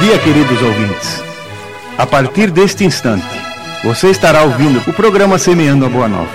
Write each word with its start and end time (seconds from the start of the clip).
dia, 0.00 0.18
queridos 0.18 0.62
ouvintes. 0.62 1.22
A 1.98 2.06
partir 2.06 2.50
deste 2.50 2.84
instante, 2.84 3.26
você 3.84 4.08
estará 4.08 4.42
ouvindo 4.42 4.82
o 4.88 4.92
programa 4.94 5.38
Semeando 5.38 5.84
a 5.84 5.88
Boa 5.90 6.08
Nova. 6.08 6.30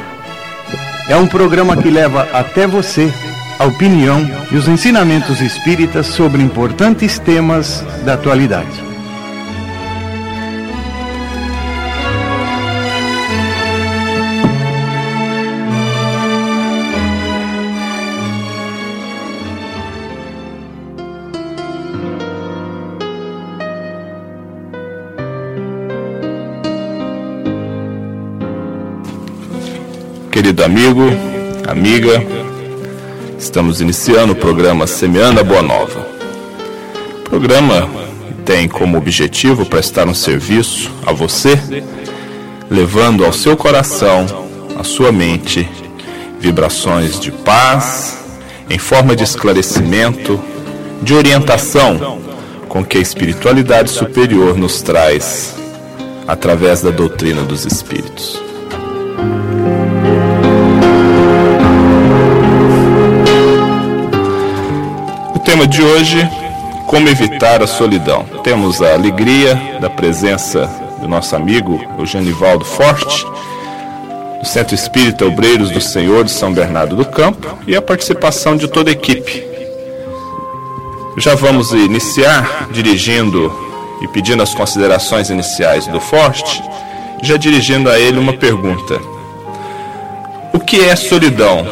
É 1.09 1.15
um 1.15 1.25
programa 1.25 1.75
que 1.75 1.89
leva 1.89 2.27
até 2.31 2.67
você 2.67 3.11
a 3.57 3.65
opinião 3.65 4.21
e 4.51 4.55
os 4.55 4.67
ensinamentos 4.67 5.41
espíritas 5.41 6.05
sobre 6.07 6.43
importantes 6.43 7.17
temas 7.17 7.83
da 8.05 8.13
atualidade. 8.13 8.84
Querido 30.55 30.63
amigo, 30.63 31.01
amiga, 31.67 32.25
estamos 33.37 33.81
iniciando 33.81 34.31
o 34.31 34.35
programa 34.37 34.87
Semeando 34.87 35.41
a 35.41 35.43
Boa 35.43 35.61
Nova. 35.61 36.07
O 37.19 37.29
programa 37.29 37.89
tem 38.45 38.65
como 38.65 38.97
objetivo 38.97 39.65
prestar 39.65 40.07
um 40.07 40.13
serviço 40.13 40.89
a 41.05 41.11
você, 41.11 41.59
levando 42.71 43.25
ao 43.25 43.33
seu 43.33 43.57
coração, 43.57 44.25
à 44.79 44.83
sua 44.85 45.11
mente, 45.11 45.69
vibrações 46.39 47.19
de 47.19 47.33
paz, 47.33 48.17
em 48.69 48.77
forma 48.77 49.13
de 49.13 49.25
esclarecimento, 49.25 50.39
de 51.01 51.13
orientação 51.13 52.21
com 52.69 52.81
que 52.81 52.97
a 52.97 53.01
espiritualidade 53.01 53.89
superior 53.89 54.57
nos 54.57 54.81
traz 54.81 55.53
através 56.25 56.81
da 56.81 56.91
doutrina 56.91 57.41
dos 57.43 57.65
espíritos. 57.65 58.44
Tema 65.55 65.67
de 65.67 65.81
hoje, 65.81 66.29
como 66.85 67.07
evitar 67.07 67.63
a 67.63 67.67
solidão. 67.67 68.25
Temos 68.43 68.81
a 68.81 68.91
alegria 68.91 69.77
da 69.79 69.89
presença 69.89 70.69
do 70.99 71.07
nosso 71.07 71.33
amigo 71.33 71.81
Eugenivaldo 71.97 72.65
Forte, 72.65 73.25
do 74.37 74.45
Centro 74.45 74.75
Espírita 74.75 75.25
Obreiros 75.25 75.71
do 75.71 75.79
Senhor 75.79 76.25
de 76.25 76.31
São 76.31 76.51
Bernardo 76.51 76.97
do 76.97 77.05
Campo, 77.05 77.57
e 77.65 77.73
a 77.73 77.81
participação 77.81 78.57
de 78.57 78.67
toda 78.67 78.89
a 78.89 78.91
equipe. 78.91 79.47
Já 81.17 81.35
vamos 81.35 81.71
iniciar 81.71 82.67
dirigindo 82.71 83.49
e 84.01 84.09
pedindo 84.09 84.43
as 84.43 84.53
considerações 84.53 85.29
iniciais 85.29 85.87
do 85.87 86.01
Forte, 86.01 86.61
já 87.23 87.37
dirigindo 87.37 87.89
a 87.89 87.97
ele 87.97 88.19
uma 88.19 88.33
pergunta. 88.33 88.99
O 90.51 90.59
que 90.59 90.81
é 90.81 90.97
solidão? 90.97 91.65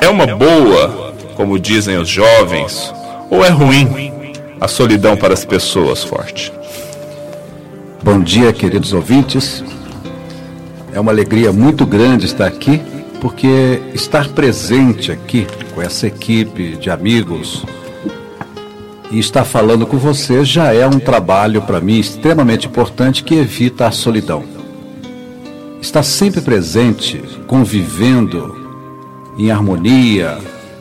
É 0.00 0.08
uma 0.08 0.26
boa 0.26 1.03
como 1.34 1.58
dizem 1.58 1.96
os 1.98 2.08
jovens, 2.08 2.92
ou 3.30 3.44
é 3.44 3.48
ruim 3.48 4.12
a 4.60 4.68
solidão 4.68 5.16
para 5.16 5.34
as 5.34 5.44
pessoas 5.44 6.02
forte? 6.02 6.52
Bom 8.02 8.20
dia, 8.20 8.52
queridos 8.52 8.92
ouvintes. 8.92 9.64
É 10.92 11.00
uma 11.00 11.10
alegria 11.10 11.52
muito 11.52 11.84
grande 11.84 12.26
estar 12.26 12.46
aqui, 12.46 12.80
porque 13.20 13.80
estar 13.94 14.28
presente 14.28 15.10
aqui 15.10 15.46
com 15.74 15.82
essa 15.82 16.06
equipe 16.06 16.76
de 16.76 16.90
amigos 16.90 17.64
e 19.10 19.18
estar 19.18 19.44
falando 19.44 19.86
com 19.86 19.96
você 19.96 20.44
já 20.44 20.72
é 20.72 20.86
um 20.86 20.98
trabalho 20.98 21.62
para 21.62 21.80
mim 21.80 21.98
extremamente 21.98 22.66
importante 22.66 23.22
que 23.22 23.34
evita 23.34 23.86
a 23.86 23.90
solidão. 23.90 24.44
Estar 25.80 26.02
sempre 26.02 26.40
presente, 26.40 27.22
convivendo 27.46 28.56
em 29.38 29.50
harmonia, 29.50 30.38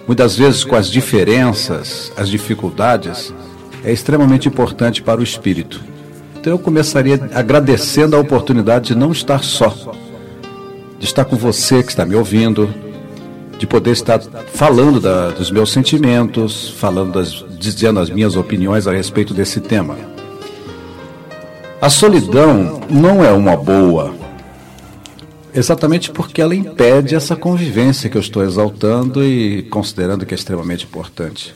muitas 0.07 0.37
vezes 0.37 0.63
com 0.63 0.75
as 0.75 0.87
diferenças, 0.87 2.11
as 2.17 2.29
dificuldades, 2.29 3.33
é 3.83 3.91
extremamente 3.91 4.47
importante 4.47 5.01
para 5.01 5.19
o 5.19 5.23
espírito. 5.23 5.81
Então 6.39 6.53
eu 6.53 6.59
começaria 6.59 7.29
agradecendo 7.33 8.15
a 8.15 8.19
oportunidade 8.19 8.87
de 8.87 8.95
não 8.95 9.11
estar 9.11 9.43
só, 9.43 9.73
de 10.99 11.05
estar 11.05 11.25
com 11.25 11.35
você 11.35 11.81
que 11.81 11.89
está 11.89 12.05
me 12.05 12.15
ouvindo, 12.15 12.69
de 13.57 13.65
poder 13.65 13.91
estar 13.91 14.19
falando 14.53 14.99
da, 14.99 15.29
dos 15.29 15.49
meus 15.49 15.71
sentimentos, 15.71 16.69
falando 16.77 17.13
das, 17.13 17.45
dizendo 17.57 17.99
as 17.99 18.09
minhas 18.09 18.35
opiniões 18.35 18.87
a 18.87 18.91
respeito 18.91 19.33
desse 19.33 19.61
tema. 19.61 19.95
A 21.79 21.89
solidão 21.89 22.81
não 22.89 23.23
é 23.23 23.31
uma 23.31 23.55
boa, 23.55 24.13
Exatamente 25.55 26.09
porque 26.09 26.41
ela 26.41 26.55
impede 26.55 27.13
essa 27.13 27.35
convivência 27.35 28.09
que 28.09 28.17
eu 28.17 28.21
estou 28.21 28.43
exaltando 28.43 29.23
e 29.23 29.61
considerando 29.63 30.25
que 30.25 30.33
é 30.33 30.37
extremamente 30.37 30.85
importante. 30.85 31.53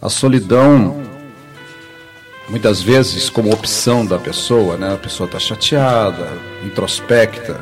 A 0.00 0.08
solidão, 0.08 1.02
muitas 2.48 2.80
vezes, 2.80 3.28
como 3.28 3.52
opção 3.52 4.06
da 4.06 4.18
pessoa, 4.18 4.78
né? 4.78 4.94
a 4.94 4.96
pessoa 4.96 5.26
está 5.26 5.38
chateada, 5.38 6.26
introspecta, 6.64 7.60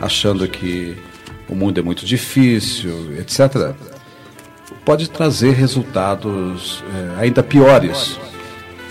achando 0.00 0.46
que 0.46 0.96
o 1.48 1.56
mundo 1.56 1.80
é 1.80 1.82
muito 1.82 2.06
difícil, 2.06 3.18
etc., 3.18 3.74
pode 4.84 5.10
trazer 5.10 5.54
resultados 5.54 6.84
é, 6.94 7.22
ainda 7.22 7.42
piores. 7.42 8.18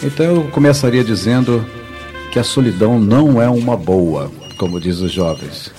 Então 0.01 0.25
eu 0.25 0.43
começaria 0.49 1.03
dizendo 1.03 1.65
que 2.31 2.39
a 2.39 2.43
solidão 2.43 2.99
não 2.99 3.41
é 3.41 3.49
uma 3.49 3.77
boa, 3.77 4.29
como 4.57 4.81
diz 4.81 4.99
os 4.99 5.11
jovens. 5.11 5.71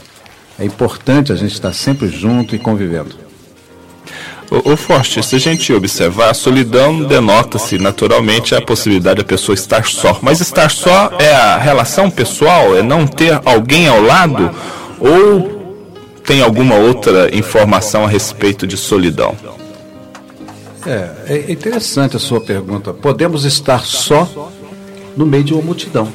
É 0.58 0.64
importante 0.64 1.32
a 1.32 1.36
gente 1.36 1.52
estar 1.52 1.72
sempre 1.72 2.08
junto 2.08 2.54
e 2.54 2.58
convivendo. 2.58 3.24
O, 4.50 4.72
o 4.72 4.76
Forte, 4.76 5.22
se 5.22 5.34
a 5.34 5.38
gente 5.38 5.72
observar, 5.72 6.30
a 6.30 6.34
solidão 6.34 7.02
denota-se 7.02 7.78
naturalmente 7.78 8.54
a 8.54 8.60
possibilidade 8.60 9.18
da 9.18 9.24
pessoa 9.24 9.54
estar 9.54 9.84
só. 9.86 10.18
Mas 10.22 10.40
estar 10.40 10.70
só 10.70 11.12
é 11.18 11.34
a 11.34 11.58
relação 11.58 12.10
pessoal, 12.10 12.76
é 12.76 12.82
não 12.82 13.06
ter 13.06 13.40
alguém 13.44 13.88
ao 13.88 14.00
lado? 14.00 14.50
Ou 15.00 15.54
tem 16.24 16.40
alguma 16.40 16.76
outra 16.76 17.34
informação 17.36 18.04
a 18.04 18.08
respeito 18.08 18.66
de 18.66 18.76
solidão? 18.76 19.34
É, 20.86 21.10
é 21.26 21.52
interessante 21.52 22.16
a 22.16 22.20
sua 22.20 22.40
pergunta. 22.40 22.92
Podemos 22.92 23.44
estar 23.44 23.80
só 23.80 24.50
no 25.16 25.26
meio 25.26 25.42
de 25.42 25.52
uma 25.52 25.62
multidão. 25.62 26.08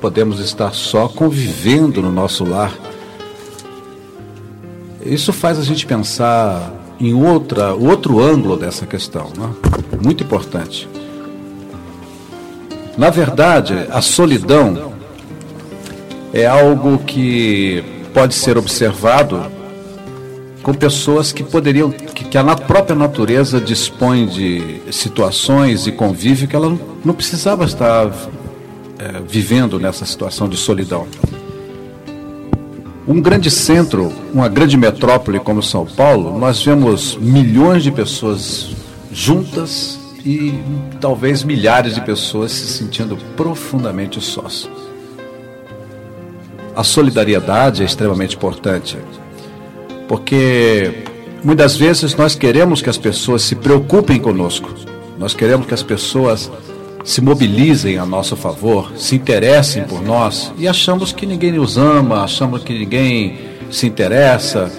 Podemos 0.00 0.38
estar 0.38 0.72
só 0.72 1.08
convivendo 1.08 2.00
no 2.00 2.12
nosso 2.12 2.44
lar 2.44 2.72
isso 5.04 5.32
faz 5.32 5.58
a 5.58 5.62
gente 5.62 5.86
pensar 5.86 6.72
em 6.98 7.12
outra, 7.12 7.74
outro 7.74 8.20
ângulo 8.20 8.56
dessa 8.56 8.86
questão, 8.86 9.30
né? 9.36 9.50
muito 10.02 10.22
importante. 10.24 10.88
Na 12.96 13.10
verdade, 13.10 13.86
a 13.90 14.00
solidão 14.00 14.92
é 16.32 16.46
algo 16.46 16.98
que 16.98 17.84
pode 18.12 18.34
ser 18.34 18.56
observado 18.56 19.44
com 20.62 20.72
pessoas 20.72 21.32
que 21.32 21.42
poderiam, 21.42 21.90
que, 21.90 22.24
que 22.24 22.38
a 22.38 22.56
própria 22.56 22.96
natureza 22.96 23.60
dispõe 23.60 24.26
de 24.26 24.80
situações 24.90 25.86
e 25.86 25.92
convívio 25.92 26.48
que 26.48 26.56
ela 26.56 26.74
não, 27.04 27.14
precisava 27.14 27.64
estar 27.64 28.06
é, 28.98 29.20
vivendo 29.28 29.78
nessa 29.78 30.06
situação 30.06 30.48
de 30.48 30.56
solidão. 30.56 31.06
Um 33.06 33.20
grande 33.20 33.50
centro, 33.50 34.10
uma 34.32 34.48
grande 34.48 34.78
metrópole 34.78 35.38
como 35.38 35.62
São 35.62 35.84
Paulo, 35.84 36.38
nós 36.38 36.62
vemos 36.62 37.18
milhões 37.20 37.82
de 37.82 37.92
pessoas 37.92 38.70
juntas 39.12 39.98
e 40.24 40.54
talvez 41.02 41.44
milhares 41.44 41.94
de 41.94 42.00
pessoas 42.00 42.50
se 42.52 42.66
sentindo 42.66 43.18
profundamente 43.36 44.22
sós. 44.22 44.70
A 46.74 46.82
solidariedade 46.82 47.82
é 47.82 47.84
extremamente 47.84 48.36
importante, 48.36 48.96
porque 50.08 51.04
muitas 51.44 51.76
vezes 51.76 52.16
nós 52.16 52.34
queremos 52.34 52.80
que 52.80 52.88
as 52.88 52.96
pessoas 52.96 53.42
se 53.42 53.54
preocupem 53.54 54.18
conosco, 54.18 54.74
nós 55.18 55.34
queremos 55.34 55.66
que 55.66 55.74
as 55.74 55.82
pessoas 55.82 56.50
se 57.04 57.20
mobilizem 57.20 57.98
a 57.98 58.06
nosso 58.06 58.34
favor, 58.34 58.92
se 58.96 59.14
interessem 59.14 59.84
por 59.84 60.02
nós 60.02 60.50
e 60.56 60.66
achamos 60.66 61.12
que 61.12 61.26
ninguém 61.26 61.52
nos 61.52 61.76
ama, 61.76 62.24
achamos 62.24 62.64
que 62.64 62.72
ninguém 62.72 63.38
se 63.70 63.86
interessa 63.86 64.72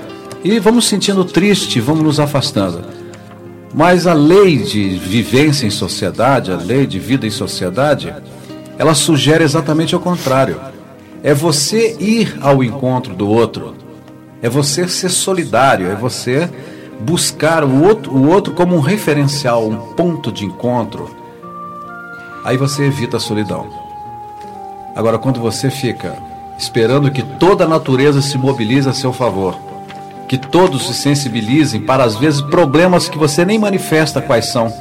e 0.43 0.59
vamos 0.59 0.87
sentindo 0.87 1.23
triste, 1.23 1.79
vamos 1.79 2.03
nos 2.03 2.19
afastando. 2.19 2.83
Mas 3.73 4.07
a 4.07 4.13
lei 4.13 4.57
de 4.57 4.97
vivência 4.97 5.67
em 5.67 5.69
sociedade, 5.69 6.51
a 6.51 6.55
lei 6.55 6.87
de 6.87 6.97
vida 6.97 7.27
em 7.27 7.31
sociedade, 7.31 8.11
ela 8.77 8.95
sugere 8.95 9.43
exatamente 9.43 9.95
o 9.95 9.99
contrário. 9.99 10.59
É 11.21 11.33
você 11.33 11.95
ir 11.99 12.37
ao 12.41 12.63
encontro 12.63 13.13
do 13.13 13.29
outro, 13.29 13.75
é 14.41 14.49
você 14.49 14.87
ser 14.87 15.09
solidário, 15.09 15.91
é 15.91 15.95
você 15.95 16.49
buscar 17.01 17.63
o 17.63 17.83
outro, 17.83 18.11
o 18.11 18.29
outro 18.29 18.53
como 18.53 18.75
um 18.75 18.79
referencial, 18.79 19.67
um 19.67 19.93
ponto 19.93 20.31
de 20.31 20.45
encontro 20.45 21.24
aí 22.45 22.55
você 22.55 22.85
evita 22.85 23.17
a 23.17 23.19
solidão. 23.19 23.67
Agora, 24.95 25.17
quando 25.17 25.41
você 25.41 25.69
fica 25.69 26.15
esperando 26.57 27.11
que 27.11 27.23
toda 27.23 27.65
a 27.65 27.67
natureza 27.67 28.21
se 28.21 28.37
mobilize 28.37 28.87
a 28.87 28.93
seu 28.93 29.11
favor, 29.11 29.57
que 30.29 30.37
todos 30.37 30.87
se 30.87 30.93
sensibilizem 30.93 31.81
para, 31.81 32.03
às 32.03 32.15
vezes, 32.15 32.41
problemas 32.41 33.09
que 33.09 33.17
você 33.17 33.43
nem 33.43 33.59
manifesta 33.59 34.21
quais 34.21 34.45
são. 34.45 34.71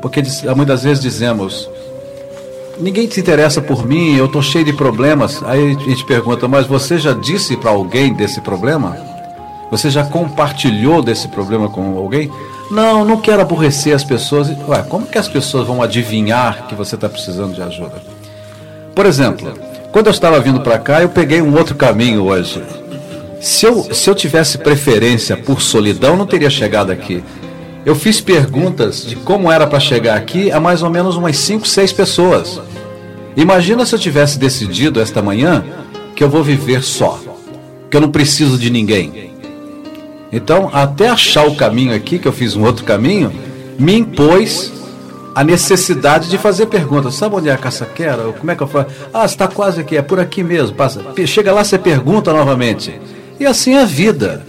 Porque 0.00 0.22
muitas 0.56 0.82
vezes 0.82 1.02
dizemos, 1.02 1.68
ninguém 2.80 3.08
se 3.10 3.20
interessa 3.20 3.60
por 3.60 3.86
mim, 3.86 4.16
eu 4.16 4.26
estou 4.26 4.42
cheio 4.42 4.64
de 4.64 4.72
problemas. 4.72 5.42
Aí 5.44 5.76
a 5.76 5.78
gente 5.78 6.04
pergunta, 6.04 6.48
mas 6.48 6.66
você 6.66 6.98
já 6.98 7.12
disse 7.12 7.56
para 7.56 7.70
alguém 7.70 8.12
desse 8.12 8.40
problema? 8.40 8.96
Você 9.70 9.90
já 9.90 10.04
compartilhou 10.04 11.02
desse 11.02 11.28
problema 11.28 11.68
com 11.68 11.96
alguém? 11.96 12.30
Não, 12.70 13.04
não 13.04 13.20
quero 13.20 13.42
aborrecer 13.42 13.94
as 13.94 14.04
pessoas. 14.04 14.48
Ué, 14.68 14.82
como 14.88 15.06
que 15.06 15.18
as 15.18 15.28
pessoas 15.28 15.66
vão 15.66 15.82
adivinhar 15.82 16.66
que 16.66 16.74
você 16.74 16.94
está 16.94 17.08
precisando 17.08 17.54
de 17.54 17.62
ajuda? 17.62 18.02
Por 18.94 19.06
exemplo, 19.06 19.52
quando 19.92 20.06
eu 20.06 20.12
estava 20.12 20.40
vindo 20.40 20.60
para 20.60 20.78
cá, 20.78 21.02
eu 21.02 21.08
peguei 21.08 21.42
um 21.42 21.56
outro 21.56 21.74
caminho 21.74 22.24
hoje. 22.24 22.62
Se 23.40 23.66
eu, 23.66 23.94
se 23.94 24.08
eu 24.08 24.14
tivesse 24.14 24.58
preferência 24.58 25.36
por 25.36 25.60
solidão, 25.60 26.16
não 26.16 26.26
teria 26.26 26.48
chegado 26.48 26.90
aqui. 26.90 27.22
Eu 27.84 27.94
fiz 27.94 28.20
perguntas 28.20 29.04
de 29.04 29.16
como 29.16 29.52
era 29.52 29.66
para 29.66 29.78
chegar 29.78 30.16
aqui 30.16 30.50
a 30.50 30.58
mais 30.58 30.82
ou 30.82 30.88
menos 30.88 31.16
umas 31.16 31.36
5, 31.36 31.68
6 31.68 31.92
pessoas. 31.92 32.60
Imagina 33.36 33.84
se 33.84 33.94
eu 33.94 33.98
tivesse 33.98 34.38
decidido 34.38 35.00
esta 35.00 35.20
manhã 35.20 35.62
que 36.16 36.24
eu 36.24 36.30
vou 36.30 36.42
viver 36.42 36.82
só, 36.82 37.20
que 37.90 37.96
eu 37.96 38.00
não 38.00 38.10
preciso 38.10 38.56
de 38.56 38.70
ninguém. 38.70 39.33
Então, 40.34 40.68
até 40.72 41.08
achar 41.08 41.46
o 41.46 41.54
caminho 41.54 41.94
aqui, 41.94 42.18
que 42.18 42.26
eu 42.26 42.32
fiz 42.32 42.56
um 42.56 42.64
outro 42.64 42.84
caminho, 42.84 43.32
me 43.78 43.96
impôs 43.96 44.72
a 45.32 45.44
necessidade 45.44 46.28
de 46.28 46.36
fazer 46.36 46.66
perguntas. 46.66 47.14
Sabe 47.14 47.36
onde 47.36 47.48
é 47.48 47.52
a 47.52 47.56
caçaquera? 47.56 48.24
Como 48.32 48.50
é 48.50 48.56
que 48.56 48.62
eu 48.62 48.66
faço? 48.66 48.88
Ah, 49.12 49.24
está 49.24 49.46
quase 49.46 49.80
aqui, 49.80 49.96
é 49.96 50.02
por 50.02 50.18
aqui 50.18 50.42
mesmo. 50.42 50.74
Passa. 50.74 51.00
Chega 51.24 51.52
lá, 51.52 51.62
você 51.62 51.78
pergunta 51.78 52.32
novamente. 52.32 53.00
E 53.38 53.46
assim 53.46 53.74
é 53.74 53.82
a 53.82 53.84
vida. 53.84 54.44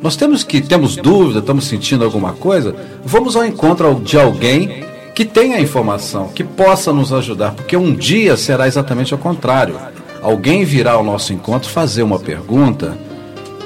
Nós 0.00 0.14
temos 0.14 0.44
que 0.44 0.60
temos 0.60 0.94
dúvida, 0.94 1.40
estamos 1.40 1.64
sentindo 1.64 2.04
alguma 2.04 2.34
coisa, 2.34 2.76
vamos 3.04 3.34
ao 3.34 3.44
encontro 3.44 4.00
de 4.04 4.16
alguém 4.16 4.84
que 5.16 5.24
tenha 5.24 5.58
informação, 5.58 6.28
que 6.28 6.44
possa 6.44 6.92
nos 6.92 7.12
ajudar, 7.12 7.52
porque 7.52 7.76
um 7.76 7.92
dia 7.92 8.36
será 8.36 8.68
exatamente 8.68 9.14
o 9.14 9.18
contrário. 9.18 9.76
Alguém 10.22 10.64
virá 10.64 10.92
ao 10.92 11.02
nosso 11.02 11.32
encontro 11.32 11.70
fazer 11.70 12.02
uma 12.02 12.20
pergunta, 12.20 12.98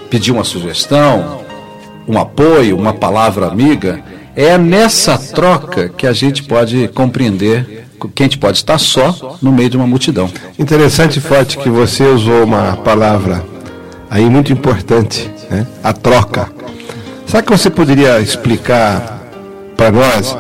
pedir 0.09 0.31
uma 0.31 0.45
sugestão, 0.45 1.48
um 2.09 2.19
apoio, 2.19 2.77
uma 2.77 2.95
palavra 2.95 3.47
amiga. 3.47 4.01
É 4.35 4.57
nessa 4.57 5.19
troca 5.19 5.89
que 5.89 6.07
a 6.07 6.13
gente 6.13 6.43
pode 6.45 6.89
compreender 6.89 7.87
que 8.15 8.23
a 8.23 8.27
gente 8.27 8.39
pode 8.39 8.59
estar 8.59 8.79
só 8.79 9.37
no 9.43 9.51
meio 9.51 9.69
de 9.69 9.77
uma 9.77 9.87
multidão. 9.87 10.31
Interessante 10.57 11.21
forte 11.21 11.59
que 11.59 11.69
você 11.69 12.05
usou 12.05 12.45
uma 12.45 12.77
palavra 12.77 13.45
aí 14.09 14.31
muito 14.31 14.53
importante, 14.53 15.29
né? 15.51 15.67
a 15.83 15.93
troca. 15.93 16.49
Sabe 17.27 17.47
que 17.47 17.51
você 17.51 17.69
poderia 17.69 18.21
explicar 18.21 19.19
para 19.77 19.91
nós 19.91 20.37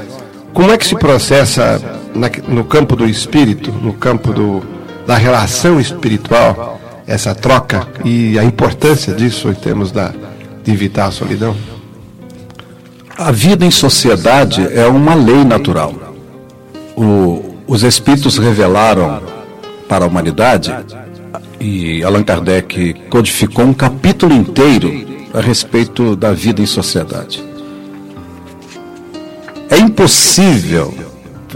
como 0.54 0.70
é 0.70 0.78
que 0.78 0.86
se 0.86 0.94
processa 0.94 1.80
na, 2.14 2.30
no 2.46 2.64
campo 2.64 2.94
do 2.94 3.06
espírito, 3.06 3.72
no 3.72 3.92
campo 3.92 4.32
do, 4.32 4.62
da 5.06 5.16
relação 5.16 5.80
espiritual, 5.80 6.80
essa 7.06 7.34
troca 7.34 7.88
e 8.04 8.38
a 8.38 8.44
importância 8.44 9.12
disso 9.12 9.48
em 9.48 9.54
termos 9.54 9.90
da, 9.90 10.12
de 10.68 10.74
evitar 10.74 11.06
a 11.06 11.10
solidão? 11.10 11.56
A 13.16 13.32
vida 13.32 13.64
em 13.64 13.70
sociedade 13.70 14.66
é 14.70 14.86
uma 14.86 15.14
lei 15.14 15.42
natural. 15.44 15.94
O, 16.94 17.56
os 17.66 17.82
espíritos 17.82 18.36
revelaram 18.38 19.22
para 19.88 20.04
a 20.04 20.08
humanidade 20.08 20.74
e 21.58 22.04
Allan 22.04 22.22
Kardec 22.22 22.94
codificou 23.08 23.64
um 23.64 23.72
capítulo 23.72 24.32
inteiro 24.34 25.06
a 25.32 25.40
respeito 25.40 26.14
da 26.14 26.32
vida 26.32 26.60
em 26.60 26.66
sociedade. 26.66 27.42
É 29.70 29.78
impossível, 29.78 30.94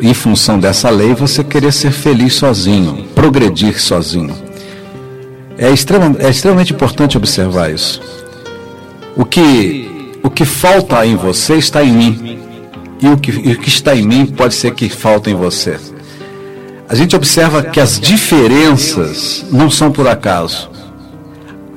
em 0.01 0.15
função 0.15 0.59
dessa 0.59 0.91
lei, 0.91 1.15
você 1.15 1.45
querer 1.45 1.73
ser 1.73 1.93
feliz 1.93 2.35
sozinho, 2.35 3.05
progredir 3.15 3.81
sozinho. 3.81 4.35
É, 5.57 5.71
extrema, 5.71 6.17
é 6.19 6.29
extremamente 6.29 6.73
importante 6.73 7.17
observar 7.17 7.71
isso. 7.71 8.22
O 9.17 9.25
que, 9.25 10.15
o 10.23 10.31
que 10.31 10.45
falta 10.45 11.05
em 11.07 11.17
você 11.17 11.55
está 11.55 11.83
em 11.83 11.93
mim. 11.93 12.39
E 13.01 13.09
o 13.09 13.17
que, 13.17 13.31
e 13.31 13.53
o 13.53 13.59
que 13.59 13.69
está 13.69 13.95
em 13.95 14.07
mim 14.07 14.27
pode 14.27 14.55
ser 14.55 14.73
que 14.75 14.89
falta 14.89 15.29
em 15.29 15.35
você 15.35 15.79
a 16.93 16.95
gente 16.95 17.17
observa 17.17 17.63
que 17.63 17.81
as 17.81 17.99
diferenças 17.99 19.47
não 19.51 19.71
são 19.71 19.91
por 19.91 20.07
acaso. 20.07 20.71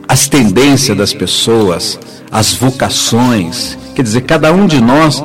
As 0.06 0.28
tendências 0.28 0.98
das 0.98 1.14
pessoas, 1.14 1.98
as 2.30 2.54
vocações, 2.54 3.78
quer 3.96 4.02
dizer, 4.02 4.24
cada 4.24 4.52
um 4.52 4.68
de 4.68 4.82
nós 4.82 5.24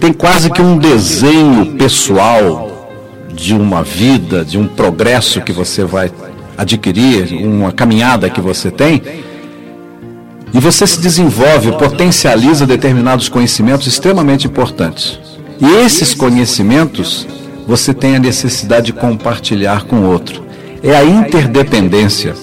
tem 0.00 0.14
quase 0.14 0.48
que 0.48 0.62
um 0.62 0.78
desenho 0.78 1.76
pessoal 1.76 2.90
de 3.30 3.52
uma 3.52 3.82
vida, 3.82 4.46
de 4.46 4.56
um 4.56 4.66
progresso 4.66 5.42
que 5.42 5.52
você 5.52 5.84
vai 5.84 6.10
adquirir, 6.56 7.44
uma 7.44 7.70
caminhada 7.70 8.30
que 8.30 8.40
você 8.40 8.70
tem. 8.70 9.02
E 10.52 10.60
você 10.60 10.86
se 10.86 11.00
desenvolve, 11.00 11.72
potencializa 11.72 12.66
determinados 12.66 13.28
conhecimentos 13.28 13.86
extremamente 13.86 14.46
importantes. 14.46 15.18
E 15.60 15.66
esses 15.84 16.14
conhecimentos 16.14 17.26
você 17.66 17.92
tem 17.92 18.16
a 18.16 18.20
necessidade 18.20 18.86
de 18.86 18.92
compartilhar 18.94 19.84
com 19.84 19.96
o 19.96 20.10
outro. 20.10 20.42
É 20.82 20.96
a 20.96 21.04
interdependência. 21.04 22.34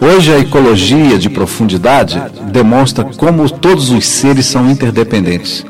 Hoje 0.00 0.32
a 0.32 0.38
ecologia 0.38 1.18
de 1.18 1.30
profundidade 1.30 2.20
demonstra 2.50 3.04
como 3.04 3.48
todos 3.48 3.90
os 3.90 4.04
seres 4.04 4.46
são 4.46 4.70
interdependentes. 4.70 5.64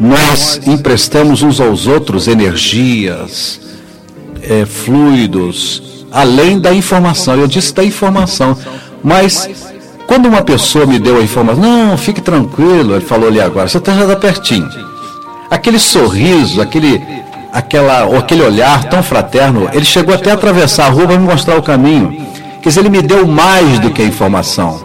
Nós 0.00 0.60
emprestamos 0.66 1.42
uns 1.42 1.60
aos 1.60 1.86
outros 1.86 2.28
energias, 2.28 3.60
é, 4.42 4.64
fluidos, 4.64 6.06
além 6.10 6.58
da 6.58 6.72
informação. 6.72 7.34
Eu 7.34 7.46
disse 7.46 7.74
da 7.74 7.84
informação, 7.84 8.56
mas 9.02 9.48
quando 10.06 10.26
uma 10.26 10.42
pessoa 10.42 10.86
me 10.86 10.98
deu 10.98 11.18
a 11.18 11.22
informação, 11.22 11.62
não, 11.62 11.96
fique 11.96 12.20
tranquilo, 12.20 12.94
ele 12.94 13.04
falou 13.04 13.28
ali 13.28 13.40
agora, 13.40 13.68
você 13.68 13.78
está 13.78 13.92
já 13.92 14.16
pertinho. 14.16 14.68
Aquele 15.50 15.78
sorriso, 15.78 16.60
aquele 16.60 17.02
aquela, 17.56 18.18
aquele 18.18 18.42
olhar 18.42 18.84
tão 18.84 19.02
fraterno, 19.02 19.68
ele 19.72 19.84
chegou 19.84 20.14
até 20.14 20.30
a 20.30 20.34
atravessar 20.34 20.86
a 20.86 20.90
rua 20.90 21.06
para 21.06 21.18
me 21.18 21.26
mostrar 21.26 21.56
o 21.56 21.62
caminho. 21.62 22.26
Quer 22.62 22.68
dizer, 22.68 22.80
ele 22.80 22.90
me 22.90 23.02
deu 23.02 23.26
mais 23.26 23.78
do 23.78 23.90
que 23.90 24.02
a 24.02 24.04
informação. 24.04 24.84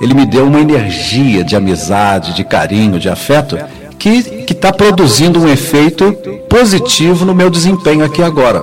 Ele 0.00 0.14
me 0.14 0.24
deu 0.24 0.46
uma 0.46 0.60
energia 0.60 1.42
de 1.42 1.56
amizade, 1.56 2.34
de 2.34 2.44
carinho, 2.44 3.00
de 3.00 3.08
afeto, 3.08 3.58
que 3.98 4.44
está 4.48 4.72
produzindo 4.72 5.40
um 5.40 5.48
efeito 5.48 6.12
positivo 6.48 7.24
no 7.24 7.34
meu 7.34 7.50
desempenho 7.50 8.04
aqui 8.04 8.22
agora. 8.22 8.62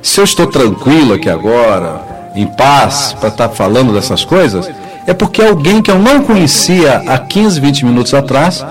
Se 0.00 0.20
eu 0.20 0.24
estou 0.24 0.46
tranquilo 0.46 1.14
aqui 1.14 1.28
agora, 1.28 2.30
em 2.34 2.46
paz, 2.46 3.14
para 3.18 3.28
estar 3.28 3.48
tá 3.48 3.54
falando 3.54 3.92
dessas 3.92 4.24
coisas, 4.24 4.70
é 5.08 5.14
porque 5.14 5.40
alguém 5.40 5.80
que 5.80 5.90
eu 5.90 5.98
não 5.98 6.22
conhecia 6.22 6.98
há 7.06 7.18
15, 7.18 7.58
20 7.58 7.86
minutos 7.86 8.12
atrás 8.12 8.62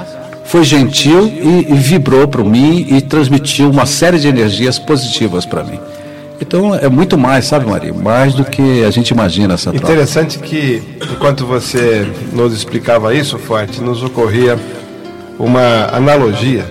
foi 0.45 0.63
gentil 0.63 1.25
e, 1.25 1.65
e 1.67 1.73
vibrou 1.73 2.27
para 2.27 2.43
mim 2.43 2.85
e 2.91 3.01
transmitiu 3.01 3.71
uma 3.71 3.87
série 3.87 4.19
de 4.19 4.27
energias 4.27 4.77
positivas 4.77 5.47
para 5.47 5.63
mim. 5.63 5.79
Então 6.39 6.75
é 6.75 6.87
muito 6.87 7.17
mais, 7.17 7.45
sabe, 7.45 7.65
Maria? 7.65 7.91
Mais 7.91 8.35
do 8.35 8.45
que 8.45 8.83
a 8.83 8.91
gente 8.91 9.09
imagina 9.09 9.55
essa 9.55 9.71
troca. 9.71 9.91
Interessante 9.91 10.37
que, 10.37 10.83
enquanto 11.11 11.43
você 11.43 12.07
nos 12.31 12.53
explicava 12.53 13.15
isso, 13.15 13.39
Forte, 13.39 13.81
nos 13.81 14.03
ocorria 14.03 14.59
uma 15.39 15.87
analogia 15.91 16.69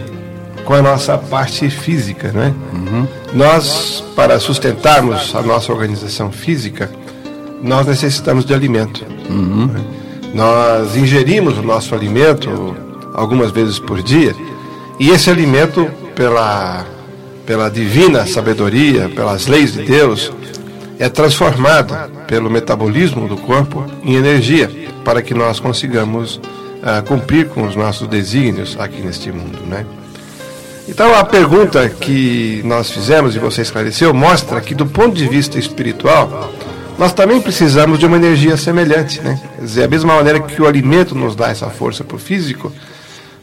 com 0.64 0.74
a 0.74 0.82
nossa 0.82 1.18
parte 1.18 1.68
física, 1.68 2.30
né? 2.30 2.54
Uhum. 2.72 3.08
Nós, 3.34 4.04
para 4.14 4.38
sustentarmos 4.38 5.34
a 5.34 5.42
nossa 5.42 5.72
organização 5.72 6.30
física, 6.30 6.88
nós 7.60 7.84
necessitamos 7.84 8.44
de 8.44 8.54
alimento. 8.54 9.15
Uhum. 9.28 9.70
Nós 10.34 10.96
ingerimos 10.96 11.58
o 11.58 11.62
nosso 11.62 11.94
alimento 11.94 12.76
algumas 13.14 13.50
vezes 13.50 13.78
por 13.78 14.02
dia, 14.02 14.34
e 14.98 15.10
esse 15.10 15.30
alimento, 15.30 15.90
pela, 16.14 16.84
pela 17.44 17.70
divina 17.70 18.26
sabedoria, 18.26 19.08
pelas 19.08 19.46
leis 19.46 19.72
de 19.72 19.82
Deus, 19.82 20.32
é 20.98 21.08
transformado 21.08 21.94
pelo 22.26 22.50
metabolismo 22.50 23.28
do 23.28 23.36
corpo 23.36 23.84
em 24.02 24.14
energia, 24.14 24.70
para 25.04 25.22
que 25.22 25.34
nós 25.34 25.60
consigamos 25.60 26.36
uh, 26.36 27.02
cumprir 27.06 27.48
com 27.48 27.66
os 27.66 27.76
nossos 27.76 28.08
desígnios 28.08 28.76
aqui 28.78 29.00
neste 29.00 29.30
mundo. 29.30 29.58
Né? 29.66 29.84
Então, 30.88 31.14
a 31.14 31.24
pergunta 31.24 31.88
que 31.88 32.62
nós 32.64 32.90
fizemos 32.90 33.34
e 33.34 33.38
você 33.38 33.62
esclareceu 33.62 34.14
mostra 34.14 34.60
que, 34.60 34.74
do 34.74 34.86
ponto 34.86 35.14
de 35.14 35.28
vista 35.28 35.58
espiritual, 35.58 36.50
nós 36.98 37.12
também 37.12 37.40
precisamos 37.40 37.98
de 37.98 38.06
uma 38.06 38.16
energia 38.16 38.56
semelhante. 38.56 39.20
Né? 39.20 39.38
Quer 39.56 39.62
dizer, 39.62 39.84
a 39.84 39.88
mesma 39.88 40.14
maneira 40.14 40.40
que 40.40 40.60
o 40.60 40.66
alimento 40.66 41.14
nos 41.14 41.36
dá 41.36 41.48
essa 41.48 41.68
força 41.68 42.02
para 42.02 42.16
o 42.16 42.18
físico, 42.18 42.72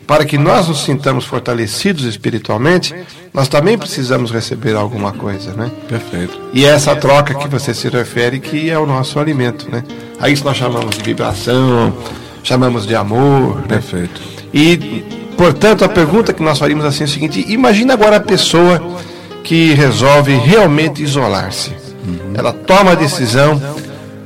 para 0.08 0.26
que 0.26 0.38
nós 0.38 0.68
nos 0.68 0.84
sintamos 0.84 1.26
fortalecidos 1.26 2.04
espiritualmente, 2.04 2.94
nós 3.34 3.48
também 3.48 3.78
precisamos 3.78 4.32
receber 4.32 4.76
alguma 4.76 5.14
coisa, 5.14 5.54
né? 5.54 5.72
Perfeito. 5.88 6.40
E 6.54 6.66
é 6.66 6.70
essa 6.70 6.96
troca 6.96 7.34
que 7.34 7.48
você 7.48 7.74
se 7.74 7.88
refere 7.88 8.40
que 8.40 8.70
é 8.70 8.78
o 8.78 8.86
nosso 8.86 9.20
alimento, 9.20 9.70
né? 9.72 9.84
A 10.20 10.30
isso 10.30 10.44
nós 10.44 10.58
chamamos 10.58 10.98
de 10.98 11.04
vibração, 11.04 11.96
chamamos 12.44 12.86
de 12.86 12.96
amor, 12.96 13.62
né? 13.62 13.68
Perfeito. 13.68 14.22
E, 14.54 15.04
portanto, 15.38 15.86
a 15.86 15.90
pergunta 15.90 16.34
que 16.34 16.44
nós 16.44 16.60
faríamos 16.60 16.86
assim 16.86 17.04
é 17.04 17.06
a 17.06 17.10
seguinte: 17.10 17.46
imagina 17.48 17.94
agora 17.94 18.18
a 18.18 18.22
pessoa 18.22 19.00
que 19.44 19.74
resolve 19.74 20.36
realmente 20.36 21.02
isolar-se. 21.02 21.83
Uhum. 22.06 22.34
Ela 22.36 22.54
toma 22.54 22.92
a 22.92 22.96
decisão 22.96 23.62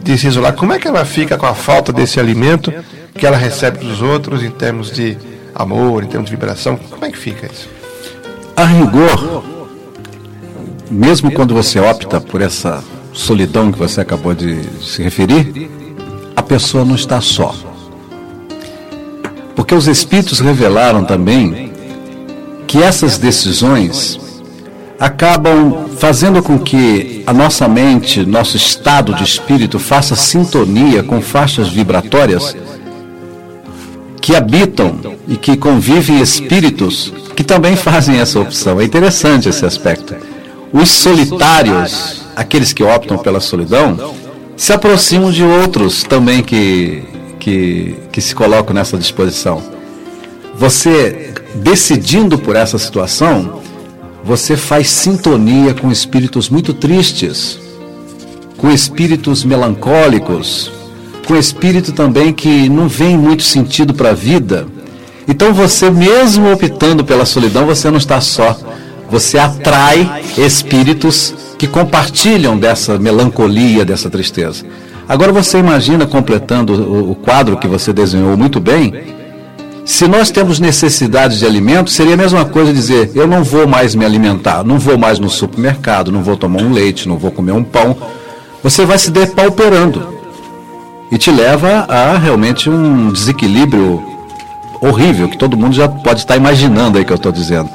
de 0.03 0.17
se 0.17 0.27
isolar. 0.27 0.53
Como 0.53 0.73
é 0.73 0.79
que 0.79 0.87
ela 0.87 1.05
fica 1.05 1.37
com 1.37 1.45
a 1.45 1.53
falta 1.53 1.91
desse 1.91 2.19
alimento 2.19 2.73
que 3.13 3.25
ela 3.25 3.37
recebe 3.37 3.79
dos 3.79 4.01
outros 4.01 4.43
em 4.43 4.51
termos 4.51 4.91
de 4.91 5.17
amor, 5.53 6.03
em 6.03 6.07
termos 6.07 6.29
de 6.29 6.35
vibração? 6.35 6.77
Como 6.77 7.05
é 7.05 7.11
que 7.11 7.17
fica 7.17 7.45
isso? 7.45 7.69
A 8.55 8.63
rigor, 8.65 9.43
mesmo 10.89 11.31
quando 11.31 11.53
você 11.53 11.79
opta 11.79 12.19
por 12.19 12.41
essa 12.41 12.83
solidão 13.13 13.71
que 13.71 13.77
você 13.77 14.01
acabou 14.01 14.33
de 14.33 14.61
se 14.81 15.03
referir, 15.03 15.69
a 16.35 16.41
pessoa 16.41 16.85
não 16.85 16.95
está 16.95 17.19
só. 17.19 17.53
Porque 19.55 19.75
os 19.75 19.87
Espíritos 19.87 20.39
revelaram 20.39 21.03
também 21.03 21.73
que 22.67 22.81
essas 22.81 23.17
decisões 23.17 24.19
acabam 24.99 25.89
fazendo 25.97 26.41
com 26.41 26.57
que 26.57 27.23
a 27.25 27.33
nossa 27.33 27.67
mente, 27.67 28.25
nosso 28.25 28.57
estado 28.57 29.13
de 29.13 29.23
espírito 29.23 29.77
faça 29.79 30.15
sintonia 30.15 31.03
com 31.03 31.21
faixas 31.21 31.69
vibratórias 31.69 32.55
que 34.21 34.35
habitam 34.35 34.99
e 35.27 35.37
que 35.37 35.55
convivem 35.55 36.19
espíritos 36.19 37.13
que 37.35 37.43
também 37.43 37.75
fazem 37.75 38.19
essa 38.19 38.39
opção. 38.39 38.81
É 38.81 38.83
interessante 38.83 39.47
esse 39.47 39.65
aspecto. 39.65 40.15
Os 40.73 40.89
solitários, 40.89 42.23
aqueles 42.35 42.73
que 42.73 42.83
optam 42.83 43.17
pela 43.17 43.39
solidão, 43.39 44.13
se 44.57 44.73
aproximam 44.73 45.31
de 45.31 45.43
outros 45.43 46.03
também 46.03 46.41
que, 46.41 47.03
que, 47.39 47.95
que 48.11 48.19
se 48.19 48.33
colocam 48.33 48.73
nessa 48.73 48.97
disposição. 48.97 49.61
Você 50.55 51.33
decidindo 51.55 52.37
por 52.37 52.55
essa 52.55 52.77
situação, 52.77 53.61
você 54.27 54.57
faz 54.57 54.89
sintonia 54.89 55.73
com 55.73 55.89
espíritos 55.89 56.49
muito 56.49 56.73
tristes, 56.73 57.57
com 58.57 58.69
espíritos 58.69 59.45
melancólicos, 59.45 60.69
com 61.25 61.37
espírito 61.37 61.93
também 61.93 62.33
que 62.33 62.67
não 62.67 62.89
vem 62.89 63.17
muito 63.17 63.43
sentido 63.43 63.93
para 63.93 64.09
a 64.09 64.13
vida. 64.13 64.67
Então 65.29 65.53
você, 65.53 65.89
mesmo 65.89 66.51
optando 66.51 67.05
pela 67.05 67.25
solidão, 67.25 67.65
você 67.65 67.89
não 67.89 67.97
está 67.97 68.19
só. 68.19 68.59
Você 69.09 69.39
atrai 69.39 70.23
espíritos 70.37 71.33
que 71.57 71.65
compartilham 71.65 72.57
dessa 72.59 72.99
melancolia, 72.99 73.85
dessa 73.85 74.09
tristeza. 74.09 74.65
Agora 75.07 75.31
você 75.31 75.57
imagina, 75.57 76.05
completando 76.05 77.09
o 77.09 77.15
quadro 77.15 77.57
que 77.57 77.67
você 77.67 77.93
desenhou 77.93 78.35
muito 78.35 78.59
bem, 78.59 78.93
se 79.87 80.05
nós 80.05 80.29
temos 80.29 80.59
necessidade 80.59 81.39
de 81.39 81.45
alimento, 81.45 81.89
seria 81.89 82.15
a 82.15 82.17
mesma 82.17 82.43
coisa 82.43 82.73
dizer: 82.73 83.09
eu 83.15 83.25
não 83.25 83.41
vou 83.41 83.65
mais 83.65 83.95
me 83.95 84.03
alimentar, 84.03 84.61
não 84.61 84.77
vou 84.77 84.97
mais 84.97 85.17
no 85.17 85.29
supermercado, 85.29 86.11
não 86.11 86.21
vou 86.21 86.35
tomar 86.35 86.61
um 86.61 86.73
leite, 86.73 87.07
não 87.07 87.17
vou 87.17 87.31
comer 87.31 87.53
um 87.53 87.63
pão. 87.63 87.95
Você 88.61 88.85
vai 88.85 88.97
se 88.97 89.09
depauperando 89.09 90.05
e 91.09 91.17
te 91.17 91.31
leva 91.31 91.85
a 91.87 92.17
realmente 92.17 92.69
um 92.69 93.13
desequilíbrio 93.13 94.03
horrível 94.81 95.29
que 95.29 95.37
todo 95.37 95.55
mundo 95.55 95.73
já 95.73 95.87
pode 95.87 96.19
estar 96.19 96.35
imaginando 96.35 96.97
aí 96.97 97.05
que 97.05 97.13
eu 97.13 97.15
estou 97.15 97.31
dizendo. 97.31 97.69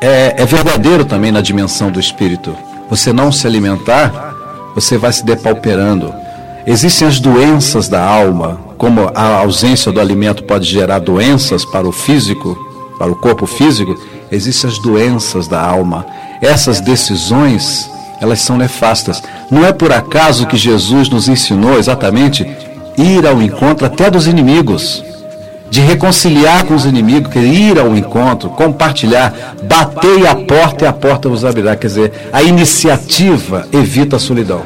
É, 0.00 0.34
é, 0.42 0.44
verdadeiro 0.44 1.04
também 1.04 1.30
na 1.30 1.40
dimensão 1.40 1.88
do 1.88 2.00
espírito. 2.00 2.52
Você 2.90 3.12
não 3.12 3.30
se 3.30 3.46
alimentar, 3.46 4.34
você 4.74 4.98
vai 4.98 5.12
se 5.12 5.24
depauperando. 5.24 6.12
Existem 6.66 7.06
as 7.06 7.20
doenças 7.20 7.88
da 7.88 8.04
alma, 8.04 8.65
como 8.76 9.10
a 9.14 9.38
ausência 9.38 9.90
do 9.90 10.00
alimento 10.00 10.44
pode 10.44 10.68
gerar 10.68 10.98
doenças 10.98 11.64
para 11.64 11.86
o 11.86 11.92
físico, 11.92 12.56
para 12.98 13.10
o 13.10 13.16
corpo 13.16 13.46
físico, 13.46 13.98
existem 14.30 14.70
as 14.70 14.78
doenças 14.78 15.48
da 15.48 15.60
alma. 15.60 16.06
Essas 16.40 16.80
decisões 16.80 17.88
elas 18.20 18.40
são 18.40 18.56
nefastas. 18.56 19.22
Não 19.50 19.64
é 19.64 19.72
por 19.72 19.92
acaso 19.92 20.46
que 20.46 20.56
Jesus 20.56 21.08
nos 21.08 21.28
ensinou 21.28 21.78
exatamente 21.78 22.46
ir 22.96 23.26
ao 23.26 23.42
encontro 23.42 23.86
até 23.86 24.10
dos 24.10 24.26
inimigos, 24.26 25.04
de 25.70 25.80
reconciliar 25.80 26.64
com 26.64 26.74
os 26.74 26.86
inimigos, 26.86 27.32
que 27.32 27.38
ir 27.38 27.78
ao 27.78 27.94
encontro, 27.96 28.50
compartilhar, 28.50 29.54
bater 29.62 30.26
a 30.26 30.34
porta 30.34 30.84
e 30.84 30.88
a 30.88 30.92
porta 30.92 31.28
vos 31.28 31.44
abrirá. 31.44 31.76
Quer 31.76 31.86
dizer, 31.88 32.12
a 32.32 32.42
iniciativa 32.42 33.66
evita 33.72 34.16
a 34.16 34.18
solidão. 34.18 34.62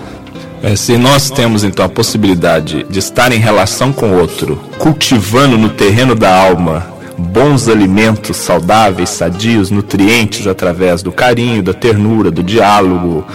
É, 0.63 0.77
se 0.77 0.99
nós 0.99 1.31
temos 1.31 1.65
então 1.65 1.85
a 1.85 1.89
possibilidade 1.89 2.85
de 2.89 2.99
estar 2.99 3.33
em 3.33 3.39
relação 3.39 3.93
com 3.93 4.11
o 4.11 4.19
outro, 4.21 4.57
cultivando 4.79 5.57
no 5.57 5.71
terreno 5.71 6.15
da 6.15 6.35
alma 6.35 6.87
bons 7.17 7.69
alimentos 7.69 8.37
saudáveis, 8.37 9.09
sadios, 9.11 9.71
nutrientes 9.71 10.47
através 10.47 11.03
do 11.03 11.13
carinho, 11.13 11.63
da 11.63 11.73
ternura, 11.73 12.31
do 12.31 12.43
diálogo, 12.43 13.27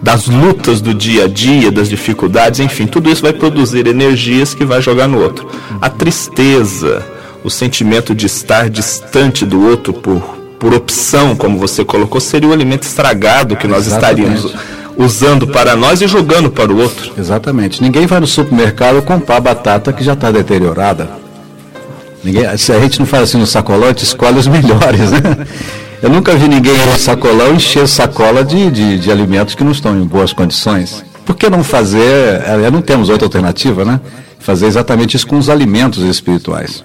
das 0.00 0.26
lutas 0.26 0.80
do 0.80 0.92
dia 0.92 1.24
a 1.24 1.28
dia, 1.28 1.70
das 1.70 1.88
dificuldades, 1.88 2.60
enfim, 2.60 2.86
tudo 2.86 3.10
isso 3.10 3.22
vai 3.22 3.32
produzir 3.32 3.86
energias 3.86 4.54
que 4.54 4.64
vai 4.64 4.82
jogar 4.82 5.08
no 5.08 5.22
outro. 5.22 5.48
A 5.80 5.88
tristeza, 5.88 7.06
o 7.42 7.50
sentimento 7.50 8.14
de 8.14 8.26
estar 8.26 8.68
distante 8.68 9.46
do 9.46 9.66
outro 9.66 9.92
por, 9.94 10.20
por 10.58 10.74
opção, 10.74 11.34
como 11.34 11.58
você 11.58 11.84
colocou, 11.84 12.20
seria 12.20 12.48
o 12.48 12.52
alimento 12.52 12.82
estragado 12.82 13.56
que 13.56 13.66
nós 13.66 13.86
Exatamente. 13.86 14.36
estaríamos 14.36 14.73
usando 14.96 15.46
para 15.46 15.76
nós 15.76 16.00
e 16.00 16.06
jogando 16.06 16.50
para 16.50 16.72
o 16.72 16.78
outro. 16.78 17.12
Exatamente. 17.18 17.82
Ninguém 17.82 18.06
vai 18.06 18.20
no 18.20 18.26
supermercado 18.26 19.02
comprar 19.02 19.40
batata 19.40 19.92
que 19.92 20.04
já 20.04 20.12
está 20.12 20.30
deteriorada. 20.30 21.08
Ninguém, 22.22 22.56
se 22.56 22.72
a 22.72 22.80
gente 22.80 22.98
não 22.98 23.06
faz 23.06 23.24
assim 23.24 23.38
no 23.38 23.46
sacolão, 23.46 23.84
a 23.84 23.88
gente 23.88 24.04
escolhe 24.04 24.38
os 24.38 24.46
melhores, 24.48 25.10
né? 25.10 25.46
Eu 26.02 26.10
nunca 26.10 26.34
vi 26.34 26.48
ninguém 26.48 26.74
no 26.86 26.98
sacolão 26.98 27.54
encher 27.54 27.88
sacola 27.88 28.44
de, 28.44 28.70
de, 28.70 28.98
de, 28.98 29.10
alimentos 29.10 29.54
que 29.54 29.64
não 29.64 29.72
estão 29.72 29.98
em 29.98 30.04
boas 30.04 30.32
condições. 30.32 31.04
Por 31.24 31.34
que 31.34 31.48
não 31.48 31.64
fazer, 31.64 32.42
é, 32.46 32.70
não 32.70 32.82
temos 32.82 33.08
outra 33.08 33.26
alternativa, 33.26 33.84
né? 33.84 34.00
Fazer 34.38 34.66
exatamente 34.66 35.16
isso 35.16 35.26
com 35.26 35.38
os 35.38 35.48
alimentos 35.48 36.02
espirituais. 36.02 36.84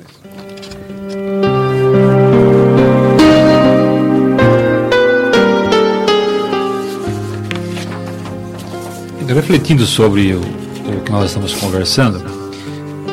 Refletindo 9.39 9.85
sobre 9.85 10.33
o, 10.33 10.41
o 10.41 11.01
que 11.05 11.11
nós 11.13 11.27
estamos 11.27 11.53
conversando, 11.53 12.21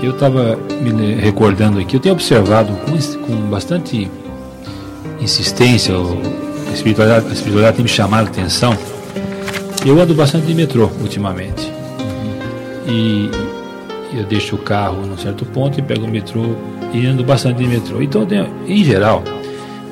eu 0.03 0.11
estava 0.11 0.57
me 0.83 1.15
recordando 1.15 1.79
aqui, 1.79 1.95
eu 1.95 2.01
tenho 2.01 2.17
observado 2.17 2.73
com, 2.79 2.99
com 3.25 3.37
bastante 3.49 4.11
insistência, 5.21 5.95
a 5.95 6.73
espiritualidade, 6.73 7.29
a 7.29 7.33
espiritualidade 7.33 7.77
tem 7.77 7.85
me 7.85 7.89
chamado 7.89 8.27
a 8.27 8.29
atenção. 8.29 8.77
Eu 9.87 10.01
ando 10.01 10.17
bastante 10.17 10.49
de 10.49 10.55
metrô 10.55 10.91
ultimamente. 11.01 11.71
E 12.89 13.31
eu 14.13 14.25
deixo 14.25 14.57
o 14.57 14.59
carro 14.59 15.07
num 15.07 15.17
certo 15.17 15.45
ponto 15.45 15.79
e 15.79 15.83
pego 15.83 16.07
o 16.07 16.11
metrô 16.11 16.57
e 16.93 17.07
ando 17.07 17.23
bastante 17.23 17.59
de 17.59 17.69
metrô. 17.69 18.03
Então, 18.03 18.27
em 18.67 18.83
geral, 18.83 19.23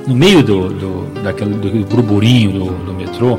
no 0.04 0.16
meio 0.16 0.42
do, 0.42 0.68
do, 0.68 1.22
daquele, 1.22 1.54
do 1.54 1.86
burburinho 1.86 2.50
do, 2.50 2.86
do 2.86 2.92
metrô, 2.92 3.38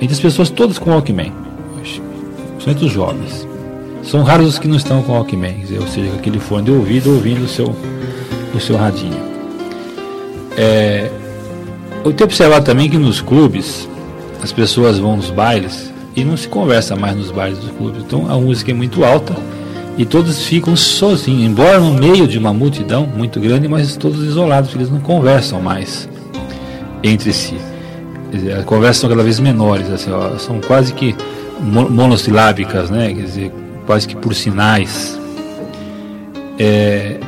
entre 0.00 0.14
as 0.14 0.20
pessoas 0.20 0.48
todas 0.48 0.78
com 0.78 0.88
Walkman, 0.88 1.43
principalmente 2.64 2.84
os 2.84 2.92
jovens. 2.92 3.48
São 4.02 4.22
raros 4.22 4.48
os 4.48 4.58
que 4.58 4.66
não 4.66 4.76
estão 4.76 5.02
com 5.02 5.12
Walkman, 5.12 5.64
ou 5.80 5.86
seja, 5.86 6.12
aquele 6.14 6.38
fone 6.38 6.64
de 6.64 6.70
ouvido 6.70 7.14
ouvindo 7.14 7.44
o 7.44 7.48
seu, 7.48 7.74
o 8.54 8.60
seu 8.60 8.76
radinho. 8.76 9.22
É, 10.56 11.10
eu 12.04 12.12
tenho 12.12 12.26
observado 12.26 12.64
também 12.64 12.88
que 12.88 12.98
nos 12.98 13.20
clubes 13.20 13.88
as 14.42 14.52
pessoas 14.52 14.98
vão 14.98 15.16
nos 15.16 15.30
bailes 15.30 15.92
e 16.14 16.22
não 16.22 16.36
se 16.36 16.48
conversa 16.48 16.94
mais 16.94 17.16
nos 17.16 17.30
bailes 17.30 17.58
dos 17.58 17.70
clubes. 17.70 18.02
Então 18.02 18.30
a 18.30 18.36
música 18.36 18.70
é 18.70 18.74
muito 18.74 19.04
alta 19.04 19.34
e 19.96 20.04
todos 20.04 20.44
ficam 20.44 20.76
sozinhos, 20.76 21.42
embora 21.42 21.78
no 21.78 21.94
meio 21.94 22.26
de 22.26 22.38
uma 22.38 22.52
multidão 22.52 23.06
muito 23.06 23.40
grande, 23.40 23.68
mas 23.68 23.96
todos 23.96 24.22
isolados, 24.22 24.74
eles 24.74 24.90
não 24.90 25.00
conversam 25.00 25.60
mais 25.60 26.08
entre 27.02 27.32
si. 27.32 27.56
As 28.58 28.64
conversas 28.64 28.98
são 28.98 29.08
cada 29.08 29.22
vez 29.22 29.38
menores, 29.38 29.88
assim, 29.90 30.10
ó, 30.10 30.36
são 30.36 30.60
quase 30.60 30.92
que 30.92 31.14
monossilábicas, 31.64 32.90
né? 32.90 33.12
Quer 33.14 33.22
dizer, 33.22 33.52
quase 33.86 34.06
que 34.06 34.16
por 34.16 34.34
sinais. 34.34 35.18
É, 36.58 37.18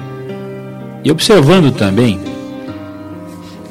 e 1.02 1.11
observando 1.11 1.73
também, 1.73 2.21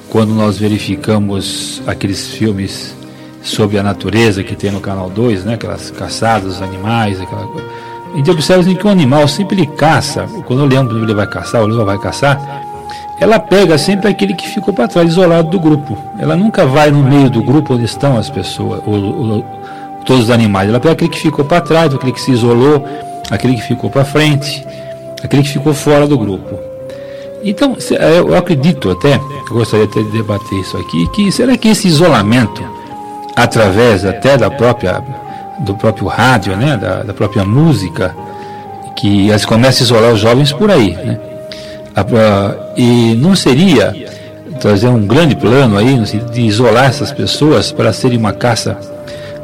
quando 0.09 0.33
nós 0.33 0.57
verificamos 0.57 1.81
aqueles 1.85 2.27
filmes 2.27 2.95
sobre 3.41 3.77
a 3.77 3.83
natureza 3.83 4.43
que 4.43 4.55
tem 4.55 4.71
no 4.71 4.79
canal 4.79 5.09
2, 5.09 5.45
né, 5.45 5.53
aquelas 5.53 5.91
caçadas 5.91 6.53
dos 6.53 6.61
animais, 6.61 7.21
aquela 7.21 7.45
coisa. 7.45 7.67
A 8.13 8.17
gente 8.17 8.31
observa 8.31 8.61
assim, 8.61 8.75
que 8.75 8.87
o 8.87 8.89
animal 8.89 9.27
sempre 9.27 9.57
ele 9.57 9.67
caça, 9.67 10.25
quando 10.47 10.63
o 10.63 10.65
leão 10.65 10.89
ele 10.89 11.13
vai 11.13 11.27
caçar, 11.27 11.61
o 11.61 11.67
leão 11.67 11.85
vai 11.85 11.99
caçar, 11.99 12.39
ela 13.19 13.39
pega 13.39 13.77
sempre 13.77 14.09
aquele 14.09 14.33
que 14.33 14.47
ficou 14.47 14.73
para 14.73 14.87
trás, 14.87 15.09
isolado 15.09 15.49
do 15.49 15.59
grupo. 15.59 15.97
Ela 16.17 16.35
nunca 16.35 16.65
vai 16.65 16.91
no 16.91 17.03
meio 17.03 17.29
do 17.29 17.43
grupo 17.43 17.73
onde 17.73 17.85
estão 17.85 18.17
as 18.17 18.29
pessoas, 18.29 18.81
o, 18.85 18.91
o, 18.91 19.45
todos 20.05 20.25
os 20.25 20.29
animais. 20.29 20.69
Ela 20.69 20.77
aquele 20.77 21.09
que 21.09 21.19
ficou 21.19 21.43
para 21.43 21.61
trás, 21.61 21.93
aquele 21.93 22.11
que 22.11 22.21
se 22.21 22.31
isolou, 22.31 22.85
aquele 23.29 23.55
que 23.55 23.63
ficou 23.63 23.89
para 23.89 24.05
frente, 24.05 24.65
aquele 25.23 25.43
que 25.43 25.49
ficou 25.49 25.73
fora 25.73 26.07
do 26.07 26.17
grupo. 26.17 26.59
Então, 27.43 27.77
eu 28.17 28.35
acredito 28.35 28.89
até, 28.89 29.15
eu 29.15 29.55
gostaria 29.55 29.85
até 29.85 30.01
de 30.01 30.11
debater 30.11 30.59
isso 30.59 30.77
aqui, 30.77 31.07
que 31.09 31.31
será 31.31 31.55
que 31.55 31.67
esse 31.67 31.87
isolamento, 31.87 32.63
através 33.35 34.03
até 34.03 34.35
da 34.35 34.49
própria, 34.49 35.03
do 35.59 35.75
próprio 35.75 36.07
rádio, 36.07 36.55
né, 36.57 36.75
da, 36.75 37.03
da 37.03 37.13
própria 37.13 37.43
música, 37.43 38.15
que 38.95 39.29
elas 39.29 39.45
começam 39.45 39.81
a 39.81 39.83
isolar 39.83 40.13
os 40.13 40.19
jovens 40.19 40.51
por 40.51 40.71
aí, 40.71 40.91
né? 40.93 41.19
E 42.75 43.15
não 43.15 43.35
seria 43.35 43.93
trazer 44.59 44.87
um 44.87 45.05
grande 45.05 45.35
plano 45.35 45.77
aí 45.77 45.97
de 46.31 46.41
isolar 46.41 46.85
essas 46.85 47.11
pessoas 47.11 47.71
para 47.71 47.93
serem 47.93 48.17
uma 48.17 48.33
caça 48.33 48.77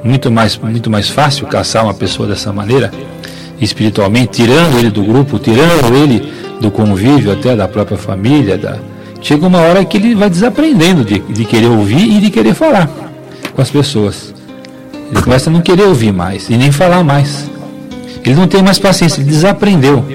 muito 0.03 0.31
mais, 0.31 0.57
muito 0.57 0.89
mais 0.89 1.09
fácil 1.09 1.47
caçar 1.47 1.83
uma 1.83 1.93
pessoa 1.93 2.27
dessa 2.27 2.51
maneira, 2.51 2.91
espiritualmente, 3.59 4.43
tirando 4.43 4.77
ele 4.77 4.89
do 4.89 5.03
grupo, 5.03 5.37
tirando 5.37 5.95
ele 5.95 6.31
do 6.59 6.71
convívio 6.71 7.31
até 7.31 7.55
da 7.55 7.67
própria 7.67 7.97
família. 7.97 8.57
Da... 8.57 8.77
Chega 9.21 9.45
uma 9.45 9.59
hora 9.59 9.85
que 9.85 9.97
ele 9.97 10.15
vai 10.15 10.29
desaprendendo 10.29 11.03
de, 11.03 11.19
de 11.19 11.45
querer 11.45 11.67
ouvir 11.67 12.17
e 12.17 12.19
de 12.19 12.29
querer 12.29 12.53
falar 12.53 12.89
com 13.53 13.61
as 13.61 13.69
pessoas. 13.69 14.33
Ele 15.11 15.21
começa 15.21 15.49
a 15.49 15.53
não 15.53 15.61
querer 15.61 15.83
ouvir 15.83 16.11
mais 16.11 16.49
e 16.49 16.57
nem 16.57 16.71
falar 16.71 17.03
mais. 17.03 17.49
Ele 18.23 18.35
não 18.35 18.47
tem 18.47 18.61
mais 18.61 18.79
paciência, 18.79 19.21
ele 19.21 19.29
desaprendeu. 19.29 20.05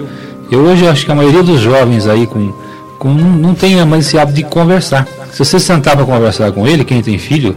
Eu 0.51 0.61
hoje 0.61 0.87
acho 0.87 1.05
que 1.05 1.13
a 1.13 1.15
maioria 1.15 1.43
dos 1.43 1.61
jovens 1.61 2.07
aí 2.07 2.27
com, 2.27 2.53
com 2.99 3.09
não 3.09 3.55
tem 3.55 3.85
mais 3.85 4.07
esse 4.07 4.19
hábito 4.19 4.37
de 4.37 4.45
conversar. 4.45 5.07
Se 5.33 5.45
você 5.45 5.61
sentar 5.61 5.97
para 5.97 6.07
conversar 6.07 6.51
com 6.53 6.67
ele, 6.67 6.85
quem 6.85 7.03
tem 7.03 7.19
filho 7.19 7.57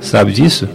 sabe 0.00 0.32
disso, 0.32 0.68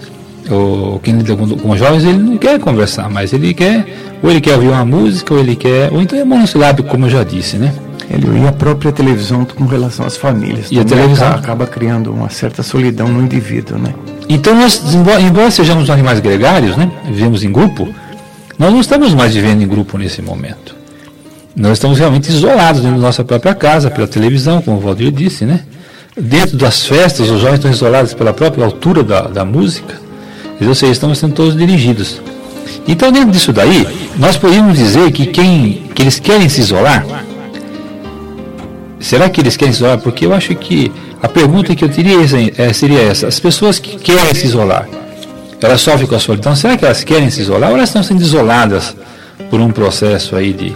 ou 0.50 1.00
quem 1.00 1.18
lida 1.18 1.36
com, 1.36 1.48
com 1.50 1.78
jovens, 1.78 2.04
ele 2.04 2.18
não 2.18 2.38
quer 2.38 2.60
conversar, 2.60 3.10
mas 3.10 3.34
ele 3.34 3.54
quer, 3.54 3.86
ou 4.22 4.30
ele 4.30 4.42
quer 4.42 4.56
ouvir 4.56 4.70
uma 4.70 4.86
música, 4.86 5.34
ou 5.34 5.40
ele 5.40 5.56
quer, 5.56 5.92
ou 5.92 6.02
então 6.02 6.18
é 6.18 6.24
monossilábico, 6.24 6.88
como 6.88 7.06
eu 7.06 7.10
já 7.10 7.24
disse, 7.24 7.58
né? 7.58 7.74
Ele, 8.10 8.44
e 8.44 8.48
a 8.48 8.52
própria 8.52 8.92
televisão 8.92 9.46
com 9.46 9.66
relação 9.66 10.06
às 10.06 10.16
famílias. 10.16 10.68
E 10.72 10.80
a 10.80 10.84
televisão 10.84 11.28
acaba, 11.28 11.40
acaba, 11.40 11.68
criando 11.68 12.12
uma 12.14 12.30
certa 12.30 12.62
solidão 12.62 13.08
no 13.08 13.22
indivíduo, 13.22 13.80
né? 13.80 13.94
Então 14.30 14.56
nós, 14.56 14.94
embora, 14.94 15.22
embora 15.22 15.52
sejamos 15.52 15.90
animais 15.90 16.20
gregários, 16.20 16.78
né? 16.78 16.92
Vivemos 17.06 17.44
em 17.44 17.52
grupo, 17.52 17.88
nós 18.58 18.72
não 18.72 18.80
estamos 18.80 19.14
mais 19.14 19.34
vivendo 19.34 19.62
em 19.62 19.68
grupo 19.68 19.98
nesse 19.98 20.22
momento. 20.22 20.76
Nós 21.56 21.74
estamos 21.74 21.98
realmente 21.98 22.30
isolados 22.30 22.82
dentro 22.82 22.98
da 22.98 23.04
nossa 23.04 23.24
própria 23.24 23.56
casa, 23.56 23.90
pela 23.90 24.08
televisão, 24.08 24.62
como 24.62 24.78
o 24.78 24.80
Valdir 24.80 25.12
disse, 25.12 25.46
né? 25.46 25.62
Dentro 26.18 26.58
das 26.58 26.86
festas, 26.86 27.30
os 27.30 27.42
jovens 27.42 27.56
estão 27.56 27.72
isolados 27.72 28.14
pela 28.14 28.34
própria 28.34 28.66
altura 28.66 29.04
da, 29.04 29.22
da 29.22 29.44
música. 29.44 30.05
Ou 30.62 30.76
seja, 30.76 30.92
estamos 30.92 31.18
sendo 31.18 31.34
todos 31.34 31.56
dirigidos. 31.56 32.22
Então, 32.88 33.12
dentro 33.12 33.32
disso 33.32 33.52
daí, 33.52 33.88
nós 34.18 34.38
podemos 34.38 34.78
dizer 34.78 35.12
que 35.12 35.26
quem 35.28 35.84
que 35.94 36.02
eles 36.02 36.20
querem 36.20 36.50
se 36.50 36.62
isolar, 36.62 37.06
será 39.00 39.30
que 39.30 39.42
eles 39.42 39.58
querem 39.58 39.74
se 39.74 39.80
isolar? 39.80 40.00
Porque 40.00 40.26
eu 40.26 40.34
acho 40.34 40.56
que 40.56 40.92
a 41.22 41.28
pergunta 41.28 41.76
que 41.76 41.84
eu 41.84 41.90
teria 41.90 42.18
é, 42.58 42.74
seria 42.74 43.02
essa: 43.02 43.28
as 43.28 43.40
pessoas 43.40 43.80
que 43.80 43.98
querem 43.98 44.34
se 44.34 44.46
isolar, 44.46 44.88
elas 45.62 45.82
sofrem 45.82 46.08
com 46.08 46.16
a 46.16 46.20
solidão, 46.20 46.56
será 46.56 46.78
que 46.78 46.86
elas 46.86 47.04
querem 47.04 47.30
se 47.30 47.42
isolar 47.42 47.72
ou 47.72 47.78
elas 47.78 47.90
estão 47.90 48.04
sendo 48.04 48.22
isoladas 48.22 48.96
por 49.50 49.60
um 49.60 49.72
processo 49.72 50.36
aí 50.36 50.54
de 50.54 50.76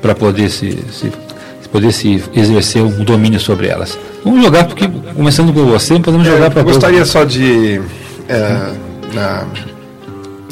para 0.00 0.14
poder 0.14 0.50
se, 0.50 0.78
se, 0.90 1.12
poder 1.70 1.92
se 1.92 2.22
exercer 2.34 2.82
um 2.82 3.04
domínio 3.04 3.38
sobre 3.38 3.68
elas? 3.68 3.98
Vamos 4.24 4.42
jogar 4.42 4.64
porque 4.64 4.88
começando 5.14 5.52
com 5.52 5.66
você, 5.66 5.98
podemos 5.98 6.26
jogar 6.26 6.46
é, 6.46 6.50
para 6.50 6.62
Gostaria 6.62 7.04
só 7.04 7.24
de 7.24 7.80
é, 8.28 8.70
na, 9.12 9.46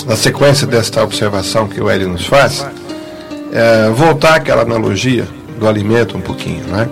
na 0.07 0.17
sequência 0.17 0.67
desta 0.67 1.03
observação 1.03 1.69
que 1.69 1.81
o 1.81 1.89
Hélio 1.89 2.09
nos 2.09 2.27
faz, 2.27 2.67
é, 3.53 3.91
voltar 3.91 4.35
àquela 4.35 4.63
analogia 4.63 5.27
do 5.59 5.69
alimento 5.69 6.17
um 6.17 6.21
pouquinho, 6.21 6.65
né? 6.65 6.89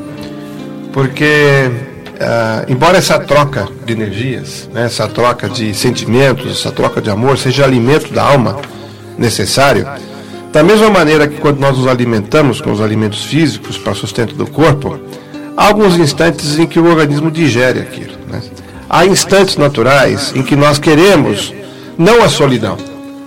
Porque, 0.92 1.70
é, 2.18 2.64
embora 2.68 2.98
essa 2.98 3.18
troca 3.18 3.68
de 3.84 3.92
energias, 3.92 4.68
né, 4.72 4.86
essa 4.86 5.06
troca 5.08 5.48
de 5.48 5.74
sentimentos, 5.74 6.50
essa 6.50 6.72
troca 6.72 7.00
de 7.00 7.10
amor 7.10 7.38
seja 7.38 7.64
alimento 7.64 8.12
da 8.12 8.22
alma 8.22 8.60
necessário, 9.16 9.86
da 10.52 10.62
mesma 10.62 10.90
maneira 10.90 11.28
que 11.28 11.40
quando 11.40 11.60
nós 11.60 11.76
nos 11.76 11.86
alimentamos 11.86 12.60
com 12.60 12.72
os 12.72 12.80
alimentos 12.80 13.24
físicos 13.24 13.76
para 13.76 13.94
sustento 13.94 14.34
do 14.34 14.46
corpo, 14.46 14.98
há 15.56 15.66
alguns 15.66 15.96
instantes 15.98 16.58
em 16.58 16.66
que 16.66 16.80
o 16.80 16.86
organismo 16.86 17.30
digere 17.30 17.80
aquilo. 17.80 18.07
Há 18.90 19.04
instantes 19.04 19.56
naturais 19.56 20.32
em 20.34 20.42
que 20.42 20.56
nós 20.56 20.78
queremos 20.78 21.52
não 21.98 22.22
a 22.22 22.28
solidão, 22.28 22.76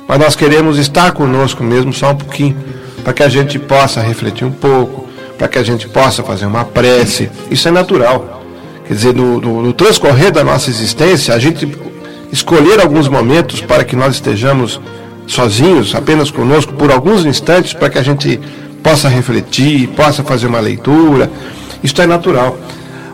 mas 0.07 0.19
nós 0.19 0.35
queremos 0.35 0.79
estar 0.79 1.11
conosco 1.11 1.63
mesmo 1.63 1.93
só 1.93 2.11
um 2.11 2.15
pouquinho, 2.15 2.57
para 3.03 3.13
que 3.13 3.21
a 3.21 3.29
gente 3.29 3.59
possa 3.59 4.01
refletir 4.01 4.43
um 4.43 4.51
pouco, 4.51 5.07
para 5.37 5.47
que 5.47 5.59
a 5.59 5.63
gente 5.63 5.87
possa 5.87 6.23
fazer 6.23 6.47
uma 6.47 6.65
prece. 6.65 7.29
Isso 7.49 7.67
é 7.67 7.71
natural. 7.71 8.41
Quer 8.87 8.93
dizer, 8.95 9.13
no, 9.13 9.39
no, 9.39 9.61
no 9.61 9.73
transcorrer 9.73 10.31
da 10.31 10.43
nossa 10.43 10.69
existência, 10.69 11.33
a 11.33 11.39
gente 11.39 11.67
escolher 12.31 12.79
alguns 12.79 13.07
momentos 13.07 13.61
para 13.61 13.83
que 13.83 13.95
nós 13.95 14.15
estejamos 14.15 14.81
sozinhos, 15.27 15.93
apenas 15.93 16.31
conosco, 16.31 16.73
por 16.73 16.91
alguns 16.91 17.23
instantes, 17.23 17.73
para 17.73 17.89
que 17.89 17.99
a 17.99 18.03
gente 18.03 18.39
possa 18.81 19.07
refletir, 19.07 19.87
possa 19.89 20.23
fazer 20.23 20.47
uma 20.47 20.59
leitura. 20.59 21.31
Isso 21.83 22.01
é 22.01 22.07
natural. 22.07 22.57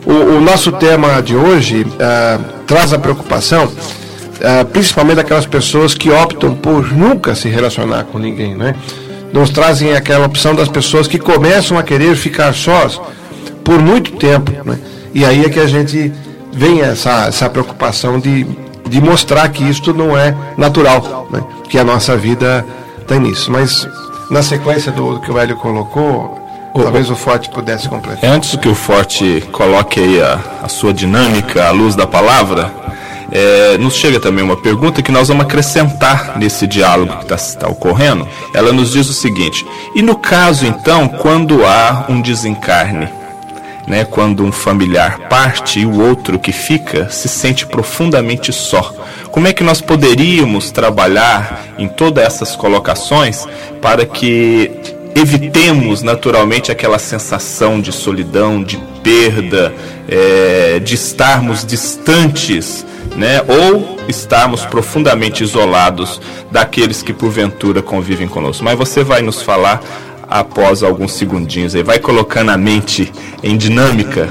O, 0.08 0.38
o 0.38 0.42
nosso 0.42 0.72
tema 0.72 1.22
de 1.22 1.36
hoje 1.36 1.84
uh, 1.84 2.44
traz 2.66 2.94
a 2.94 2.98
preocupação 2.98 3.66
uh, 3.66 4.66
principalmente 4.72 5.20
aquelas 5.20 5.46
pessoas 5.46 5.94
que 5.94 6.10
optam 6.10 6.56
por 6.56 6.94
nunca 6.94 7.36
se 7.36 7.50
relacionar 7.50 8.06
com 8.06 8.18
ninguém, 8.18 8.56
né? 8.56 8.74
Nos 9.34 9.50
trazem 9.50 9.94
aquela 9.94 10.26
opção 10.26 10.56
das 10.56 10.70
pessoas 10.70 11.08
que 11.08 11.20
começam 11.20 11.78
a 11.78 11.84
querer 11.84 12.16
ficar 12.16 12.54
sós 12.54 13.02
por 13.66 13.80
muito 13.80 14.14
tempo, 14.14 14.50
né? 14.64 14.80
E 15.14 15.26
aí 15.26 15.44
é 15.44 15.50
que 15.50 15.60
a 15.60 15.68
gente 15.68 16.14
vem 16.54 16.82
essa, 16.82 17.28
essa 17.28 17.50
preocupação 17.50 18.18
de, 18.18 18.46
de 18.88 19.02
mostrar 19.02 19.50
que 19.50 19.64
isto 19.64 19.94
não 19.94 20.18
é 20.18 20.34
natural, 20.58 21.28
né? 21.30 21.44
que 21.70 21.78
a 21.78 21.84
nossa 21.84 22.16
vida 22.16 22.66
tem 23.08 23.20
nisso. 23.20 23.52
Mas 23.52 23.88
na 24.32 24.42
sequência 24.42 24.92
do, 24.92 25.20
que 25.20 25.32
o 25.32 25.38
Hélio 25.38 25.58
colocou, 25.58 26.47
Talvez 26.84 27.10
o 27.10 27.16
Forte 27.16 27.50
pudesse 27.50 27.88
completar. 27.88 28.30
Antes 28.30 28.56
que 28.56 28.68
o 28.68 28.76
Forte 28.76 29.44
coloque 29.52 30.00
aí 30.00 30.22
a, 30.22 30.40
a 30.64 30.70
sua 30.70 30.94
dinâmica 30.94 31.68
à 31.68 31.72
luz 31.72 31.96
da 31.96 32.08
palavra, 32.08 32.72
é, 33.32 33.78
nos 33.78 33.96
chega 33.96 34.20
também 34.20 34.44
uma 34.44 34.58
pergunta 34.58 35.02
que 35.02 35.12
nós 35.12 35.28
vamos 35.28 35.46
acrescentar 35.46 36.38
nesse 36.38 36.66
diálogo 36.66 37.18
que 37.18 37.34
está 37.34 37.60
tá 37.60 37.68
ocorrendo. 37.68 38.28
Ela 38.54 38.72
nos 38.72 38.92
diz 38.92 39.10
o 39.10 39.14
seguinte: 39.14 39.66
e 39.96 40.02
no 40.02 40.16
caso 40.16 40.66
então, 40.66 41.08
quando 41.08 41.66
há 41.66 42.06
um 42.10 42.22
desencarne, 42.22 43.10
né, 43.86 44.06
quando 44.06 44.44
um 44.44 44.52
familiar 44.52 45.20
parte 45.30 45.80
e 45.80 45.86
o 45.86 46.02
outro 46.02 46.38
que 46.38 46.52
fica 46.52 47.10
se 47.10 47.28
sente 47.28 47.66
profundamente 47.66 48.52
só, 48.52 48.94
como 49.32 49.48
é 49.48 49.54
que 49.54 49.64
nós 49.64 49.82
poderíamos 49.82 50.72
trabalhar 50.72 51.66
em 51.78 51.88
todas 51.88 52.24
essas 52.24 52.56
colocações 52.56 53.46
para 53.82 54.06
que 54.06 54.97
evitemos 55.20 56.02
naturalmente 56.04 56.72
aquela 56.72 57.00
sensação 57.00 57.82
de 57.82 57.92
solidão, 57.92 58.64
de 58.64 58.78
perda, 59.02 59.74
é, 60.08 60.80
de 60.80 60.96
estarmos 60.96 61.66
distantes 61.66 62.86
né? 63.16 63.42
ou 63.48 63.98
estarmos 64.08 64.66
profundamente 64.66 65.44
isolados 65.44 66.22
daqueles 66.52 67.02
que 67.02 67.12
porventura 67.12 67.82
convivem 67.82 68.28
conosco. 68.28 68.64
Mas 68.64 68.78
você 68.78 69.04
vai 69.04 69.22
nos 69.22 69.42
falar 69.42 69.82
após 70.30 70.84
alguns 70.84 71.14
segundinhos 71.14 71.74
aí, 71.74 71.84
vai 71.84 72.00
colocando 72.00 72.52
a 72.52 72.58
mente 72.58 73.12
em 73.42 73.58
dinâmica 73.58 74.30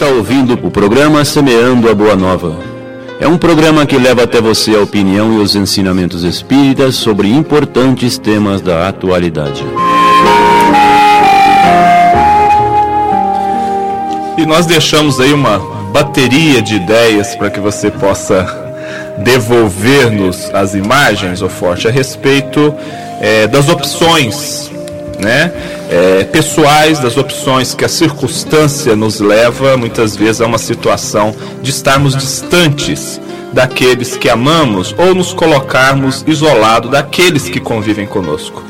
está 0.00 0.14
ouvindo 0.14 0.54
o 0.54 0.70
programa 0.70 1.22
Semeando 1.26 1.90
a 1.90 1.94
Boa 1.94 2.16
Nova. 2.16 2.56
É 3.20 3.28
um 3.28 3.36
programa 3.36 3.84
que 3.84 3.98
leva 3.98 4.22
até 4.22 4.40
você 4.40 4.74
a 4.74 4.80
opinião 4.80 5.34
e 5.34 5.42
os 5.42 5.54
ensinamentos 5.54 6.24
espíritas 6.24 6.94
sobre 6.94 7.28
importantes 7.28 8.16
temas 8.16 8.62
da 8.62 8.88
atualidade. 8.88 9.62
E 14.38 14.46
nós 14.46 14.64
deixamos 14.64 15.20
aí 15.20 15.34
uma 15.34 15.58
bateria 15.92 16.62
de 16.62 16.76
ideias 16.76 17.36
para 17.36 17.50
que 17.50 17.60
você 17.60 17.90
possa 17.90 18.46
devolver-nos 19.18 20.48
as 20.54 20.74
imagens, 20.74 21.42
o 21.42 21.48
forte, 21.50 21.86
a 21.86 21.90
respeito 21.90 22.74
é, 23.20 23.46
das 23.46 23.68
opções, 23.68 24.70
né? 25.18 25.52
É, 25.92 26.22
pessoais, 26.22 27.00
das 27.00 27.16
opções 27.16 27.74
que 27.74 27.84
a 27.84 27.88
circunstância 27.88 28.94
nos 28.94 29.18
leva 29.18 29.76
muitas 29.76 30.14
vezes 30.14 30.40
a 30.40 30.46
uma 30.46 30.56
situação 30.56 31.34
de 31.60 31.70
estarmos 31.70 32.16
distantes 32.16 33.20
daqueles 33.52 34.16
que 34.16 34.28
amamos 34.28 34.94
ou 34.96 35.16
nos 35.16 35.32
colocarmos 35.32 36.24
isolados 36.28 36.92
daqueles 36.92 37.48
que 37.48 37.58
convivem 37.58 38.06
conosco. 38.06 38.62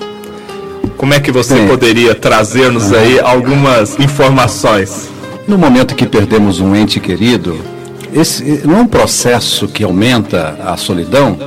Como 0.96 1.12
é 1.12 1.20
que 1.20 1.30
você 1.30 1.56
Bem, 1.56 1.68
poderia 1.68 2.14
trazer-nos 2.14 2.90
aí 2.90 3.20
algumas 3.20 3.98
informações? 3.98 5.11
No 5.46 5.59
momento 5.59 5.94
que 5.94 6.06
perdemos 6.06 6.59
um 6.59 6.74
ente 6.74 7.00
querido, 7.00 7.59
esse 8.14 8.62
não 8.66 8.78
é 8.78 8.80
um 8.80 8.87
processo 8.87 9.68
que 9.68 9.85
aumenta 9.85 10.59
a 10.64 10.76
solidão. 10.76 11.38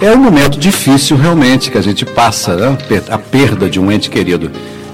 É 0.00 0.12
um 0.12 0.18
momento 0.18 0.58
difícil 0.58 1.16
realmente 1.16 1.70
que 1.70 1.78
a 1.78 1.82
gente 1.82 2.04
passa, 2.04 2.56
né? 2.56 2.78
a 3.10 3.18
perda 3.18 3.68
de 3.68 3.80
um 3.80 3.90
ente 3.90 4.08
querido. 4.08 4.50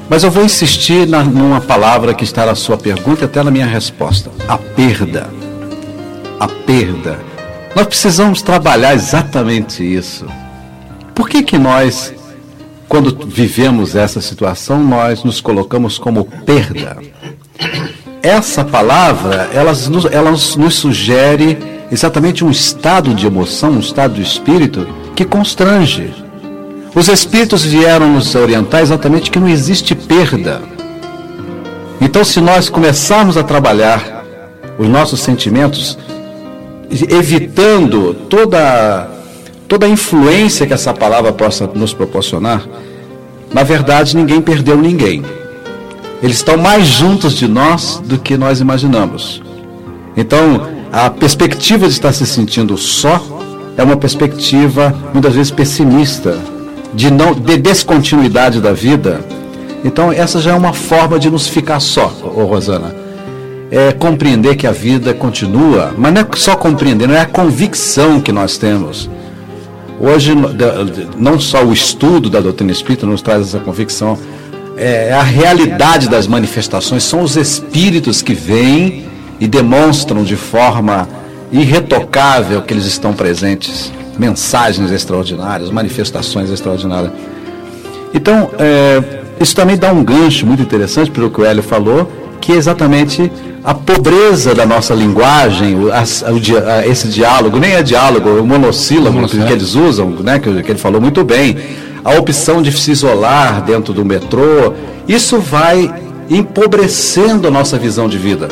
Mas 0.08 0.22
eu 0.22 0.30
vou 0.30 0.44
insistir 0.44 1.06
na, 1.06 1.22
numa 1.22 1.60
palavra 1.60 2.14
que 2.14 2.24
está 2.24 2.46
na 2.46 2.54
sua 2.54 2.76
pergunta 2.76 3.22
e 3.22 3.24
até 3.24 3.42
na 3.42 3.50
minha 3.50 3.66
resposta: 3.66 4.30
a 4.48 4.56
perda. 4.56 5.28
A 6.40 6.48
perda. 6.48 7.20
Nós 7.76 7.86
precisamos 7.86 8.40
trabalhar 8.40 8.94
exatamente 8.94 9.82
isso. 9.82 10.26
Por 11.14 11.28
que 11.28 11.42
que 11.42 11.58
nós, 11.58 12.14
quando 12.88 13.26
vivemos 13.26 13.94
essa 13.94 14.20
situação, 14.20 14.82
nós 14.82 15.22
nos 15.22 15.40
colocamos 15.40 15.98
como 15.98 16.24
perda? 16.24 16.96
essa 18.24 18.64
palavra, 18.64 19.50
elas 19.52 19.86
nos, 19.86 20.04
nos 20.56 20.74
sugere 20.76 21.58
exatamente 21.90 22.44
um 22.44 22.50
estado 22.50 23.14
de 23.14 23.26
emoção, 23.26 23.72
um 23.72 23.80
estado 23.80 24.14
de 24.14 24.22
espírito 24.22 24.86
que 25.14 25.24
constrange. 25.24 26.12
Os 26.94 27.08
espíritos 27.08 27.64
vieram 27.64 28.12
nos 28.12 28.34
orientar 28.34 28.80
exatamente 28.80 29.30
que 29.30 29.38
não 29.38 29.48
existe 29.48 29.94
perda. 29.94 30.62
Então, 32.00 32.24
se 32.24 32.40
nós 32.40 32.68
começarmos 32.68 33.36
a 33.36 33.42
trabalhar 33.42 34.24
os 34.78 34.88
nossos 34.88 35.20
sentimentos, 35.20 35.98
evitando 36.90 38.14
toda, 38.28 39.08
toda 39.66 39.86
a 39.86 39.88
influência 39.88 40.66
que 40.66 40.72
essa 40.72 40.92
palavra 40.92 41.32
possa 41.32 41.66
nos 41.74 41.92
proporcionar, 41.92 42.64
na 43.52 43.62
verdade 43.62 44.16
ninguém 44.16 44.40
perdeu 44.40 44.76
ninguém. 44.76 45.24
Eles 46.22 46.36
estão 46.36 46.56
mais 46.56 46.86
juntos 46.86 47.34
de 47.34 47.46
nós 47.46 48.00
do 48.04 48.18
que 48.18 48.36
nós 48.36 48.60
imaginamos. 48.60 49.42
Então, 50.16 50.73
a 50.94 51.10
perspectiva 51.10 51.88
de 51.88 51.92
estar 51.92 52.12
se 52.12 52.24
sentindo 52.24 52.78
só 52.78 53.20
é 53.76 53.82
uma 53.82 53.96
perspectiva 53.96 54.94
muitas 55.12 55.34
vezes 55.34 55.50
pessimista, 55.50 56.38
de 56.94 57.10
não 57.10 57.34
de 57.34 57.56
descontinuidade 57.56 58.60
da 58.60 58.72
vida. 58.72 59.20
Então, 59.84 60.12
essa 60.12 60.40
já 60.40 60.52
é 60.52 60.54
uma 60.54 60.72
forma 60.72 61.18
de 61.18 61.28
nos 61.28 61.48
ficar 61.48 61.80
só, 61.80 62.06
Rosana. 62.06 62.94
É 63.72 63.90
compreender 63.90 64.54
que 64.54 64.68
a 64.68 64.70
vida 64.70 65.12
continua, 65.12 65.92
mas 65.98 66.14
não 66.14 66.20
é 66.20 66.26
só 66.36 66.54
compreender, 66.54 67.08
não 67.08 67.16
é 67.16 67.22
a 67.22 67.26
convicção 67.26 68.20
que 68.20 68.30
nós 68.30 68.56
temos. 68.56 69.10
Hoje, 69.98 70.32
não 71.18 71.40
só 71.40 71.64
o 71.64 71.72
estudo 71.72 72.30
da 72.30 72.38
doutrina 72.38 72.70
espírita 72.70 73.04
nos 73.04 73.20
traz 73.20 73.48
essa 73.48 73.58
convicção, 73.58 74.16
é, 74.76 75.12
a 75.12 75.24
realidade 75.24 76.08
das 76.08 76.28
manifestações, 76.28 77.02
são 77.02 77.20
os 77.20 77.36
espíritos 77.36 78.22
que 78.22 78.32
vêm 78.32 79.12
e 79.40 79.46
demonstram 79.46 80.22
de 80.24 80.36
forma 80.36 81.08
irretocável 81.52 82.62
que 82.62 82.72
eles 82.72 82.86
estão 82.86 83.12
presentes. 83.12 83.92
Mensagens 84.18 84.90
extraordinárias, 84.90 85.70
manifestações 85.70 86.50
extraordinárias. 86.50 87.12
Então, 88.12 88.50
é, 88.58 89.02
isso 89.40 89.56
também 89.56 89.76
dá 89.76 89.92
um 89.92 90.04
gancho 90.04 90.46
muito 90.46 90.62
interessante 90.62 91.10
para 91.10 91.24
o 91.24 91.30
que 91.30 91.40
o 91.40 91.44
Hélio 91.44 91.62
falou, 91.62 92.10
que 92.40 92.52
é 92.52 92.54
exatamente 92.54 93.30
a 93.64 93.74
pobreza 93.74 94.54
da 94.54 94.64
nossa 94.64 94.94
linguagem, 94.94 95.74
o, 95.74 95.92
a, 95.92 96.04
o, 96.30 96.88
esse 96.88 97.08
diálogo, 97.08 97.58
nem 97.58 97.72
é 97.72 97.82
diálogo, 97.82 98.28
é 98.28 98.40
o 98.40 98.46
monossílabo 98.46 99.26
que 99.26 99.36
eles 99.36 99.74
usam, 99.74 100.10
né, 100.10 100.38
que, 100.38 100.62
que 100.62 100.70
ele 100.70 100.78
falou 100.78 101.00
muito 101.00 101.24
bem 101.24 101.56
a 102.04 102.18
opção 102.18 102.60
de 102.60 102.70
se 102.70 102.92
isolar 102.92 103.62
dentro 103.62 103.94
do 103.94 104.04
metrô, 104.04 104.74
isso 105.08 105.40
vai 105.40 105.90
empobrecendo 106.28 107.48
a 107.48 107.50
nossa 107.50 107.78
visão 107.78 108.08
de 108.08 108.18
vida. 108.18 108.48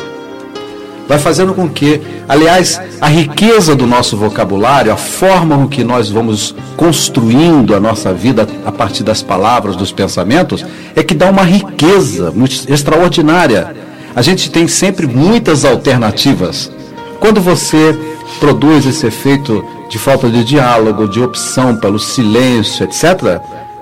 Vai 1.13 1.19
fazendo 1.19 1.53
com 1.53 1.69
que, 1.69 2.01
aliás, 2.27 2.81
a 2.99 3.07
riqueza 3.07 3.75
do 3.75 3.85
nosso 3.85 4.17
vocabulário, 4.17 4.91
a 4.91 4.97
forma 4.97 5.55
com 5.55 5.67
que 5.67 5.83
nós 5.83 6.09
vamos 6.09 6.55
construindo 6.75 7.75
a 7.75 7.79
nossa 7.79 8.11
vida 8.11 8.47
a 8.65 8.71
partir 8.71 9.03
das 9.03 9.21
palavras, 9.21 9.75
dos 9.75 9.91
pensamentos, 9.91 10.65
é 10.95 11.03
que 11.03 11.13
dá 11.13 11.29
uma 11.29 11.43
riqueza 11.43 12.33
extraordinária. 12.67 13.75
A 14.15 14.23
gente 14.23 14.49
tem 14.49 14.67
sempre 14.67 15.05
muitas 15.05 15.63
alternativas. 15.63 16.71
Quando 17.19 17.39
você 17.39 17.95
produz 18.39 18.87
esse 18.87 19.05
efeito 19.05 19.63
de 19.87 19.99
falta 19.99 20.27
de 20.31 20.43
diálogo, 20.43 21.07
de 21.07 21.21
opção 21.21 21.75
pelo 21.75 21.99
silêncio, 21.99 22.85
etc., 22.85 23.39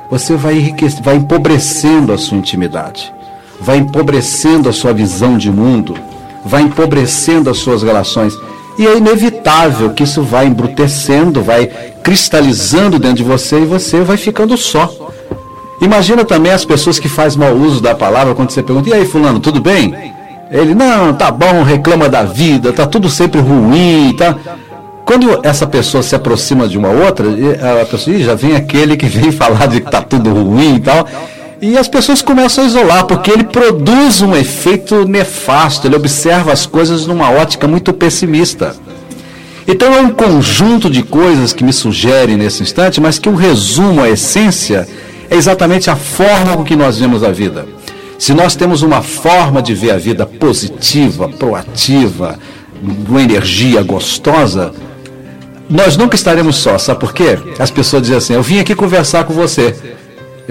você 0.10 0.36
vai, 0.36 0.76
vai 1.02 1.16
empobrecendo 1.16 2.12
a 2.12 2.18
sua 2.18 2.38
intimidade, 2.38 3.10
vai 3.58 3.78
empobrecendo 3.78 4.68
a 4.68 4.74
sua 4.74 4.92
visão 4.92 5.38
de 5.38 5.50
mundo, 5.50 6.11
vai 6.46 6.62
empobrecendo 6.64 7.50
as 7.50 7.58
suas 7.58 7.84
relações. 7.84 8.38
E 8.78 8.88
é 8.88 8.98
inevitável 8.98 9.92
que 9.92 10.04
isso 10.04 10.24
vai 10.24 10.48
embrutecendo, 10.48 11.44
vai 11.44 11.70
cristalizando 12.04 12.98
dentro 12.98 13.18
de 13.18 13.24
você 13.24 13.60
e 13.60 13.66
você 13.66 14.02
vai 14.02 14.18
ficando 14.18 14.58
só. 14.58 14.90
Imagina 15.82 16.24
também 16.24 16.52
as 16.52 16.64
pessoas 16.64 17.00
que 17.00 17.10
fazem 17.10 17.40
mau 17.40 17.54
uso 17.54 17.82
da 17.82 17.96
palavra 17.96 18.36
quando 18.36 18.52
você 18.52 18.62
pergunta: 18.62 18.90
e 18.90 18.94
aí, 18.94 19.06
Fulano, 19.06 19.40
tudo 19.40 19.60
bem? 19.60 20.14
Ele, 20.52 20.76
não, 20.76 21.14
tá 21.14 21.32
bom, 21.32 21.64
reclama 21.64 22.10
da 22.10 22.24
vida, 22.24 22.74
tá 22.74 22.86
tudo 22.86 23.10
sempre 23.10 23.40
ruim, 23.40 24.14
tá. 24.18 24.36
Quando 25.06 25.40
essa 25.44 25.66
pessoa 25.66 26.04
se 26.04 26.16
aproxima 26.16 26.68
de 26.68 26.78
uma 26.78 26.90
outra, 26.90 27.26
a 27.82 27.86
pessoa 27.86 28.18
já 28.20 28.36
vem 28.36 28.56
aquele 28.56 28.96
que 28.96 29.08
vem 29.08 29.32
falar 29.34 29.68
de 29.68 29.82
que 29.82 29.88
está 29.88 30.02
tudo 30.02 30.32
ruim 30.32 30.76
e 30.76 30.80
tal. 30.80 31.08
E 31.62 31.78
as 31.78 31.88
pessoas 31.88 32.24
começam 32.24 32.64
a 32.64 32.68
isolar, 32.68 33.06
porque 33.06 33.30
ele 33.30 33.44
produz 33.44 34.24
um 34.24 34.36
efeito 34.36 35.08
nefasto, 35.08 35.86
ele 35.86 35.96
observa 35.96 36.52
as 36.52 36.66
coisas 36.66 37.06
numa 37.06 37.30
ótica 37.30 37.68
muito 37.68 37.94
pessimista. 37.94 38.76
Então 39.68 39.94
é 39.94 40.02
um 40.02 40.10
conjunto 40.10 40.90
de 40.90 41.04
coisas 41.04 41.54
que 41.54 41.64
me 41.64 41.72
sugerem 41.72 42.36
nesse 42.36 42.64
instante, 42.64 43.00
mas 43.00 43.20
que 43.20 43.30
o 43.30 43.36
resumo, 43.36 44.02
a 44.02 44.10
essência, 44.10 44.88
é 45.30 45.36
exatamente 45.36 45.88
a 45.88 45.96
forma 45.96 46.58
com 46.58 46.64
que 46.64 46.76
nós 46.76 46.98
vemos 46.98 47.24
a 47.24 47.30
vida. 47.32 47.68
Se 48.18 48.34
nós 48.34 48.56
temos 48.56 48.82
uma 48.82 49.04
forma 49.04 49.62
de 49.62 49.76
ver 49.76 49.92
a 49.92 49.98
vida 49.98 50.26
positiva, 50.26 51.30
proativa, 51.30 52.40
uma 53.08 53.22
energia 53.22 53.84
gostosa, 53.84 54.72
nós 55.70 55.96
nunca 55.96 56.16
estaremos 56.16 56.56
só, 56.56 56.80
sabe 56.80 57.00
por 57.00 57.14
quê? 57.14 57.38
As 57.60 57.70
pessoas 57.70 58.02
dizem 58.02 58.18
assim: 58.18 58.34
eu 58.34 58.42
vim 58.42 58.60
aqui 58.60 58.74
conversar 58.74 59.26
com 59.26 59.34
você. 59.34 59.76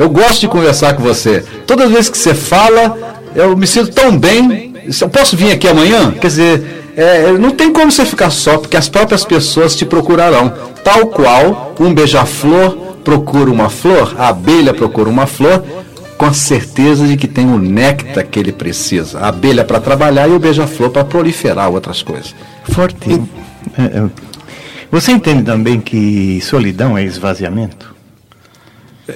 Eu 0.00 0.08
gosto 0.08 0.40
de 0.40 0.48
conversar 0.48 0.94
com 0.94 1.02
você. 1.02 1.44
Toda 1.66 1.86
vez 1.86 2.08
que 2.08 2.16
você 2.16 2.34
fala, 2.34 2.96
eu 3.34 3.54
me 3.54 3.66
sinto 3.66 3.92
tão 3.92 4.18
bem. 4.18 4.72
Eu 4.98 5.10
posso 5.10 5.36
vir 5.36 5.52
aqui 5.52 5.68
amanhã? 5.68 6.10
Quer 6.12 6.26
dizer, 6.26 6.92
é, 6.96 7.32
não 7.32 7.50
tem 7.50 7.70
como 7.70 7.92
você 7.92 8.06
ficar 8.06 8.30
só, 8.30 8.56
porque 8.56 8.78
as 8.78 8.88
próprias 8.88 9.26
pessoas 9.26 9.76
te 9.76 9.84
procurarão. 9.84 10.54
Tal 10.82 11.08
qual 11.08 11.74
um 11.78 11.92
beija-flor 11.92 12.78
procura 13.04 13.50
uma 13.50 13.68
flor, 13.68 14.14
a 14.16 14.28
abelha 14.28 14.72
procura 14.72 15.10
uma 15.10 15.26
flor, 15.26 15.62
com 16.16 16.24
a 16.24 16.32
certeza 16.32 17.06
de 17.06 17.18
que 17.18 17.28
tem 17.28 17.44
o 17.44 17.58
néctar 17.58 18.26
que 18.26 18.38
ele 18.38 18.52
precisa. 18.52 19.18
A 19.18 19.28
abelha 19.28 19.66
para 19.66 19.80
trabalhar 19.80 20.26
e 20.30 20.32
o 20.32 20.38
beija-flor 20.38 20.88
para 20.88 21.04
proliferar 21.04 21.68
outras 21.68 22.00
coisas. 22.00 22.34
Forte. 22.70 23.20
É, 23.76 23.82
é 23.82 24.04
você 24.90 25.12
entende 25.12 25.42
também 25.42 25.78
que 25.78 26.40
solidão 26.40 26.96
é 26.96 27.04
esvaziamento? 27.04 27.99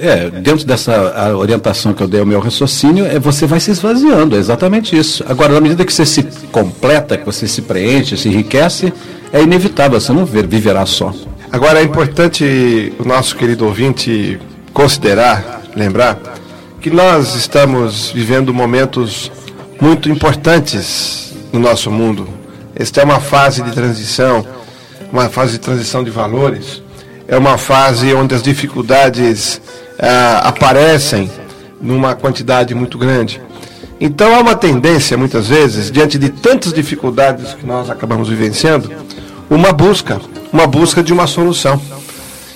É, 0.00 0.30
dentro 0.30 0.66
dessa 0.66 1.34
orientação 1.36 1.92
que 1.92 2.02
eu 2.02 2.08
dei 2.08 2.20
ao 2.20 2.26
meu 2.26 2.40
raciocínio, 2.40 3.04
é 3.06 3.18
você 3.18 3.46
vai 3.46 3.60
se 3.60 3.70
esvaziando, 3.70 4.36
é 4.36 4.38
exatamente 4.38 4.96
isso. 4.96 5.24
Agora, 5.28 5.52
na 5.52 5.60
medida 5.60 5.84
que 5.84 5.92
você 5.92 6.06
se 6.06 6.22
completa, 6.50 7.16
que 7.16 7.24
você 7.24 7.46
se 7.46 7.62
preenche, 7.62 8.16
se 8.16 8.28
enriquece, 8.28 8.92
é 9.32 9.42
inevitável, 9.42 10.00
você 10.00 10.12
não 10.12 10.24
viverá 10.24 10.86
só. 10.86 11.12
Agora, 11.50 11.80
é 11.80 11.82
importante 11.82 12.92
o 12.98 13.06
nosso 13.06 13.36
querido 13.36 13.64
ouvinte 13.64 14.38
considerar, 14.72 15.62
lembrar, 15.76 16.18
que 16.80 16.90
nós 16.90 17.34
estamos 17.34 18.10
vivendo 18.10 18.52
momentos 18.52 19.30
muito 19.80 20.08
importantes 20.08 21.32
no 21.52 21.60
nosso 21.60 21.90
mundo. 21.90 22.28
Esta 22.74 23.00
é 23.00 23.04
uma 23.04 23.20
fase 23.20 23.62
de 23.62 23.70
transição, 23.72 24.44
uma 25.12 25.28
fase 25.28 25.52
de 25.52 25.58
transição 25.60 26.02
de 26.02 26.10
valores. 26.10 26.82
É 27.26 27.38
uma 27.38 27.56
fase 27.56 28.12
onde 28.12 28.34
as 28.34 28.42
dificuldades 28.42 29.60
ah, 30.04 30.48
aparecem 30.48 31.30
numa 31.80 32.14
quantidade 32.14 32.74
muito 32.74 32.98
grande. 32.98 33.40
Então 34.00 34.34
há 34.34 34.40
uma 34.40 34.54
tendência, 34.54 35.16
muitas 35.16 35.48
vezes, 35.48 35.90
diante 35.90 36.18
de 36.18 36.28
tantas 36.28 36.72
dificuldades 36.72 37.54
que 37.54 37.64
nós 37.64 37.88
acabamos 37.88 38.28
vivenciando, 38.28 38.92
uma 39.48 39.72
busca, 39.72 40.20
uma 40.52 40.66
busca 40.66 41.02
de 41.02 41.12
uma 41.12 41.26
solução. 41.26 41.80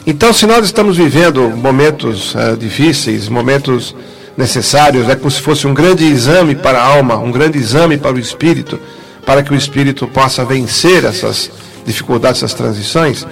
Então, 0.07 0.33
se 0.33 0.47
nós 0.47 0.65
estamos 0.65 0.97
vivendo 0.97 1.51
momentos 1.51 2.35
uh, 2.35 2.57
difíceis, 2.57 3.29
momentos 3.29 3.95
necessários, 4.37 5.09
é 5.09 5.17
como 5.17 5.31
se 5.31 5.41
fosse 5.41 5.67
um 5.67 5.75
grande 5.75 6.05
exame 6.05 6.55
para 6.55 6.79
a 6.79 6.85
alma, 6.87 7.17
um 7.17 7.31
grande 7.31 7.59
exame 7.59 7.99
para 7.99 8.17
o 8.17 8.19
espírito, 8.19 8.81
para 9.27 9.43
que 9.43 9.53
o 9.53 9.57
espírito 9.57 10.07
possa 10.07 10.45
vencer 10.45 11.05
essas 11.05 11.51
dificuldades, 11.85 12.43
essas 12.43 12.55
transições, 12.55 13.27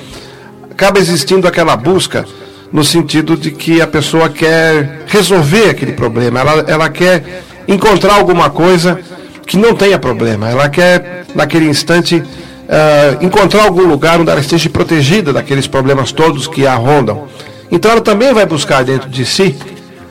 acaba 0.70 0.98
existindo 0.98 1.46
aquela 1.46 1.76
busca 1.76 2.26
no 2.72 2.84
sentido 2.84 3.36
de 3.36 3.50
que 3.50 3.80
a 3.80 3.86
pessoa 3.86 4.28
quer 4.28 5.04
resolver 5.06 5.70
aquele 5.70 5.92
problema, 5.92 6.40
ela, 6.40 6.64
ela 6.66 6.88
quer 6.88 7.42
encontrar 7.66 8.14
alguma 8.14 8.50
coisa 8.50 9.00
que 9.46 9.56
não 9.56 9.74
tenha 9.74 9.98
problema, 9.98 10.48
ela 10.48 10.68
quer, 10.68 11.24
naquele 11.34 11.66
instante, 11.66 12.16
uh, 12.16 13.24
encontrar 13.24 13.64
algum 13.64 13.86
lugar 13.86 14.20
onde 14.20 14.30
ela 14.30 14.40
esteja 14.40 14.68
protegida 14.68 15.32
daqueles 15.32 15.66
problemas 15.66 16.12
todos 16.12 16.48
que 16.48 16.66
a 16.66 16.74
rondam. 16.74 17.28
Então 17.70 17.90
ela 17.90 18.00
também 18.00 18.32
vai 18.32 18.46
buscar 18.46 18.84
dentro 18.84 19.08
de 19.08 19.24
si, 19.24 19.56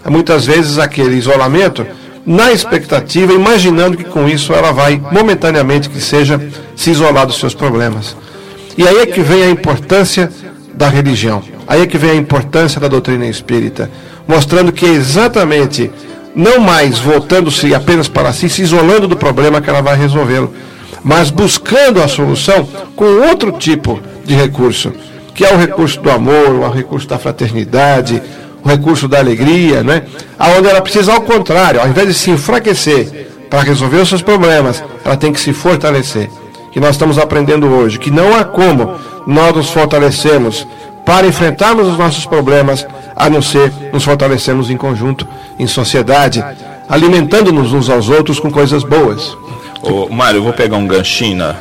muitas 0.06 0.46
vezes, 0.46 0.78
aquele 0.78 1.15
isolamento, 1.15 1.86
na 2.26 2.52
expectativa, 2.52 3.34
imaginando 3.34 3.98
que 3.98 4.04
com 4.04 4.28
isso 4.28 4.54
ela 4.54 4.72
vai, 4.72 5.02
momentaneamente 5.12 5.89
que 5.89 6.02
seja, 6.02 6.41
se 6.76 6.89
isolar 6.91 7.26
dos 7.26 7.39
seus 7.39 7.54
problemas. 7.54 8.15
E 8.78 8.88
aí 8.88 8.98
é 8.98 9.06
que 9.06 9.22
vem 9.22 9.44
a 9.44 9.50
importância 9.50 10.32
da 10.74 10.89
religião. 10.89 11.55
Aí 11.67 11.82
é 11.82 11.88
que 11.88 11.97
vem 11.97 12.12
a 12.12 12.15
importância 12.15 12.80
da 12.80 12.88
doutrina 12.88 13.25
espírita, 13.28 13.89
mostrando 14.28 14.71
que 14.71 14.86
é 14.86 14.89
exatamente 14.89 15.91
não 16.36 16.60
mais 16.60 16.99
voltando-se 16.99 17.73
apenas 17.73 18.08
para 18.08 18.34
si, 18.34 18.49
se 18.49 18.62
isolando 18.62 19.08
do 19.08 19.15
problema 19.15 19.62
que 19.62 19.69
ela 19.69 19.82
vai 19.82 19.95
resolvê-lo, 19.95 20.54
mas 21.04 21.30
buscando 21.30 22.01
a 22.01 22.08
solução 22.08 22.67
com 22.95 23.06
outro 23.28 23.51
tipo 23.54 23.99
de 24.25 24.36
recurso, 24.36 24.91
que 25.34 25.45
é 25.45 25.54
o 25.54 25.58
recurso 25.58 26.01
do 26.01 26.12
amor, 26.12 26.49
o 26.49 26.69
recurso 26.69 27.08
da 27.08 27.17
fraternidade, 27.17 28.21
o 28.63 28.67
recurso 28.67 29.08
da 29.08 29.19
alegria, 29.19 29.84
né? 29.84 30.04
Aonde 30.38 30.67
ela 30.67 30.82
precisa 30.82 31.13
ao 31.13 31.21
contrário, 31.21 31.80
ao 31.80 31.88
invés 31.88 32.08
de 32.08 32.13
se 32.13 32.32
enfraquecer 32.32 33.30
para 33.49 33.62
resolver 33.62 33.97
os 33.97 34.10
seus 34.10 34.21
problemas, 34.21 34.84
ela 35.06 35.15
tem 35.15 35.32
que 35.32 35.39
se 35.39 35.54
fortalecer. 35.54 36.30
Que 36.71 36.80
nós 36.80 36.91
estamos 36.91 37.17
aprendendo 37.17 37.67
hoje, 37.67 37.99
que 37.99 38.12
não 38.12 38.36
há 38.36 38.43
como 38.43 38.95
nós 39.25 39.56
nos 39.56 39.69
fortalecermos 39.69 40.67
para 41.06 41.28
enfrentarmos 41.28 41.88
os 41.88 41.98
nossos 41.98 42.26
problemas, 42.26 42.86
a 43.15 43.30
não 43.30 43.41
ser 43.41 43.72
nos 43.94 44.04
fortalecermos 44.04 44.70
em 44.70 44.76
conjunto, 44.76 45.28
em 45.58 45.68
sociedade, 45.68 46.44
alimentando-nos 46.89 47.72
uns 47.72 47.89
aos 47.89 48.10
outros 48.10 48.39
com 48.39 48.52
coisas 48.52 48.84
boas. 48.84 49.38
Ô, 49.82 50.10
Mário, 50.10 50.39
eu 50.39 50.44
vou 50.44 50.52
pegar 50.52 50.78
um 50.78 50.88
ganchinho 50.88 51.38
na, 51.38 51.56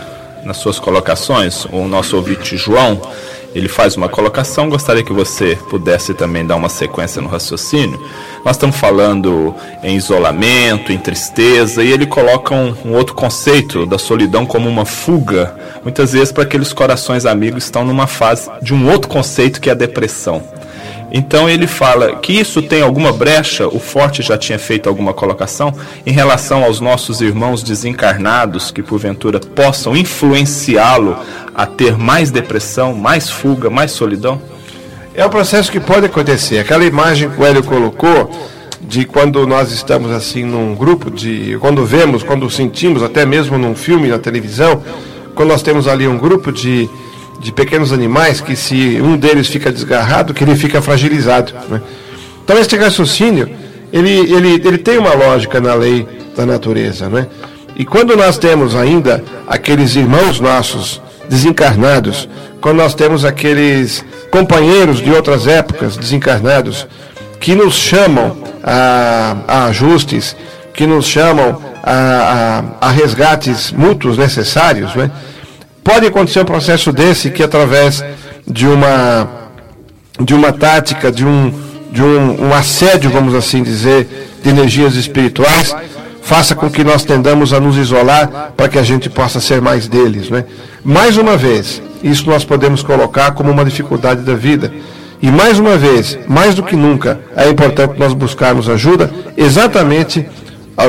nas 0.45 0.57
suas 0.57 0.79
colocações. 0.79 1.67
O 1.67 1.87
nosso 1.87 2.17
ouvinte 2.17 2.57
João, 2.57 3.01
ele 3.55 3.69
faz 3.69 3.97
uma 3.97 4.09
colocação, 4.09 4.69
gostaria 4.69 5.05
que 5.05 5.13
você 5.13 5.57
pudesse 5.71 6.13
também 6.13 6.45
dar 6.45 6.57
uma 6.57 6.69
sequência 6.69 7.23
no 7.23 7.29
raciocínio. 7.29 8.01
Nós 8.45 8.57
estamos 8.57 8.77
falando 8.77 9.55
em 9.83 9.97
isolamento, 9.97 10.93
em 10.93 10.99
tristeza, 10.99 11.83
e 11.83 11.93
ele 11.93 12.07
coloca 12.07 12.55
um, 12.55 12.75
um 12.85 12.93
outro 12.95 13.15
conceito 13.15 13.87
da 13.87 13.97
solidão 13.99 14.45
como 14.45 14.69
uma 14.69 14.85
fuga, 14.85 15.55
muitas 15.83 16.13
vezes 16.13 16.33
para 16.33 16.43
aqueles 16.43 16.73
corações 16.73 17.25
amigos 17.25 17.65
estão 17.65 17.85
numa 17.85 18.07
fase 18.07 18.51
de 18.61 18.75
um 18.75 18.91
outro 18.91 19.09
conceito 19.09 19.61
que 19.61 19.69
é 19.69 19.73
a 19.73 19.77
depressão. 19.77 20.43
Então 21.17 21.49
ele 21.49 21.69
fala 21.69 22.17
que 22.17 22.33
isso 22.33 22.61
tem 22.61 22.83
alguma 22.83 23.13
brecha, 23.13 23.69
o 23.69 23.79
Forte 23.79 24.21
já 24.21 24.37
tinha 24.37 24.59
feito 24.59 24.89
alguma 24.89 25.15
colocação, 25.15 25.73
em 26.05 26.11
relação 26.11 26.65
aos 26.65 26.81
nossos 26.81 27.21
irmãos 27.21 27.63
desencarnados 27.63 28.73
que 28.73 28.83
porventura 28.83 29.39
possam 29.39 29.97
influenciá-lo 29.97 31.17
a 31.55 31.67
ter 31.67 31.97
mais 31.97 32.33
depressão, 32.33 32.93
mais 32.93 33.31
fuga, 33.31 33.71
mais 33.71 33.93
solidão? 33.93 34.43
É 35.15 35.25
um 35.25 35.31
processo 35.31 35.71
que 35.71 35.79
pode 35.79 36.07
acontecer. 36.07 36.59
Aquela 36.59 36.85
imagem 36.85 37.31
que 37.31 37.41
o 37.41 37.47
Hélio 37.47 37.63
colocou 37.63 38.29
de 38.81 39.05
quando 39.05 39.47
nós 39.47 39.71
estamos 39.71 40.11
assim 40.11 40.43
num 40.43 40.75
grupo 40.75 41.13
de 41.13 41.57
quando 41.61 41.87
vemos, 41.87 42.25
quando 42.25 42.51
sentimos, 42.51 43.05
até 43.05 43.25
mesmo 43.25 43.57
num 43.57 43.77
filme 43.77 44.09
na 44.09 44.19
televisão, 44.19 44.83
quando 45.37 45.51
nós 45.51 45.63
temos 45.63 45.87
ali 45.87 46.09
um 46.09 46.19
grupo 46.19 46.51
de 46.51 46.91
de 47.41 47.53
pequenos 47.53 47.93
animais 47.93 48.41
que 48.41 48.57
se 48.57 49.01
um 49.01 49.17
deles 49.17 49.49
fica 49.49 49.71
desgarrado, 49.71 50.33
que 50.33 50.45
ele 50.45 50.57
fica 50.57 50.81
fragilizado. 50.81 51.53
Né? 51.69 51.81
Então 52.43 52.59
este 52.59 52.77
raciocínio, 52.77 53.49
ele, 53.93 54.11
ele, 54.11 54.55
ele 54.65 54.79
tem 54.79 54.99
uma 54.99 55.15
lógica 55.15 55.61
na 55.61 55.75
lei 55.75 56.07
da 56.37 56.45
natureza. 56.47 57.09
Né? 57.09 57.27
E 57.77 57.85
quando 57.85 58.17
nós 58.17 58.39
temos 58.39 58.75
ainda 58.77 59.23
aqueles 59.47 59.97
irmãos 59.97 60.41
nossos 60.41 61.01
desencarnados, 61.29 62.29
quando 62.61 62.79
nós 62.79 62.95
temos 62.95 63.25
aqueles 63.25 64.05
companheiros 64.31 64.99
de 64.99 65.11
outras 65.11 65.47
épocas 65.47 65.97
desencarnados, 65.97 66.87
que 67.41 67.55
nos 67.55 67.75
chamam 67.75 68.39
a, 68.63 69.37
a 69.47 69.65
ajustes, 69.67 70.35
que 70.73 70.87
nos 70.87 71.07
chamam 71.07 71.61
a, 71.83 72.65
a, 72.81 72.89
a 72.89 72.91
resgates 72.91 73.71
mútuos 73.71 74.17
necessários, 74.17 74.95
né? 74.95 75.11
Pode 75.85 76.07
acontecer 76.07 76.41
um 76.41 76.47
processo 76.47 76.91
desse 76.91 77.31
que 77.31 77.43
através 77.43 78.03
de 78.47 78.67
uma 78.67 79.29
de 80.19 80.33
uma 80.33 80.51
tática, 80.51 81.13
de 81.13 81.27
um 81.27 81.53
de 81.93 82.03
um, 82.03 82.47
um 82.47 82.55
assédio, 82.55 83.11
vamos 83.11 83.35
assim 83.35 83.63
dizer, 83.63 84.09
de 84.43 84.49
energias 84.49 84.97
espirituais, 84.97 85.77
faça 86.23 86.55
com 86.55 86.71
que 86.71 86.83
nós 86.83 87.05
tendamos 87.05 87.53
a 87.53 87.61
nos 87.61 87.77
isolar 87.77 88.53
para 88.57 88.69
que 88.69 88.79
a 88.79 88.83
gente 88.83 89.11
possa 89.11 89.41
ser 89.41 89.61
mais 89.61 89.87
deles, 89.87 90.31
né? 90.31 90.47
Mais 90.83 91.19
uma 91.19 91.37
vez, 91.37 91.83
isso 92.03 92.29
nós 92.29 92.45
podemos 92.45 92.83
colocar 92.83 93.33
como 93.33 93.51
uma 93.51 93.65
dificuldade 93.65 94.23
da 94.23 94.35
vida. 94.35 94.73
E 95.21 95.31
mais 95.31 95.59
uma 95.59 95.77
vez, 95.77 96.19
mais 96.27 96.55
do 96.55 96.63
que 96.63 96.75
nunca, 96.75 97.21
é 97.37 97.49
importante 97.49 97.99
nós 97.99 98.15
buscarmos 98.15 98.69
ajuda 98.69 99.11
exatamente 99.37 100.27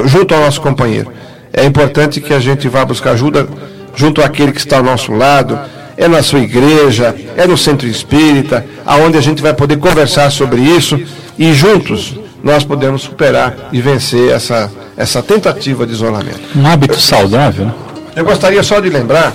junto 0.06 0.34
ao 0.34 0.42
nosso 0.42 0.62
companheiro. 0.62 1.12
É 1.54 1.66
importante 1.66 2.20
que 2.20 2.34
a 2.34 2.40
gente 2.40 2.68
vá 2.68 2.84
buscar 2.84 3.12
ajuda 3.12 3.48
junto 3.96 4.22
àquele 4.22 4.52
que 4.52 4.60
está 4.60 4.78
ao 4.78 4.84
nosso 4.84 5.12
lado, 5.12 5.60
é 5.98 6.08
na 6.08 6.22
sua 6.22 6.40
igreja, 6.40 7.16
é 7.38 7.48
no 7.48 7.58
centro 7.58 7.88
espírita, 7.88 8.66
aonde 8.86 9.18
a 9.18 9.22
gente 9.22 9.42
vai 9.42 9.54
poder 9.54 9.78
conversar 9.78 10.30
sobre 10.30 10.62
isso 10.62 11.00
e 11.38 11.54
juntos 11.54 12.16
nós 12.44 12.64
podemos 12.64 13.02
superar 13.02 13.70
e 13.72 13.82
vencer 13.82 14.32
essa, 14.32 14.72
essa 14.96 15.24
tentativa 15.24 15.86
de 15.86 15.94
isolamento. 15.94 16.42
Um 16.56 16.66
hábito 16.68 17.00
saudável. 17.00 17.66
Né? 17.66 17.74
Eu 18.16 18.24
gostaria 18.24 18.62
só 18.62 18.80
de 18.80 18.90
lembrar 18.90 19.34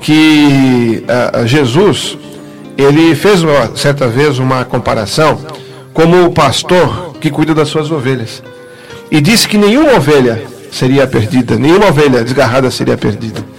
que 0.00 1.04
uh, 1.04 1.46
Jesus, 1.46 2.18
ele 2.76 3.14
fez 3.14 3.42
uma, 3.42 3.74
certa 3.74 4.06
vez 4.06 4.38
uma 4.38 4.64
comparação 4.64 5.40
como 5.94 6.26
o 6.26 6.32
pastor 6.32 7.14
que 7.20 7.30
cuida 7.30 7.54
das 7.54 7.68
suas 7.68 7.90
ovelhas. 7.90 8.42
E 9.10 9.20
disse 9.20 9.48
que 9.48 9.56
nenhuma 9.56 9.94
ovelha 9.94 10.42
seria 10.70 11.06
perdida, 11.06 11.56
nenhuma 11.56 11.88
ovelha 11.88 12.24
desgarrada 12.24 12.70
seria 12.70 12.96
perdida. 12.96 13.51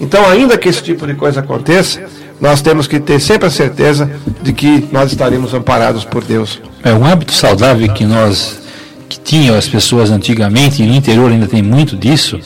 Então, 0.00 0.28
ainda 0.28 0.58
que 0.58 0.68
esse 0.68 0.82
tipo 0.82 1.06
de 1.06 1.14
coisa 1.14 1.40
aconteça, 1.40 2.00
nós 2.40 2.60
temos 2.60 2.86
que 2.86 3.00
ter 3.00 3.18
sempre 3.20 3.46
a 3.46 3.50
certeza 3.50 4.10
de 4.42 4.52
que 4.52 4.86
nós 4.92 5.10
estaremos 5.10 5.54
amparados 5.54 6.04
por 6.04 6.22
Deus. 6.22 6.60
É 6.84 6.92
um 6.92 7.04
hábito 7.04 7.32
saudável 7.32 7.88
que 7.92 8.04
nós 8.04 8.60
que 9.08 9.18
tinham 9.18 9.56
as 9.56 9.68
pessoas 9.68 10.10
antigamente, 10.10 10.82
e 10.82 10.86
no 10.86 10.94
interior 10.94 11.30
ainda 11.30 11.46
tem 11.46 11.62
muito 11.62 11.96
disso, 11.96 12.40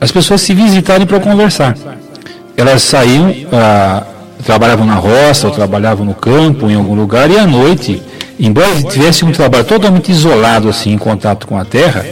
as 0.00 0.10
pessoas 0.10 0.40
se 0.40 0.54
visitarem 0.54 1.06
para 1.06 1.20
conversar. 1.20 1.76
Elas 2.56 2.82
saíam, 2.82 3.34
ah, 3.52 4.02
trabalhavam 4.44 4.86
na 4.86 4.94
roça, 4.94 5.46
ou 5.46 5.52
trabalhavam 5.52 6.04
no 6.04 6.14
campo, 6.14 6.68
em 6.70 6.74
algum 6.74 6.94
lugar, 6.94 7.30
e 7.30 7.38
à 7.38 7.46
noite, 7.46 8.02
embora 8.40 8.82
tivessem 8.84 9.28
um 9.28 9.32
trabalho 9.32 9.64
totalmente 9.64 10.10
isolado, 10.10 10.68
assim, 10.68 10.92
em 10.92 10.98
contato 10.98 11.46
com 11.46 11.58
a 11.58 11.64
terra, 11.64 12.06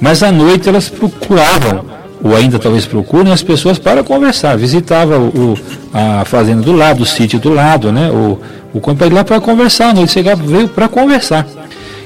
mas 0.00 0.22
à 0.22 0.30
noite 0.30 0.68
elas 0.68 0.88
procuravam 0.88 1.95
ou 2.26 2.34
ainda 2.34 2.58
talvez 2.58 2.84
procurem 2.84 3.32
as 3.32 3.42
pessoas 3.42 3.78
para 3.78 4.02
conversar. 4.02 4.56
Visitava 4.56 5.18
o, 5.18 5.56
a 5.92 6.24
fazenda 6.24 6.62
do 6.62 6.72
lado, 6.72 7.02
o 7.02 7.06
sítio 7.06 7.38
do 7.38 7.50
lado, 7.50 7.92
né? 7.92 8.10
o, 8.10 8.38
o 8.74 8.80
companheiro 8.80 9.14
lá 9.14 9.24
para 9.24 9.40
conversar, 9.40 9.94
não, 9.94 10.02
ele 10.02 10.10
chegava, 10.10 10.42
veio 10.42 10.68
para 10.68 10.88
conversar. 10.88 11.46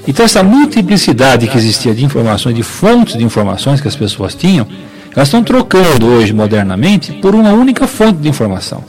Então 0.06 0.24
essa 0.24 0.42
multiplicidade 0.42 1.46
que 1.46 1.56
existia 1.56 1.94
de 1.94 2.04
informações, 2.04 2.54
de 2.54 2.62
fontes 2.62 3.16
de 3.16 3.24
informações 3.24 3.80
que 3.80 3.88
as 3.88 3.96
pessoas 3.96 4.35
tinham, 4.35 4.66
elas 5.14 5.28
estão 5.28 5.42
trocando 5.42 6.06
hoje 6.06 6.33
modernamente 6.33 7.12
por 7.14 7.35
uma 7.35 7.52
única 7.52 7.87
fonte 7.87 8.18
de 8.18 8.28
informação. 8.28 8.85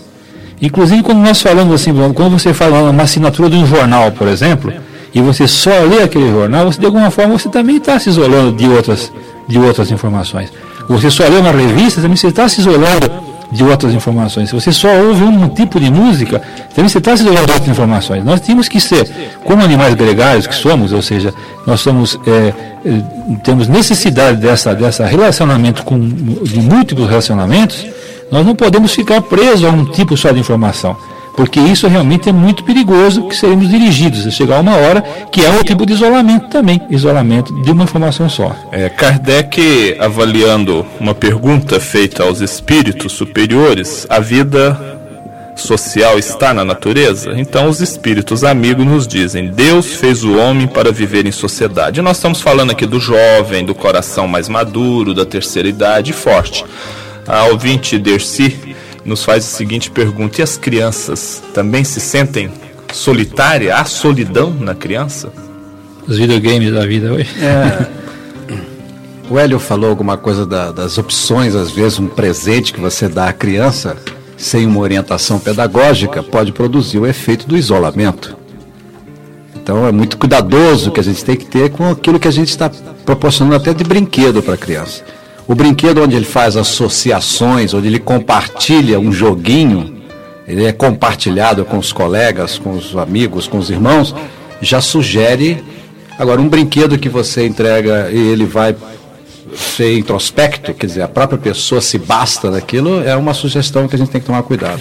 Inclusive 0.62 1.02
quando 1.02 1.20
nós 1.20 1.42
falamos 1.42 1.74
assim, 1.74 1.94
quando 2.14 2.38
você 2.38 2.54
fala 2.54 2.90
uma 2.90 3.04
assinatura 3.04 3.50
de 3.50 3.56
um 3.56 3.66
jornal, 3.66 4.12
por 4.12 4.28
exemplo, 4.28 4.72
e 5.14 5.22
você 5.22 5.48
só 5.48 5.72
lê 5.82 6.04
aquele 6.04 6.30
jornal, 6.30 6.66
você 6.66 6.80
de 6.80 6.86
alguma 6.86 7.10
forma 7.10 7.38
você 7.38 7.50
também 7.50 7.78
está 7.78 8.00
se 8.00 8.10
isolando 8.10 8.52
de 8.56 8.68
outras, 8.68 9.12
de 9.48 9.58
outras 9.60 9.92
informações. 9.92 10.52
Você 10.92 11.10
só 11.10 11.24
lê 11.24 11.38
uma 11.38 11.52
revista, 11.52 12.02
também 12.02 12.18
você 12.18 12.28
está 12.28 12.48
se 12.48 12.62
isolando 12.62 13.10
de 13.52 13.64
outras 13.64 13.94
informações. 13.94 14.50
Se 14.50 14.56
você 14.56 14.72
só 14.72 14.88
ouve 14.88 15.24
um 15.24 15.50
tipo 15.50 15.80
de 15.80 15.92
música, 15.92 16.42
também 16.74 16.90
você 16.90 17.00
está 17.00 17.16
se 17.16 17.24
isolando 17.24 17.46
de 17.46 17.52
outras 17.52 17.70
informações. 17.70 18.24
Nós 18.24 18.40
temos 18.42 18.70
que 18.70 18.80
ser, 18.80 19.10
como 19.44 19.64
animais 19.64 19.94
gregários 19.94 20.48
que 20.48 20.56
somos, 20.56 20.94
ou 20.94 21.02
seja, 21.02 21.34
nós 21.66 21.82
somos, 21.82 22.18
é, 22.26 22.54
é, 22.86 23.02
temos 23.44 23.68
necessidade 23.68 24.38
dessa, 24.38 24.74
dessa 24.74 25.06
relacionamento 25.06 25.84
com, 25.84 26.00
de 26.00 26.62
múltiplos 26.62 27.10
relacionamentos, 27.10 27.86
nós 28.32 28.46
não 28.46 28.56
podemos 28.56 28.94
ficar 28.94 29.22
presos 29.22 29.66
a 29.66 29.70
um 29.70 29.86
tipo 29.86 30.16
só 30.16 30.32
de 30.32 30.40
informação 30.40 30.96
porque 31.36 31.60
isso 31.60 31.88
realmente 31.88 32.30
é 32.30 32.32
muito 32.32 32.64
perigoso 32.64 33.28
que 33.28 33.36
seremos 33.36 33.70
dirigidos 33.70 34.26
a 34.28 34.32
chegar 34.32 34.60
uma 34.60 34.76
hora 34.76 35.02
que 35.32 35.44
é 35.44 35.50
um 35.50 35.64
tipo 35.64 35.86
de 35.86 35.94
isolamento 35.94 36.48
também, 36.50 36.82
isolamento 36.90 37.54
de 37.62 37.72
uma 37.72 37.84
informação 37.84 38.30
só. 38.30 38.56
É, 38.72 38.90
Kardec, 38.90 39.98
avaliando 40.00 40.86
uma 41.00 41.14
pergunta 41.14 41.80
feita 41.80 42.24
aos 42.24 42.42
espíritos 42.42 43.14
superiores, 43.14 44.06
a 44.10 44.20
vida 44.20 45.00
social 45.56 46.18
está 46.18 46.54
na 46.54 46.66
natureza? 46.66 47.34
Então 47.36 47.70
os 47.70 47.82
espíritos 47.82 48.44
amigos 48.44 48.86
nos 48.86 49.08
dizem: 49.08 49.50
Deus 49.50 49.96
fez 49.96 50.24
o 50.24 50.38
homem 50.38 50.68
para 50.68 50.92
viver 50.92 51.26
em 51.26 51.32
sociedade. 51.32 52.00
E 52.00 52.04
nós 52.04 52.18
estamos 52.18 52.42
falando 52.42 52.72
aqui 52.72 52.86
do 52.86 53.00
jovem, 53.00 53.64
do 53.66 53.76
coração 53.76 54.28
mais 54.28 54.50
maduro, 54.50 55.14
da 55.14 55.26
terceira 55.26 55.68
idade 55.68 56.14
forte. 56.14 56.66
A 57.28 57.46
ouvinte 57.46 57.98
Dercy 58.00 58.76
nos 59.06 59.24
faz 59.24 59.46
a 59.46 59.48
seguinte 59.48 59.90
pergunta: 59.92 60.42
e 60.42 60.44
as 60.44 60.58
crianças 60.58 61.42
também 61.54 61.84
se 61.84 62.00
sentem 62.00 62.52
solitárias? 62.94 63.74
Há 63.76 63.86
solidão 63.86 64.52
na 64.54 64.76
criança? 64.76 65.32
Os 66.08 66.18
videogames 66.18 66.74
da 66.74 66.86
vida 66.86 67.14
hoje. 67.14 67.30
É. 67.42 68.02
O 69.30 69.40
Hélio 69.40 69.60
falou 69.60 69.90
alguma 69.90 70.18
coisa 70.18 70.46
da, 70.46 70.74
das 70.74 70.98
opções, 70.98 71.56
às 71.56 71.72
vezes 71.72 72.00
um 72.00 72.08
presente 72.08 72.74
que 72.74 72.82
você 72.82 73.08
dá 73.08 73.30
à 73.30 73.34
criança, 73.34 73.96
sem 74.36 74.66
uma 74.66 74.82
orientação 74.82 75.40
pedagógica, 75.40 76.22
pode 76.22 76.52
produzir 76.52 77.00
o 77.00 77.08
efeito 77.08 77.48
do 77.48 77.56
isolamento. 77.56 78.36
Então 79.56 79.88
é 79.88 79.92
muito 79.94 80.18
cuidadoso 80.18 80.92
que 80.92 81.00
a 81.00 81.04
gente 81.04 81.24
tem 81.24 81.38
que 81.38 81.46
ter 81.46 81.70
com 81.70 81.90
aquilo 81.90 82.20
que 82.20 82.28
a 82.28 82.32
gente 82.32 82.50
está 82.50 82.70
proporcionando 83.06 83.56
até 83.56 83.74
de 83.74 83.86
brinquedo 83.86 84.44
para 84.44 84.56
a 84.56 84.58
criança. 84.58 85.02
O 85.52 85.54
brinquedo 85.54 86.02
onde 86.02 86.16
ele 86.16 86.24
faz 86.24 86.56
associações, 86.56 87.74
onde 87.74 87.88
ele 87.88 88.00
compartilha 88.00 88.98
um 88.98 89.12
joguinho, 89.12 89.98
ele 90.48 90.64
é 90.64 90.72
compartilhado 90.72 91.66
com 91.66 91.78
os 91.78 91.92
colegas, 91.92 92.58
com 92.58 92.72
os 92.72 92.96
amigos, 92.96 93.48
com 93.48 93.58
os 93.58 93.70
irmãos, 93.70 94.16
já 94.62 94.80
sugere. 94.80 95.62
Agora, 96.18 96.40
um 96.40 96.48
brinquedo 96.48 96.98
que 96.98 97.10
você 97.10 97.46
entrega 97.46 98.10
e 98.10 98.18
ele 98.18 98.46
vai 98.46 98.74
ser 99.54 99.98
introspecto, 99.98 100.74
quer 100.74 100.86
dizer, 100.86 101.02
a 101.02 101.10
própria 101.10 101.38
pessoa 101.38 101.82
se 101.82 101.98
basta 101.98 102.50
daquilo, 102.50 103.04
é 103.04 103.14
uma 103.18 103.34
sugestão 103.34 103.90
que 103.90 103.96
a 103.98 104.00
gente 104.00 104.10
tem 104.10 104.22
que 104.22 104.28
tomar 104.28 104.44
cuidado. 104.44 104.80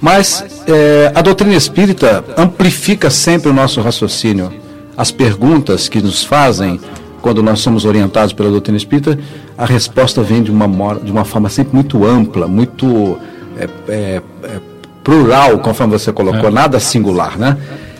Mas 0.00 0.44
é, 0.68 1.10
a 1.16 1.20
doutrina 1.20 1.56
espírita 1.56 2.24
amplifica 2.36 3.10
sempre 3.10 3.50
o 3.50 3.52
nosso 3.52 3.80
raciocínio. 3.80 4.52
As 4.96 5.10
perguntas 5.10 5.88
que 5.88 6.00
nos 6.00 6.22
fazem 6.22 6.78
quando 7.26 7.42
nós 7.42 7.58
somos 7.58 7.84
orientados 7.84 8.32
pela 8.32 8.48
doutrina 8.48 8.76
espírita, 8.76 9.18
a 9.58 9.66
resposta 9.66 10.22
vem 10.22 10.44
de 10.44 10.52
uma, 10.52 10.94
de 10.94 11.10
uma 11.10 11.24
forma 11.24 11.48
sempre 11.48 11.74
muito 11.74 12.06
ampla, 12.06 12.46
muito 12.46 13.18
é, 13.58 13.68
é, 13.88 14.22
é, 14.44 14.60
plural, 15.02 15.58
conforme 15.58 15.98
você 15.98 16.12
colocou, 16.12 16.50
é. 16.50 16.52
nada 16.52 16.78
singular, 16.78 17.36
né? 17.36 17.56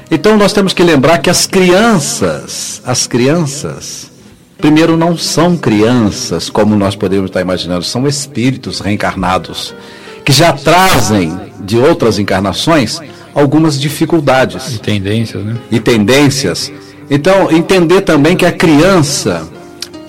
Então 0.09 0.37
nós 0.37 0.53
temos 0.53 0.73
que 0.73 0.81
lembrar 0.85 1.19
que 1.19 1.29
as 1.29 1.45
crianças, 1.45 2.81
as 2.87 3.09
crianças, 3.09 4.13
primeiro 4.59 4.97
não 4.97 5.17
são 5.17 5.57
crianças 5.57 6.49
como 6.49 6.77
nós 6.77 6.95
podemos 6.95 7.29
estar 7.29 7.41
imaginando, 7.41 7.83
são 7.83 8.07
espíritos 8.07 8.79
reencarnados 8.79 9.75
que 10.25 10.31
já 10.31 10.53
trazem 10.53 11.37
de 11.63 11.77
outras 11.77 12.21
encarnações 12.21 13.01
algumas 13.35 13.77
dificuldades 13.81 14.77
e 14.77 14.79
tendências, 14.79 15.45
né? 15.45 15.57
E 15.69 15.81
tendências 15.81 16.71
então, 17.11 17.51
entender 17.51 18.01
também 18.01 18.37
que 18.37 18.45
a 18.45 18.53
criança 18.53 19.49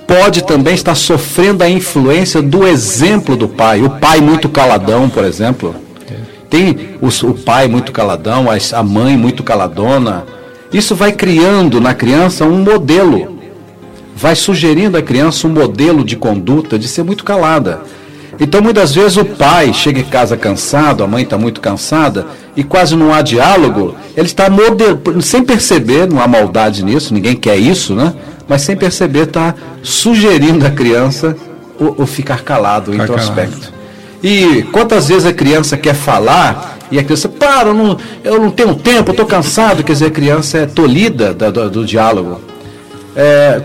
pode 0.07 0.43
também 0.43 0.73
estar 0.73 0.95
sofrendo 0.95 1.63
a 1.63 1.69
influência 1.69 2.41
do 2.41 2.65
exemplo 2.65 3.35
do 3.35 3.47
pai. 3.47 3.81
O 3.81 3.89
pai 3.89 4.21
muito 4.21 4.47
caladão, 4.49 5.09
por 5.09 5.23
exemplo. 5.25 5.75
Tem 6.49 6.97
o, 7.01 7.07
o 7.07 7.33
pai 7.33 7.67
muito 7.67 7.91
caladão, 7.91 8.45
a 8.49 8.83
mãe 8.83 9.17
muito 9.17 9.43
caladona. 9.43 10.25
Isso 10.71 10.95
vai 10.95 11.11
criando 11.11 11.81
na 11.81 11.93
criança 11.93 12.45
um 12.45 12.63
modelo. 12.63 13.37
Vai 14.15 14.35
sugerindo 14.35 14.97
à 14.97 15.01
criança 15.01 15.45
um 15.45 15.51
modelo 15.51 16.03
de 16.03 16.15
conduta 16.15 16.79
de 16.79 16.87
ser 16.87 17.03
muito 17.03 17.23
calada. 17.23 17.81
Então, 18.39 18.61
muitas 18.61 18.93
vezes 18.93 19.17
o 19.17 19.25
pai 19.25 19.73
chega 19.73 19.99
em 19.99 20.03
casa 20.03 20.37
cansado, 20.37 21.03
a 21.03 21.07
mãe 21.07 21.23
está 21.23 21.37
muito 21.37 21.59
cansada, 21.59 22.25
e 22.55 22.63
quase 22.63 22.95
não 22.95 23.13
há 23.13 23.21
diálogo, 23.21 23.95
ele 24.15 24.27
está 24.27 24.49
model... 24.49 24.99
sem 25.21 25.43
perceber, 25.43 26.07
não 26.07 26.21
há 26.21 26.27
maldade 26.27 26.83
nisso, 26.83 27.13
ninguém 27.13 27.35
quer 27.35 27.57
isso, 27.57 27.95
né? 27.95 28.13
Mas 28.47 28.61
sem 28.61 28.75
perceber, 28.75 29.23
está 29.23 29.55
sugerindo 29.81 30.65
à 30.65 30.69
criança 30.69 31.35
o, 31.79 32.03
o 32.03 32.05
ficar 32.05 32.43
calado, 32.43 32.91
o 32.91 32.95
introspecto. 32.95 33.59
Calado. 33.59 33.77
E 34.23 34.63
quantas 34.71 35.07
vezes 35.07 35.25
a 35.25 35.33
criança 35.33 35.77
quer 35.77 35.93
falar 35.93 36.77
e 36.91 36.97
a 36.97 37.03
criança, 37.03 37.27
para, 37.27 37.69
eu 37.69 37.73
não, 37.73 37.97
eu 38.23 38.41
não 38.41 38.49
tenho 38.49 38.73
tempo, 38.75 39.09
eu 39.09 39.11
estou 39.11 39.25
cansado, 39.25 39.83
quer 39.83 39.93
dizer, 39.93 40.05
a 40.05 40.11
criança 40.11 40.59
é 40.59 40.65
tolhida 40.65 41.33
do, 41.33 41.51
do, 41.51 41.69
do 41.69 41.85
diálogo. 41.85 42.39
É, 43.15 43.61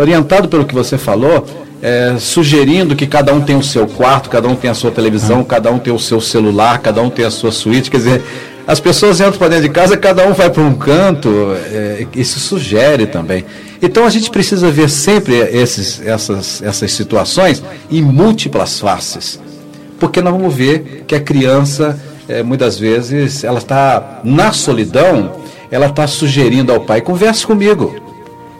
orientado 0.00 0.48
pelo 0.48 0.64
que 0.64 0.74
você 0.74 0.98
falou, 0.98 1.46
é, 1.82 2.14
sugerindo 2.16 2.94
que 2.94 3.08
cada 3.08 3.34
um 3.34 3.40
tem 3.40 3.56
o 3.56 3.62
seu 3.62 3.88
quarto, 3.88 4.30
cada 4.30 4.46
um 4.46 4.54
tem 4.54 4.70
a 4.70 4.74
sua 4.74 4.92
televisão, 4.92 5.40
ah. 5.40 5.44
cada 5.44 5.70
um 5.70 5.80
tem 5.80 5.92
o 5.92 5.98
seu 5.98 6.20
celular, 6.20 6.78
cada 6.78 7.02
um 7.02 7.10
tem 7.10 7.24
a 7.24 7.30
sua 7.30 7.50
suíte. 7.50 7.90
Quer 7.90 7.96
dizer, 7.96 8.22
as 8.64 8.78
pessoas 8.78 9.20
entram 9.20 9.32
para 9.32 9.48
dentro 9.48 9.64
de 9.64 9.70
casa, 9.70 9.96
cada 9.96 10.24
um 10.26 10.32
vai 10.32 10.48
para 10.48 10.62
um 10.62 10.74
canto, 10.74 11.28
é, 11.72 12.06
isso 12.14 12.38
sugere 12.38 13.06
também. 13.06 13.44
Então 13.82 14.06
a 14.06 14.10
gente 14.10 14.30
precisa 14.30 14.70
ver 14.70 14.88
sempre 14.88 15.34
esses, 15.34 16.00
essas, 16.06 16.62
essas 16.62 16.92
situações 16.92 17.60
em 17.90 18.00
múltiplas 18.00 18.78
faces. 18.78 19.40
Porque 19.98 20.22
nós 20.22 20.32
vamos 20.32 20.54
ver 20.54 21.04
que 21.06 21.16
a 21.16 21.20
criança, 21.20 22.00
é, 22.28 22.44
muitas 22.44 22.78
vezes, 22.78 23.42
ela 23.42 23.58
está 23.58 24.20
na 24.22 24.52
solidão, 24.52 25.32
ela 25.68 25.86
está 25.86 26.06
sugerindo 26.06 26.72
ao 26.72 26.80
pai, 26.80 27.00
converse 27.00 27.44
comigo. 27.44 28.11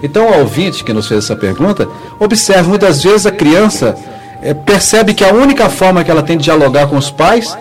Então, 0.02 0.26
o 0.26 0.38
ouvinte 0.40 0.82
que 0.82 0.92
nos 0.92 1.06
fez 1.06 1.24
essa 1.24 1.36
pergunta, 1.36 1.88
observe, 2.18 2.68
muitas 2.68 3.02
vezes 3.02 3.24
a 3.24 3.30
criança 3.30 3.96
é, 4.42 4.52
percebe 4.52 5.14
que 5.14 5.24
a 5.24 5.32
única 5.32 5.68
forma 5.68 6.02
que 6.02 6.10
ela 6.10 6.22
tem 6.22 6.36
de 6.36 6.44
dialogar 6.44 6.88
com 6.88 6.96
os 6.96 7.10
pais 7.10 7.56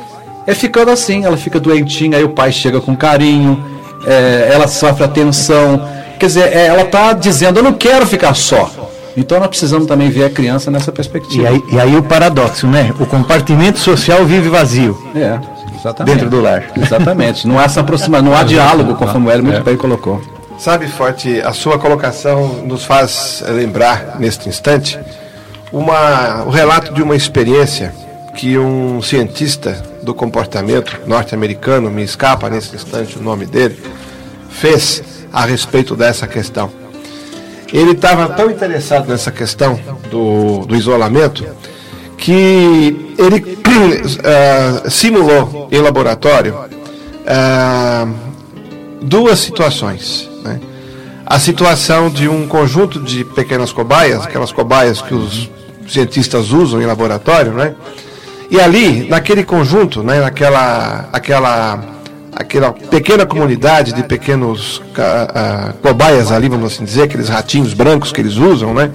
é 0.47 0.54
ficando 0.56 0.91
assim. 0.91 1.23
Ela 1.23 1.38
fica 1.38 1.60
doentinha, 1.60 2.17
aí 2.17 2.23
o 2.23 2.30
pai 2.30 2.51
chega 2.51 2.82
com 2.82 2.95
carinho, 2.95 3.63
é, 4.06 4.49
ela 4.51 4.67
sofre 4.67 5.04
atenção. 5.04 5.88
Quer 6.19 6.25
dizer, 6.25 6.54
é, 6.54 6.65
ela 6.67 6.82
está 6.82 7.13
dizendo: 7.13 7.60
Eu 7.60 7.63
não 7.63 7.73
quero 7.73 8.06
ficar 8.08 8.34
só. 8.34 8.69
Então 9.15 9.39
nós 9.39 9.49
precisamos 9.49 9.88
também 9.88 10.10
ver 10.10 10.23
a 10.23 10.30
criança 10.30 10.71
nessa 10.71 10.91
perspectiva. 10.91 11.43
E 11.43 11.47
aí, 11.47 11.63
e 11.73 11.80
aí 11.80 11.95
o 11.95 12.04
paradoxo, 12.04 12.65
né? 12.65 12.93
O 12.99 13.06
compartimento 13.06 13.77
social 13.77 14.25
vive 14.25 14.49
vazio. 14.49 14.97
É, 15.13 15.38
exatamente. 15.77 16.15
Dentro 16.15 16.30
do 16.30 16.41
lar. 16.41 16.63
Exatamente. 16.77 17.47
Não 17.47 17.60
há 17.60 17.65
essa 17.65 17.82
aproximação, 17.82 18.25
não 18.25 18.36
há 18.36 18.43
diálogo, 18.43 18.96
conforme 18.96 19.27
o 19.27 19.31
Hélio 19.31 19.44
muito 19.44 19.60
é. 19.60 19.63
bem 19.63 19.75
colocou. 19.75 20.21
Sabe, 20.62 20.88
Forte, 20.88 21.42
a 21.42 21.54
sua 21.54 21.80
colocação 21.80 22.62
nos 22.68 22.86
faz 22.86 23.44
lembrar, 23.48 24.20
neste 24.20 24.48
instante, 24.48 25.00
uma, 25.74 26.44
o 26.44 26.52
relato 26.52 26.94
de 26.94 27.02
uma 27.02 27.16
experiência 27.16 27.92
que 28.36 28.60
um 28.60 29.02
cientista 29.02 29.84
do 30.04 30.14
comportamento 30.14 31.00
norte-americano, 31.08 31.90
me 31.90 32.04
escapa 32.04 32.48
nesse 32.48 32.76
instante 32.76 33.18
o 33.18 33.24
nome 33.24 33.48
dele, 33.48 33.82
fez 34.52 35.02
a 35.34 35.46
respeito 35.46 35.96
dessa 35.96 36.28
questão. 36.28 36.70
Ele 37.74 37.94
estava 37.94 38.30
tão 38.30 38.52
interessado 38.52 39.08
nessa 39.08 39.32
questão 39.32 39.80
do, 40.12 40.68
do 40.68 40.76
isolamento 40.76 41.44
que 42.20 43.16
ele 43.18 43.58
uh, 43.58 44.86
simulou 44.92 45.68
em 45.72 45.80
laboratório 45.80 46.54
uh, 47.26 48.16
duas 49.02 49.40
situações 49.40 50.30
a 51.25 51.39
situação 51.39 52.10
de 52.10 52.27
um 52.27 52.48
conjunto 52.48 53.00
de 53.00 53.23
pequenas 53.23 53.71
cobaias, 53.71 54.25
aquelas 54.25 54.52
cobaias 54.52 55.02
que 55.02 55.13
os 55.13 55.50
cientistas 55.87 56.52
usam 56.52 56.81
em 56.81 56.85
laboratório, 56.85 57.54
né? 57.54 57.73
E 58.50 58.60
ali, 58.60 59.08
naquele 59.08 59.44
conjunto, 59.46 60.04
né, 60.04 60.19
naquela 60.19 61.08
aquela, 61.13 61.79
aquela 62.33 62.73
pequena 62.73 63.25
comunidade 63.25 63.94
de 63.94 64.04
pequenos 64.04 64.77
uh, 64.77 65.73
cobaias 65.81 66.33
ali, 66.33 66.50
vamos 66.50 66.73
assim 66.73 66.83
dizer, 66.83 67.04
aqueles 67.04 67.29
ratinhos 67.29 67.73
brancos 67.73 68.12
que 68.12 68.19
eles 68.19 68.35
usam, 68.35 68.73
né? 68.73 68.92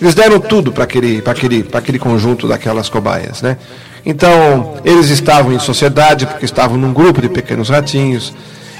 Eles 0.00 0.14
deram 0.14 0.40
tudo 0.40 0.72
para 0.72 0.84
aquele, 0.84 1.22
aquele, 1.24 1.64
aquele 1.72 1.98
conjunto 1.98 2.48
daquelas 2.48 2.88
cobaias, 2.88 3.42
né? 3.42 3.58
Então, 4.04 4.76
eles 4.84 5.10
estavam 5.10 5.52
em 5.52 5.58
sociedade 5.58 6.26
porque 6.26 6.44
estavam 6.44 6.76
num 6.76 6.92
grupo 6.92 7.20
de 7.20 7.28
pequenos 7.28 7.68
ratinhos, 7.68 8.32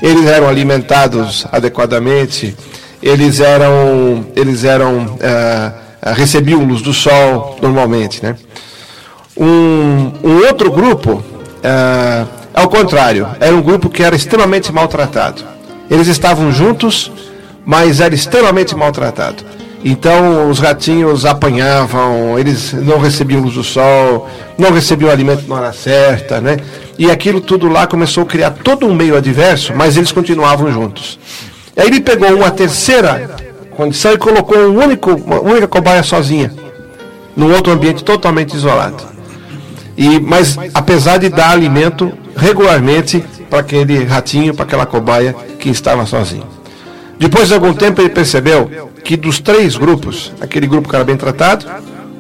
eles 0.03 0.26
eram 0.26 0.48
alimentados 0.48 1.46
adequadamente, 1.51 2.57
eles 3.03 3.40
eram, 3.40 4.26
eles 4.34 4.64
eram 4.64 4.98
uh, 4.98 5.11
uh, 5.11 6.14
recebiam 6.14 6.64
luz 6.64 6.82
do 6.82 6.92
sol 6.92 7.59
normalmente. 7.61 8.22
Né? 8.22 8.36
Um, 9.36 10.12
um 10.22 10.46
outro 10.46 10.70
grupo, 10.70 11.12
uh, 11.14 12.28
ao 12.53 12.68
contrário, 12.68 13.28
era 13.40 13.55
um 13.55 13.62
grupo 13.62 13.88
que 13.88 14.03
era 14.03 14.14
extremamente 14.14 14.72
maltratado. 14.72 15.42
Eles 15.90 16.09
estavam 16.09 16.53
juntos, 16.53 17.11
mas 17.64 18.01
era 18.01 18.14
extremamente 18.14 18.74
maltratado. 18.76 19.44
Então 19.83 20.51
os 20.51 20.59
ratinhos 20.59 21.24
apanhavam, 21.24 22.39
eles 22.39 22.72
não 22.72 22.99
recebiam 22.99 23.41
luz 23.41 23.55
do 23.55 23.64
sol, 23.64 24.28
não 24.59 24.72
recebiam 24.72 25.11
alimento 25.11 25.49
na 25.49 25.55
hora 25.55 25.72
certa, 25.72 26.41
né? 26.41 26.59
E 26.99 27.11
aquilo 27.11 27.41
tudo 27.41 27.66
lá 27.66 27.87
começou 27.87 28.24
a 28.24 28.26
criar 28.26 28.51
todo 28.51 28.87
um 28.87 28.95
meio 28.95 29.16
adverso, 29.16 29.72
mas 29.74 29.97
eles 29.97 30.12
continuavam 30.12 30.70
juntos. 30.70 31.18
Aí 31.74 31.87
ele 31.87 32.01
pegou 32.01 32.28
uma 32.35 32.51
terceira 32.51 33.31
condição 33.70 34.12
e 34.12 34.18
colocou 34.18 34.59
um 34.59 34.78
único, 34.78 35.12
uma 35.12 35.41
única 35.41 35.66
cobaia 35.66 36.03
sozinha, 36.03 36.53
num 37.35 37.51
outro 37.55 37.72
ambiente 37.72 38.05
totalmente 38.05 38.55
isolado. 38.55 39.03
E, 39.97 40.20
mas 40.20 40.59
apesar 40.74 41.18
de 41.18 41.31
dar 41.31 41.51
alimento 41.51 42.12
regularmente 42.37 43.24
para 43.49 43.61
aquele 43.61 44.05
ratinho, 44.05 44.55
para 44.55 44.64
aquela 44.64 44.85
cobaia 44.85 45.35
que 45.59 45.70
estava 45.70 46.05
sozinho. 46.05 46.45
Depois 47.18 47.49
de 47.49 47.55
algum 47.55 47.72
tempo 47.72 48.01
ele 48.01 48.11
percebeu 48.11 48.89
que 49.05 49.16
dos 49.16 49.40
três 49.40 49.76
grupos, 49.76 50.32
aquele 50.40 50.66
grupo 50.66 50.88
que 50.88 50.94
era 50.94 51.05
bem 51.05 51.16
tratado, 51.16 51.66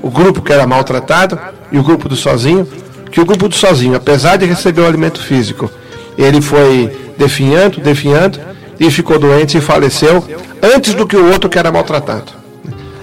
o 0.02 0.10
grupo 0.10 0.42
que 0.42 0.52
era 0.52 0.66
maltratado 0.66 1.38
e 1.70 1.78
o 1.78 1.82
grupo 1.82 2.08
do 2.08 2.16
sozinho, 2.16 2.66
que 3.10 3.20
o 3.20 3.24
grupo 3.24 3.48
do 3.48 3.54
sozinho, 3.54 3.96
apesar 3.96 4.36
de 4.36 4.46
receber 4.46 4.80
o 4.80 4.86
alimento 4.86 5.22
físico, 5.22 5.70
ele 6.16 6.40
foi 6.40 6.90
definhando, 7.16 7.80
definhando, 7.80 8.38
e 8.78 8.90
ficou 8.90 9.18
doente 9.18 9.58
e 9.58 9.60
faleceu 9.60 10.24
antes 10.62 10.94
do 10.94 11.06
que 11.06 11.16
o 11.16 11.30
outro 11.30 11.50
que 11.50 11.58
era 11.58 11.70
maltratado. 11.70 12.32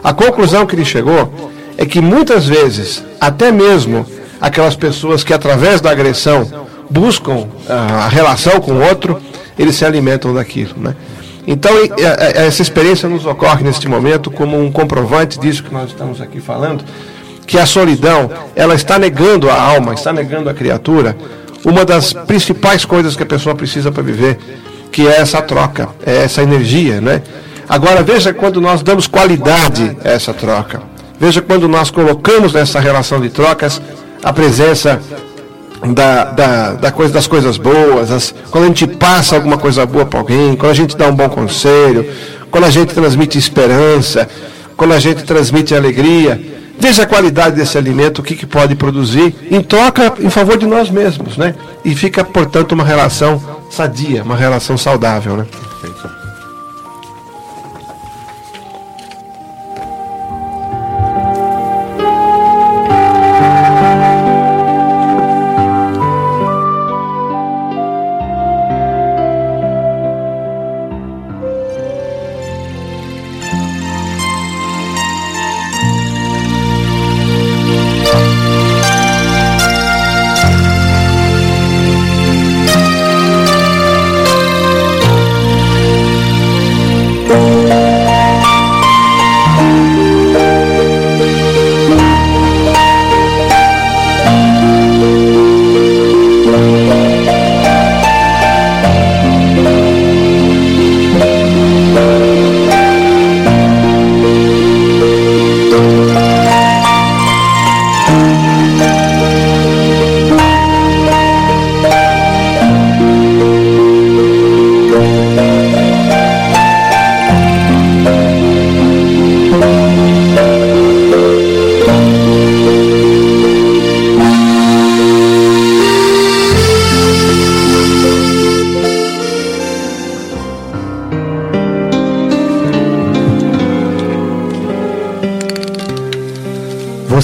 A 0.04 0.14
conclusão 0.14 0.66
que 0.66 0.76
ele 0.76 0.86
chegou 0.86 1.52
é 1.78 1.86
que 1.86 2.02
muitas 2.02 2.48
vezes, 2.48 3.04
até 3.22 3.52
mesmo 3.52 4.06
aquelas 4.42 4.76
pessoas 4.76 5.24
que 5.24 5.34
através 5.34 5.80
da 5.80 5.92
agressão 5.92 6.68
buscam 6.90 7.48
ah, 7.70 8.06
a 8.06 8.08
relação 8.08 8.60
com 8.60 8.74
o 8.74 8.82
outro, 8.82 9.22
eles 9.58 9.76
se 9.76 9.86
alimentam 9.86 10.34
daquilo, 10.34 10.74
né? 10.78 10.96
Então, 11.48 11.72
essa 12.36 12.62
experiência 12.62 13.08
nos 13.08 13.26
ocorre 13.26 13.64
neste 13.64 13.88
momento 13.88 14.30
como 14.30 14.62
um 14.62 14.70
comprovante 14.70 15.40
disso 15.40 15.64
que 15.64 15.74
nós 15.74 15.90
estamos 15.90 16.20
aqui 16.20 16.42
falando, 16.42 16.84
que 17.48 17.58
a 17.58 17.66
solidão, 17.66 18.30
ela 18.54 18.76
está 18.76 19.00
negando 19.00 19.50
a 19.50 19.60
alma, 19.60 19.94
está 19.94 20.12
negando 20.12 20.50
a 20.50 20.54
criatura, 20.54 21.16
uma 21.64 21.86
das 21.86 22.12
principais 22.12 22.84
coisas 22.84 23.16
que 23.16 23.24
a 23.24 23.26
pessoa 23.26 23.56
precisa 23.56 23.90
para 23.90 24.04
viver, 24.04 24.38
que 24.92 25.08
é 25.08 25.22
essa 25.22 25.42
troca, 25.42 25.88
é 26.06 26.24
essa 26.24 26.44
energia, 26.44 27.00
né? 27.00 27.22
Agora 27.70 28.04
veja 28.04 28.34
quando 28.34 28.60
nós 28.60 28.84
damos 28.84 29.08
qualidade 29.08 29.96
a 30.04 30.10
essa 30.10 30.34
troca. 30.34 30.82
Veja 31.20 31.42
quando 31.42 31.68
nós 31.68 31.90
colocamos 31.90 32.54
nessa 32.54 32.80
relação 32.80 33.20
de 33.20 33.30
trocas 33.30 33.82
a 34.24 34.34
presença 34.34 35.02
da, 35.94 36.24
da, 36.26 36.74
da 36.74 36.92
coisa, 36.92 37.14
das 37.14 37.28
coisas 37.28 37.58
boas, 37.58 38.12
as, 38.12 38.34
quando 38.50 38.66
a 38.66 38.68
gente 38.68 38.88
passa 38.88 39.36
alguma 39.36 39.58
coisa 39.58 39.86
boa 39.86 40.06
para 40.06 40.20
alguém, 40.20 40.56
quando 40.56 40.72
a 40.72 40.76
gente 40.76 40.98
dá 40.98 41.08
um 41.08 41.16
bom 41.16 41.30
conselho, 41.30 42.10
quando 42.50 42.64
a 42.64 42.70
gente 42.70 42.94
transmite 42.94 43.38
esperança, 43.38 44.28
quando 44.76 44.94
a 44.94 45.00
gente 45.00 45.24
transmite 45.24 45.76
alegria. 45.76 46.40
Veja 46.80 47.04
a 47.04 47.06
qualidade 47.08 47.56
desse 47.56 47.78
alimento, 47.78 48.20
o 48.20 48.24
que, 48.24 48.36
que 48.36 48.46
pode 48.46 48.76
produzir, 48.76 49.36
em 49.50 49.62
troca, 49.62 50.14
em 50.20 50.30
favor 50.30 50.58
de 50.58 50.68
nós 50.68 50.92
mesmos, 50.92 51.36
né? 51.36 51.56
E 51.84 51.96
fica, 51.96 52.24
portanto, 52.24 52.74
uma 52.74 52.84
relação 52.84 53.42
sadia, 53.72 54.22
uma 54.22 54.36
relação 54.36 54.78
saudável, 54.78 55.38
né? 55.38 55.46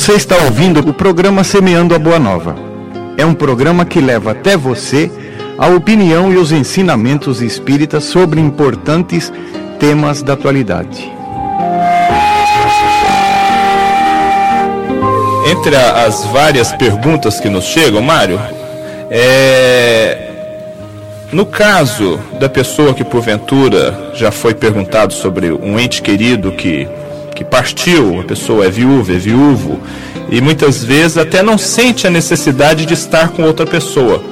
Você 0.04 0.16
está 0.16 0.36
ouvindo 0.44 0.82
o 0.82 0.94
programa 0.94 1.46
Semeando 1.46 1.96
a 1.96 1.98
Boa 1.98 2.20
Nova. 2.20 2.58
É 3.18 3.26
um 3.26 3.34
programa 3.34 3.86
que 3.86 4.02
leva 4.02 4.32
até 4.32 4.58
você 4.58 5.10
a 5.58 5.68
opinião 5.68 6.30
e 6.30 6.36
os 6.36 6.52
ensinamentos 6.52 7.42
espíritas 7.42 8.04
sobre 8.04 8.42
importantes 8.42 9.32
temas 9.80 10.22
da 10.22 10.34
atualidade. 10.34 11.10
Entre 15.50 15.74
as 15.74 16.26
várias 16.26 16.74
perguntas 16.74 17.40
que 17.40 17.48
nos 17.48 17.64
chegam, 17.64 18.02
Mário, 18.02 18.42
é... 19.10 20.32
no 21.32 21.46
caso 21.46 22.20
da 22.42 22.50
pessoa 22.50 22.94
que 22.94 23.06
porventura 23.06 24.12
já 24.14 24.34
foi 24.34 24.54
perguntado 24.54 25.14
sobre 25.14 25.50
um 25.50 25.80
ente 25.80 26.02
querido 26.02 26.52
que 26.52 26.90
que 27.34 27.44
partiu, 27.44 28.20
a 28.20 28.24
pessoa 28.24 28.66
é 28.66 28.70
viúva, 28.70 29.14
é 29.14 29.18
viúvo, 29.18 29.80
e 30.30 30.42
muitas 30.42 30.84
vezes 30.84 31.18
até 31.18 31.42
não 31.42 31.58
sente 31.58 32.08
a 32.08 32.10
necessidade 32.10 32.86
de 32.86 32.94
estar 32.94 33.30
com 33.30 33.44
outra 33.44 33.66
pessoa. 33.66 34.24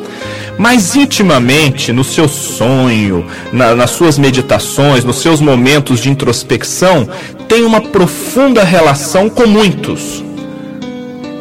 Mas 0.57 0.95
intimamente, 0.95 1.91
no 1.91 2.03
seu 2.03 2.27
sonho, 2.27 3.25
na, 3.51 3.73
nas 3.73 3.91
suas 3.91 4.17
meditações, 4.17 5.03
nos 5.03 5.17
seus 5.17 5.41
momentos 5.41 5.99
de 5.99 6.09
introspecção, 6.09 7.07
tem 7.47 7.63
uma 7.63 7.81
profunda 7.81 8.63
relação 8.63 9.29
com 9.29 9.47
muitos. 9.47 10.23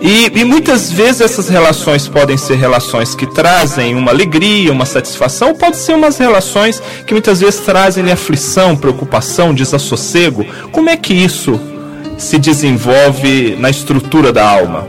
E, 0.02 0.32
e, 0.34 0.44
muitas 0.44 0.90
vezes 0.90 1.20
essas 1.20 1.48
relações 1.48 2.08
podem 2.08 2.36
ser 2.36 2.54
relações 2.54 3.14
que 3.14 3.26
trazem 3.26 3.94
uma 3.94 4.10
alegria, 4.10 4.72
uma 4.72 4.86
satisfação, 4.86 5.54
pode 5.54 5.76
ser 5.76 5.94
umas 5.94 6.16
relações 6.16 6.82
que 7.06 7.12
muitas 7.12 7.40
vezes 7.40 7.60
trazem 7.60 8.10
aflição, 8.10 8.74
preocupação, 8.74 9.52
desassossego. 9.52 10.46
Como 10.72 10.88
é 10.88 10.96
que 10.96 11.12
isso 11.12 11.60
se 12.16 12.38
desenvolve 12.38 13.56
na 13.58 13.68
estrutura 13.68 14.32
da 14.32 14.48
alma? 14.48 14.88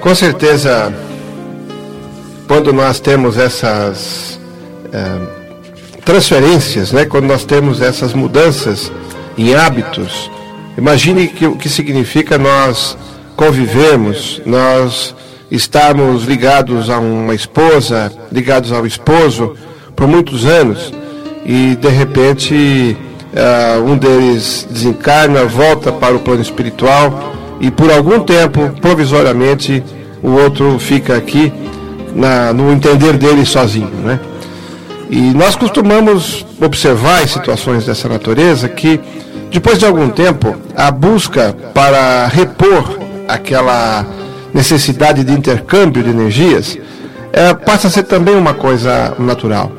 Com 0.00 0.14
certeza, 0.14 0.92
quando 2.48 2.72
nós 2.72 2.98
temos 2.98 3.36
essas 3.36 4.40
é, 4.92 6.02
transferências, 6.04 6.90
né, 6.90 7.04
quando 7.04 7.26
nós 7.26 7.44
temos 7.44 7.80
essas 7.80 8.12
mudanças 8.12 8.90
em 9.36 9.54
hábitos, 9.54 10.28
Imagine 10.78 11.28
o 11.42 11.56
que 11.56 11.68
significa 11.68 12.38
nós 12.38 12.96
convivermos, 13.34 14.40
nós 14.46 15.12
estarmos 15.50 16.22
ligados 16.22 16.88
a 16.88 17.00
uma 17.00 17.34
esposa, 17.34 18.12
ligados 18.30 18.70
ao 18.70 18.86
esposo 18.86 19.56
por 19.96 20.06
muitos 20.06 20.46
anos 20.46 20.92
e 21.44 21.74
de 21.74 21.88
repente 21.88 22.96
uh, 23.34 23.82
um 23.90 23.98
deles 23.98 24.68
desencarna, 24.70 25.44
volta 25.46 25.90
para 25.90 26.14
o 26.14 26.20
plano 26.20 26.42
espiritual 26.42 27.32
e 27.60 27.72
por 27.72 27.90
algum 27.90 28.20
tempo, 28.20 28.70
provisoriamente, 28.80 29.82
o 30.22 30.30
outro 30.30 30.78
fica 30.78 31.16
aqui 31.16 31.52
na, 32.14 32.52
no 32.52 32.70
entender 32.70 33.14
dele 33.14 33.44
sozinho, 33.44 33.90
né? 34.04 34.20
E 35.10 35.32
nós 35.34 35.56
costumamos 35.56 36.46
observar 36.60 37.24
em 37.24 37.26
situações 37.26 37.84
dessa 37.84 38.08
natureza 38.08 38.68
que 38.68 39.00
depois 39.50 39.78
de 39.78 39.86
algum 39.86 40.10
tempo, 40.10 40.56
a 40.76 40.90
busca 40.90 41.54
para 41.74 42.26
repor 42.26 42.98
aquela 43.26 44.06
necessidade 44.52 45.24
de 45.24 45.32
intercâmbio 45.32 46.02
de 46.02 46.10
energias 46.10 46.78
é, 47.32 47.54
passa 47.54 47.88
a 47.88 47.90
ser 47.90 48.04
também 48.04 48.34
uma 48.34 48.54
coisa 48.54 49.14
natural. 49.18 49.70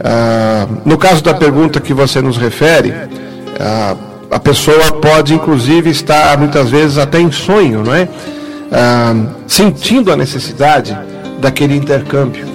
Ah, 0.00 0.66
no 0.84 0.96
caso 0.96 1.22
da 1.22 1.34
pergunta 1.34 1.80
que 1.80 1.92
você 1.92 2.20
nos 2.20 2.36
refere, 2.36 2.94
ah, 3.58 3.96
a 4.30 4.38
pessoa 4.38 4.92
pode 4.92 5.34
inclusive 5.34 5.90
estar 5.90 6.38
muitas 6.38 6.70
vezes 6.70 6.98
até 6.98 7.20
em 7.20 7.30
sonho, 7.32 7.82
não 7.82 7.94
é? 7.94 8.08
Ah, 8.70 9.14
sentindo 9.46 10.12
a 10.12 10.16
necessidade 10.16 10.96
daquele 11.40 11.76
intercâmbio. 11.76 12.46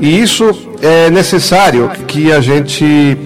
E 0.00 0.20
isso 0.20 0.54
é 0.82 1.08
necessário 1.10 1.90
que 2.06 2.30
a 2.30 2.40
gente 2.40 3.16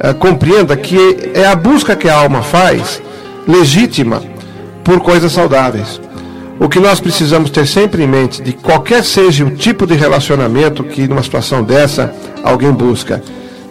ah, 0.00 0.14
compreenda 0.14 0.76
que 0.76 0.96
é 1.34 1.46
a 1.46 1.54
busca 1.54 1.94
que 1.94 2.08
a 2.08 2.14
alma 2.14 2.42
faz 2.42 3.02
legítima 3.46 4.22
por 4.82 5.00
coisas 5.00 5.32
saudáveis. 5.32 6.00
O 6.58 6.68
que 6.68 6.78
nós 6.78 7.00
precisamos 7.00 7.50
ter 7.50 7.66
sempre 7.66 8.02
em 8.02 8.06
mente, 8.06 8.42
de 8.42 8.52
qualquer 8.52 9.04
seja 9.04 9.44
o 9.44 9.50
tipo 9.50 9.86
de 9.86 9.94
relacionamento 9.94 10.84
que 10.84 11.06
numa 11.06 11.22
situação 11.22 11.62
dessa 11.62 12.14
alguém 12.42 12.72
busca, 12.72 13.22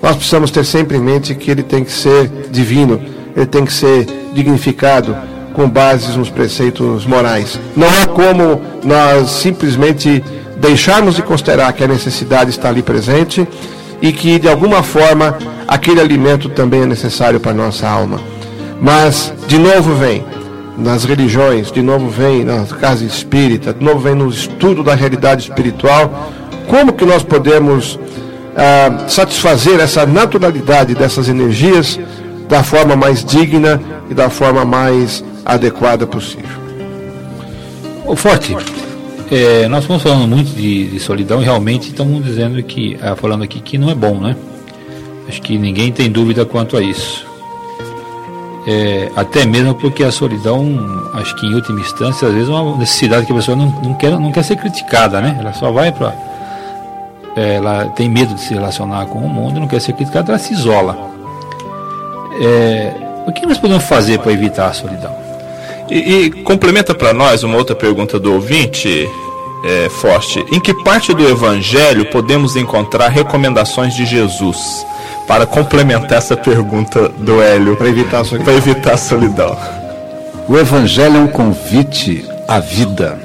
nós 0.02 0.16
precisamos 0.16 0.50
ter 0.50 0.64
sempre 0.64 0.98
em 0.98 1.02
mente 1.02 1.36
que 1.36 1.52
ele 1.52 1.64
tem 1.64 1.84
que 1.84 1.92
ser 1.92 2.30
divino, 2.50 3.02
ele 3.36 3.46
tem 3.46 3.66
que 3.66 3.74
ser 3.74 4.08
dignificado 4.34 5.16
com 5.54 5.70
bases 5.70 6.16
nos 6.16 6.30
preceitos 6.30 7.06
morais. 7.06 7.60
Não 7.76 7.88
há 7.88 8.06
como 8.06 8.62
nós 8.84 9.30
simplesmente 9.30 10.24
deixarmos 10.58 11.16
de 11.16 11.22
considerar 11.22 11.74
que 11.74 11.84
a 11.84 11.88
necessidade 11.88 12.50
está 12.50 12.70
ali 12.70 12.82
presente 12.82 13.48
e 14.02 14.12
que 14.12 14.40
de 14.40 14.48
alguma 14.48 14.84
forma 14.84 15.38
aquele 15.68 16.00
alimento 16.00 16.50
também 16.50 16.82
é 16.82 16.86
necessário 16.86 17.40
para 17.40 17.52
a 17.52 17.56
nossa 17.56 17.88
alma. 17.88 18.20
Mas 18.82 19.34
de 19.48 19.58
novo 19.58 19.94
vem 19.96 20.24
nas 20.78 21.04
religiões, 21.04 21.72
de 21.72 21.82
novo 21.82 22.10
vem 22.10 22.46
na 22.46 22.66
casa 22.66 23.04
espírita, 23.04 23.74
de 23.74 23.84
novo 23.84 24.00
vem 24.00 24.16
no 24.16 24.30
estudo 24.30 24.82
da 24.82 24.96
realidade 24.96 25.44
espiritual, 25.44 26.32
como 26.68 26.94
que 26.94 27.06
nós 27.06 27.24
podemos 27.24 28.00
ah, 28.56 29.06
satisfazer 29.08 29.80
essa 29.80 30.06
naturalidade 30.06 30.96
dessas 30.96 31.28
energias 31.28 32.00
da 32.48 32.64
forma 32.64 32.96
mais 32.96 33.24
digna 33.24 33.82
e 34.10 34.14
da 34.14 34.30
forma 34.30 34.66
mais 34.66 35.24
adequada 35.46 36.08
possível. 36.08 36.60
O 38.06 38.16
Forte, 38.16 38.56
é, 39.32 39.68
nós 39.68 39.82
estamos 39.82 40.02
falando 40.02 40.28
muito 40.28 40.52
de, 40.56 40.90
de, 40.90 41.00
solidão 41.00 41.42
e 41.42 41.46
realmente 41.46 41.90
estamos 41.90 42.24
dizendo 42.24 42.62
que, 42.64 42.98
ah, 43.02 43.16
falando 43.16 43.44
aqui 43.44 43.60
que 43.60 43.78
não 43.78 43.90
é 43.90 43.96
bom, 43.96 44.20
né? 44.20 44.36
Acho 45.28 45.42
que 45.42 45.58
ninguém 45.58 45.92
tem 45.92 46.10
dúvida 46.10 46.46
quanto 46.46 46.76
a 46.76 46.82
isso. 46.82 47.28
É, 48.68 49.12
até 49.16 49.46
mesmo 49.46 49.76
porque 49.76 50.04
a 50.04 50.12
solidão, 50.12 51.10
acho 51.14 51.36
que 51.36 51.46
em 51.46 51.54
última 51.54 51.80
instância, 51.80 52.28
às 52.28 52.34
vezes 52.34 52.50
é 52.50 52.52
uma 52.52 52.78
necessidade 52.78 53.26
que 53.26 53.32
a 53.32 53.36
pessoa 53.36 53.56
não, 53.56 53.68
não, 53.84 53.94
quer, 53.94 54.12
não 54.12 54.32
quer 54.32 54.44
ser 54.44 54.56
criticada, 54.56 55.22
né? 55.22 55.38
Ela 55.40 55.54
só 55.54 55.72
vai 55.72 55.92
para. 55.92 56.14
É, 57.36 57.56
ela 57.56 57.86
tem 57.90 58.10
medo 58.10 58.34
de 58.34 58.42
se 58.42 58.54
relacionar 58.54 59.06
com 59.06 59.20
o 59.20 59.30
mundo, 59.30 59.60
não 59.60 59.68
quer 59.68 59.80
ser 59.80 59.94
criticada, 59.94 60.32
ela 60.32 60.40
se 60.40 60.54
isola. 60.54 60.98
É, 62.42 62.94
o 63.28 63.32
que 63.32 63.46
nós 63.46 63.60
podemos 63.60 63.84
fazer 63.84 64.18
para 64.20 64.32
evitar 64.32 64.68
a 64.68 64.74
solidão? 64.74 65.29
E, 65.90 65.96
e 65.96 66.30
complementa 66.44 66.94
para 66.94 67.14
nós 67.14 67.44
uma 67.44 67.58
outra 67.58 67.76
pergunta 67.76 68.20
do 68.20 68.34
ouvinte, 68.34 69.10
é, 69.64 69.90
Forte. 69.90 70.46
Em 70.52 70.60
que 70.60 70.74
parte 70.84 71.14
do 71.14 71.28
Evangelho 71.28 72.06
podemos 72.06 72.56
encontrar 72.56 73.10
recomendações 73.10 73.94
de 73.94 74.06
Jesus? 74.06 74.86
para 75.30 75.46
complementar 75.46 76.18
essa 76.18 76.36
pergunta 76.36 77.08
do 77.08 77.40
Hélio. 77.40 77.76
Para 77.76 77.88
evitar, 77.88 78.24
a 78.24 78.52
evitar 78.52 78.94
a 78.94 78.98
solidão. 78.98 79.56
O 80.48 80.58
Evangelho 80.58 81.18
é 81.18 81.20
um 81.20 81.28
convite 81.28 82.28
à 82.48 82.60
vida. 82.60 83.20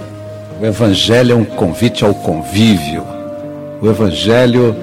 O 0.60 0.66
Evangelho 0.66 1.32
é 1.32 1.34
um 1.34 1.46
convite 1.46 2.04
ao 2.04 2.12
convívio. 2.12 3.02
O 3.80 3.88
Evangelho 3.88 4.76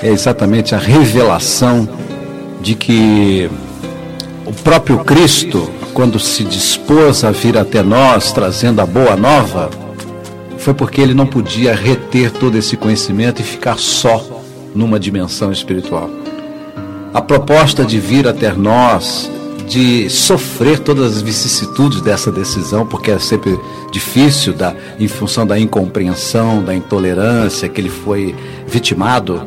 é 0.00 0.10
exatamente 0.10 0.76
a 0.76 0.78
revelação 0.78 1.88
de 2.60 2.76
que 2.76 3.50
o 4.46 4.52
próprio 4.52 4.98
Cristo, 4.98 5.68
quando 5.94 6.18
se 6.18 6.44
dispôs 6.44 7.24
a 7.24 7.30
vir 7.30 7.56
até 7.56 7.82
nós 7.82 8.32
trazendo 8.32 8.80
a 8.80 8.86
boa 8.86 9.16
nova, 9.16 9.70
foi 10.58 10.74
porque 10.74 11.00
ele 11.00 11.14
não 11.14 11.26
podia 11.26 11.74
reter 11.74 12.30
todo 12.30 12.58
esse 12.58 12.76
conhecimento 12.76 13.40
e 13.40 13.44
ficar 13.44 13.78
só 13.78 14.42
numa 14.74 15.00
dimensão 15.00 15.50
espiritual 15.50 16.10
a 17.14 17.22
proposta 17.22 17.84
de 17.84 18.00
vir 18.00 18.26
até 18.26 18.52
nós, 18.52 19.30
de 19.68 20.10
sofrer 20.10 20.80
todas 20.80 21.14
as 21.16 21.22
vicissitudes 21.22 22.00
dessa 22.00 22.32
decisão, 22.32 22.84
porque 22.84 23.12
é 23.12 23.18
sempre 23.20 23.56
difícil, 23.92 24.52
da, 24.52 24.74
em 24.98 25.06
função 25.06 25.46
da 25.46 25.56
incompreensão, 25.56 26.62
da 26.64 26.74
intolerância 26.74 27.68
que 27.68 27.80
ele 27.80 27.88
foi 27.88 28.34
vitimado. 28.66 29.42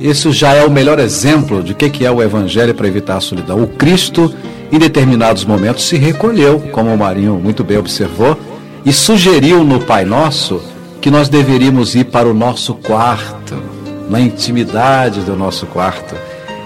Isso 0.00 0.32
já 0.32 0.52
é 0.52 0.64
o 0.64 0.70
melhor 0.70 0.98
exemplo 0.98 1.62
de 1.62 1.74
que, 1.74 1.88
que 1.88 2.04
é 2.04 2.10
o 2.10 2.20
Evangelho 2.20 2.74
para 2.74 2.88
evitar 2.88 3.18
a 3.18 3.20
solidão. 3.20 3.62
O 3.62 3.68
Cristo, 3.68 4.34
em 4.70 4.78
determinados 4.78 5.44
momentos, 5.44 5.86
se 5.86 5.96
recolheu, 5.96 6.60
como 6.72 6.92
o 6.92 6.98
Marinho 6.98 7.34
muito 7.34 7.62
bem 7.62 7.78
observou, 7.78 8.36
e 8.84 8.92
sugeriu 8.92 9.64
no 9.64 9.80
Pai 9.80 10.04
Nosso 10.04 10.60
que 11.00 11.10
nós 11.10 11.28
deveríamos 11.28 11.94
ir 11.94 12.04
para 12.04 12.28
o 12.28 12.34
nosso 12.34 12.74
quarto, 12.74 13.54
na 14.08 14.20
intimidade 14.20 15.20
do 15.20 15.36
nosso 15.36 15.66
quarto 15.66 16.14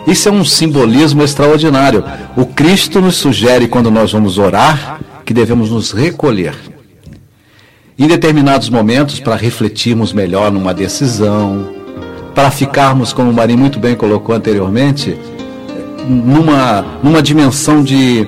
isso 0.06 0.28
é 0.28 0.32
um 0.32 0.44
simbolismo 0.44 1.22
extraordinário. 1.22 2.02
O 2.36 2.46
Cristo 2.46 3.00
nos 3.00 3.16
sugere, 3.16 3.68
quando 3.68 3.90
nós 3.90 4.12
vamos 4.12 4.38
orar, 4.38 5.00
que 5.24 5.34
devemos 5.34 5.70
nos 5.70 5.92
recolher. 5.92 6.54
Em 7.98 8.08
determinados 8.08 8.70
momentos, 8.70 9.20
para 9.20 9.36
refletirmos 9.36 10.12
melhor 10.12 10.50
numa 10.50 10.72
decisão, 10.72 11.68
para 12.34 12.50
ficarmos, 12.50 13.12
como 13.12 13.30
o 13.30 13.34
Marinho 13.34 13.58
muito 13.58 13.78
bem 13.78 13.94
colocou 13.94 14.34
anteriormente, 14.34 15.16
numa, 16.08 16.84
numa 17.02 17.22
dimensão 17.22 17.82
de 17.82 18.26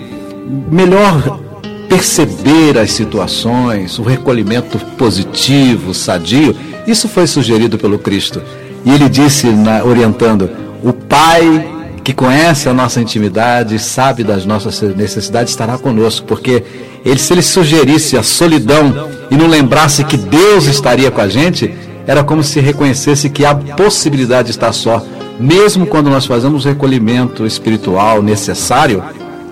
melhor 0.70 1.40
perceber 1.88 2.78
as 2.78 2.92
situações, 2.92 3.98
o 3.98 4.02
recolhimento 4.02 4.78
positivo, 4.96 5.92
sadio. 5.92 6.56
Isso 6.86 7.08
foi 7.08 7.26
sugerido 7.26 7.78
pelo 7.78 7.98
Cristo. 7.98 8.42
E 8.84 8.90
ele 8.90 9.08
disse, 9.08 9.46
na, 9.48 9.84
orientando: 9.84 10.50
o 10.82 10.92
Pai 10.92 11.68
que 12.02 12.12
conhece 12.12 12.68
a 12.68 12.74
nossa 12.74 13.00
intimidade, 13.00 13.78
sabe 13.78 14.24
das 14.24 14.44
nossas 14.44 14.80
necessidades, 14.96 15.52
estará 15.52 15.78
conosco, 15.78 16.26
porque 16.26 16.64
ele, 17.04 17.18
se 17.18 17.32
ele 17.32 17.42
sugerisse 17.42 18.16
a 18.16 18.22
solidão 18.22 19.08
e 19.30 19.36
não 19.36 19.46
lembrasse 19.46 20.02
que 20.04 20.16
Deus 20.16 20.66
estaria 20.66 21.10
com 21.10 21.20
a 21.20 21.28
gente, 21.28 21.72
era 22.06 22.24
como 22.24 22.42
se 22.42 22.58
reconhecesse 22.60 23.30
que 23.30 23.44
há 23.44 23.54
possibilidade 23.54 24.46
de 24.46 24.50
estar 24.50 24.72
só. 24.72 25.04
Mesmo 25.42 25.86
quando 25.86 26.08
nós 26.08 26.24
fazemos 26.24 26.64
o 26.64 26.68
recolhimento 26.68 27.44
espiritual 27.44 28.22
necessário, 28.22 29.02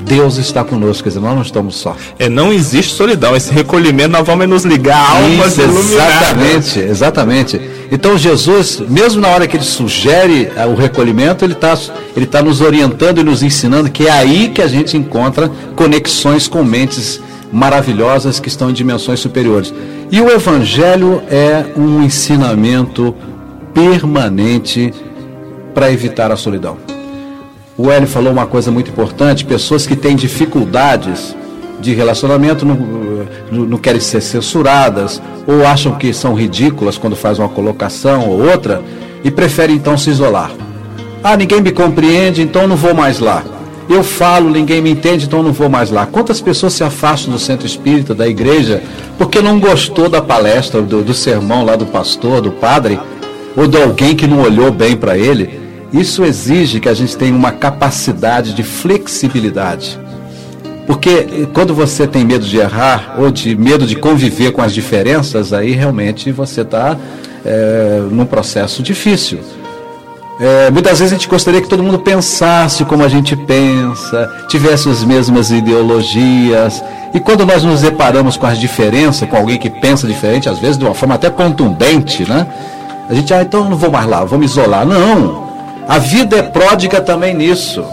Deus 0.02 0.36
está 0.36 0.62
conosco, 0.62 1.02
quer 1.02 1.08
dizer, 1.08 1.20
nós 1.20 1.34
não 1.34 1.42
estamos 1.42 1.74
só. 1.74 1.96
É, 2.16 2.28
não 2.28 2.52
existe 2.52 2.94
solidão. 2.94 3.34
Esse 3.34 3.52
recolhimento 3.52 4.10
nós 4.10 4.24
vamos 4.24 4.48
nos 4.48 4.64
ligar 4.64 4.96
a 4.96 5.16
almas 5.16 5.58
Isso, 5.58 5.62
Exatamente, 5.62 6.78
exatamente. 6.78 7.60
Então 7.90 8.16
Jesus, 8.16 8.80
mesmo 8.88 9.20
na 9.20 9.28
hora 9.28 9.48
que 9.48 9.56
ele 9.56 9.64
sugere 9.64 10.48
eh, 10.54 10.64
o 10.64 10.76
recolhimento, 10.76 11.44
ele 11.44 11.54
está 11.54 11.76
ele 12.16 12.24
tá 12.24 12.40
nos 12.40 12.60
orientando 12.60 13.18
e 13.18 13.24
nos 13.24 13.42
ensinando 13.42 13.90
que 13.90 14.06
é 14.06 14.12
aí 14.12 14.48
que 14.54 14.62
a 14.62 14.68
gente 14.68 14.96
encontra 14.96 15.50
conexões 15.74 16.46
com 16.46 16.62
mentes 16.62 17.20
maravilhosas 17.52 18.38
que 18.38 18.48
estão 18.48 18.70
em 18.70 18.72
dimensões 18.72 19.18
superiores. 19.18 19.74
E 20.08 20.20
o 20.20 20.30
Evangelho 20.30 21.20
é 21.28 21.64
um 21.76 22.00
ensinamento 22.00 23.12
permanente 23.74 24.94
para 25.74 25.90
evitar 25.90 26.30
a 26.30 26.36
solidão. 26.36 26.78
O 27.76 27.90
Hélio 27.90 28.06
falou 28.06 28.32
uma 28.32 28.46
coisa 28.46 28.70
muito 28.70 28.90
importante: 28.90 29.44
pessoas 29.44 29.86
que 29.86 29.96
têm 29.96 30.14
dificuldades 30.14 31.34
de 31.80 31.94
relacionamento 31.94 32.66
não, 32.66 32.76
não, 33.50 33.78
querem 33.78 34.00
ser 34.00 34.20
censuradas 34.20 35.20
ou 35.46 35.66
acham 35.66 35.96
que 35.96 36.12
são 36.12 36.34
ridículas 36.34 36.98
quando 36.98 37.16
faz 37.16 37.38
uma 37.38 37.48
colocação 37.48 38.28
ou 38.28 38.46
outra 38.46 38.82
e 39.24 39.30
preferem 39.30 39.76
então 39.76 39.96
se 39.96 40.10
isolar. 40.10 40.50
Ah, 41.24 41.36
ninguém 41.36 41.60
me 41.60 41.72
compreende, 41.72 42.42
então 42.42 42.66
não 42.66 42.76
vou 42.76 42.94
mais 42.94 43.18
lá. 43.18 43.42
Eu 43.88 44.04
falo, 44.04 44.50
ninguém 44.50 44.80
me 44.80 44.90
entende, 44.90 45.26
então 45.26 45.42
não 45.42 45.52
vou 45.52 45.68
mais 45.68 45.90
lá. 45.90 46.06
Quantas 46.06 46.40
pessoas 46.40 46.74
se 46.74 46.84
afastam 46.84 47.32
do 47.32 47.38
centro 47.38 47.66
espírita, 47.66 48.14
da 48.14 48.28
igreja, 48.28 48.82
porque 49.18 49.42
não 49.42 49.58
gostou 49.58 50.08
da 50.08 50.22
palestra, 50.22 50.80
do, 50.80 51.02
do 51.02 51.12
sermão 51.12 51.64
lá 51.64 51.76
do 51.76 51.86
pastor, 51.86 52.40
do 52.40 52.52
padre, 52.52 53.00
ou 53.56 53.66
de 53.66 53.76
alguém 53.76 54.14
que 54.14 54.26
não 54.26 54.42
olhou 54.42 54.70
bem 54.70 54.96
para 54.96 55.16
ele? 55.16 55.60
Isso 55.92 56.24
exige 56.24 56.80
que 56.80 56.88
a 56.88 56.94
gente 56.94 57.16
tenha 57.16 57.34
uma 57.34 57.52
capacidade 57.52 58.54
de 58.54 58.62
flexibilidade. 58.62 59.98
Porque 60.86 61.46
quando 61.52 61.74
você 61.74 62.06
tem 62.06 62.24
medo 62.24 62.44
de 62.44 62.56
errar 62.56 63.14
ou 63.18 63.30
de 63.30 63.56
medo 63.56 63.86
de 63.86 63.96
conviver 63.96 64.52
com 64.52 64.62
as 64.62 64.72
diferenças, 64.72 65.52
aí 65.52 65.72
realmente 65.72 66.32
você 66.32 66.62
está 66.62 66.96
é, 67.44 68.02
num 68.10 68.24
processo 68.24 68.82
difícil. 68.82 69.38
É, 70.40 70.70
muitas 70.70 70.98
vezes 70.98 71.12
a 71.12 71.16
gente 71.16 71.28
gostaria 71.28 71.60
que 71.60 71.68
todo 71.68 71.82
mundo 71.82 71.98
pensasse 71.98 72.84
como 72.86 73.04
a 73.04 73.08
gente 73.08 73.36
pensa, 73.36 74.46
tivesse 74.48 74.88
as 74.88 75.04
mesmas 75.04 75.50
ideologias. 75.50 76.82
E 77.12 77.20
quando 77.20 77.44
nós 77.44 77.62
nos 77.62 77.82
deparamos 77.82 78.36
com 78.36 78.46
as 78.46 78.58
diferenças, 78.58 79.28
com 79.28 79.36
alguém 79.36 79.58
que 79.58 79.68
pensa 79.68 80.06
diferente, 80.06 80.48
às 80.48 80.58
vezes 80.58 80.78
de 80.78 80.84
uma 80.84 80.94
forma 80.94 81.16
até 81.16 81.28
contundente, 81.28 82.28
né? 82.28 82.46
A 83.10 83.14
gente, 83.14 83.34
ah, 83.34 83.42
então 83.42 83.68
não 83.68 83.76
vou 83.76 83.90
mais 83.90 84.06
lá, 84.06 84.24
vou 84.24 84.38
me 84.38 84.44
isolar. 84.46 84.86
Não! 84.86 85.50
A 85.88 85.98
vida 85.98 86.36
é 86.36 86.42
pródiga 86.42 87.00
também 87.00 87.34
nisso. 87.34 87.84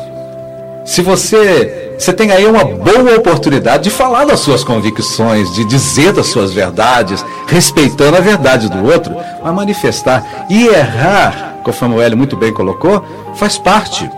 Se 0.85 1.01
você, 1.01 1.95
você 1.97 2.13
tem 2.13 2.31
aí 2.31 2.45
uma 2.45 2.63
boa 2.63 3.17
oportunidade 3.17 3.85
de 3.85 3.89
falar 3.89 4.25
das 4.25 4.39
suas 4.39 4.63
convicções, 4.63 5.51
de 5.53 5.65
dizer 5.65 6.13
das 6.13 6.27
suas 6.27 6.53
verdades, 6.53 7.25
respeitando 7.47 8.15
a 8.15 8.21
verdade 8.21 8.69
do 8.69 8.85
outro, 8.85 9.15
mas 9.43 9.53
manifestar 9.53 10.45
e 10.49 10.67
errar 10.67 11.47
conforme 11.67 11.95
o 11.95 12.01
Hélio 12.01 12.17
muito 12.17 12.37
bem 12.37 12.53
colocou, 12.53 13.03
faz 13.35 13.57
parte. 13.57 14.09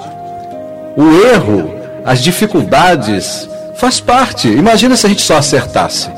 O 0.96 1.26
erro, 1.34 1.74
as 2.06 2.22
dificuldades, 2.22 3.50
faz 3.74 4.00
parte. 4.00 4.48
Imagina 4.48 4.96
se 4.96 5.08
a 5.08 5.10
gente 5.10 5.24
só 5.24 5.38
acertasse. 5.38 6.12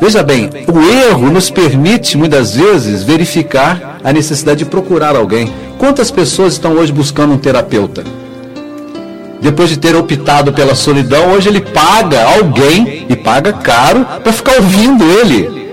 Veja 0.00 0.22
bem, 0.22 0.50
o 0.66 0.80
erro 1.08 1.30
nos 1.30 1.50
permite 1.50 2.16
muitas 2.16 2.54
vezes 2.54 3.02
verificar 3.02 4.00
a 4.02 4.12
necessidade 4.12 4.58
de 4.58 4.64
procurar 4.64 5.14
alguém. 5.14 5.52
Quantas 5.78 6.10
pessoas 6.10 6.54
estão 6.54 6.72
hoje 6.72 6.92
buscando 6.92 7.34
um 7.34 7.38
terapeuta? 7.38 8.04
Depois 9.40 9.68
de 9.68 9.78
ter 9.78 9.94
optado 9.94 10.52
pela 10.52 10.74
solidão, 10.74 11.32
hoje 11.32 11.48
ele 11.48 11.60
paga 11.60 12.24
alguém 12.36 13.06
e 13.08 13.14
paga 13.14 13.52
caro 13.52 14.04
para 14.22 14.32
ficar 14.32 14.56
ouvindo 14.56 15.04
ele. 15.04 15.72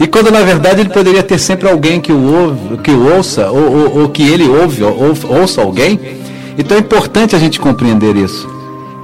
E 0.00 0.06
quando 0.06 0.30
na 0.30 0.40
verdade 0.40 0.80
ele 0.80 0.90
poderia 0.90 1.22
ter 1.22 1.38
sempre 1.38 1.68
alguém 1.68 2.00
que 2.00 2.12
o, 2.12 2.34
ouve, 2.34 2.76
que 2.78 2.90
o 2.90 3.14
ouça, 3.14 3.50
ou, 3.50 3.72
ou, 3.72 3.98
ou, 4.00 4.08
que 4.08 4.22
ele 4.22 4.48
ouve, 4.48 4.82
ou, 4.82 5.14
ouça 5.40 5.62
alguém. 5.62 5.98
Então 6.58 6.76
é 6.76 6.80
importante 6.80 7.36
a 7.36 7.38
gente 7.38 7.60
compreender 7.60 8.16
isso. 8.16 8.55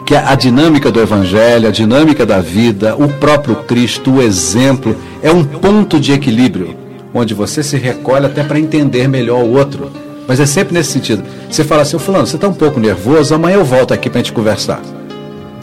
Que 0.06 0.14
a, 0.14 0.30
a 0.30 0.34
dinâmica 0.34 0.90
do 0.90 1.00
Evangelho, 1.00 1.68
a 1.68 1.70
dinâmica 1.70 2.26
da 2.26 2.40
vida, 2.40 2.96
o 2.96 3.08
próprio 3.08 3.56
Cristo, 3.56 4.14
o 4.14 4.22
exemplo, 4.22 4.96
é 5.22 5.30
um 5.30 5.44
ponto 5.44 5.98
de 6.00 6.12
equilíbrio, 6.12 6.76
onde 7.14 7.34
você 7.34 7.62
se 7.62 7.76
recolhe 7.76 8.26
até 8.26 8.42
para 8.42 8.58
entender 8.58 9.08
melhor 9.08 9.42
o 9.42 9.52
outro. 9.56 9.90
Mas 10.26 10.40
é 10.40 10.46
sempre 10.46 10.74
nesse 10.74 10.92
sentido. 10.92 11.22
Você 11.50 11.64
fala 11.64 11.82
assim, 11.82 11.98
fulano, 11.98 12.26
você 12.26 12.36
está 12.36 12.48
um 12.48 12.54
pouco 12.54 12.78
nervoso, 12.80 13.34
amanhã 13.34 13.56
eu 13.56 13.64
volto 13.64 13.92
aqui 13.92 14.08
para 14.08 14.20
a 14.20 14.22
gente 14.22 14.32
conversar. 14.32 14.80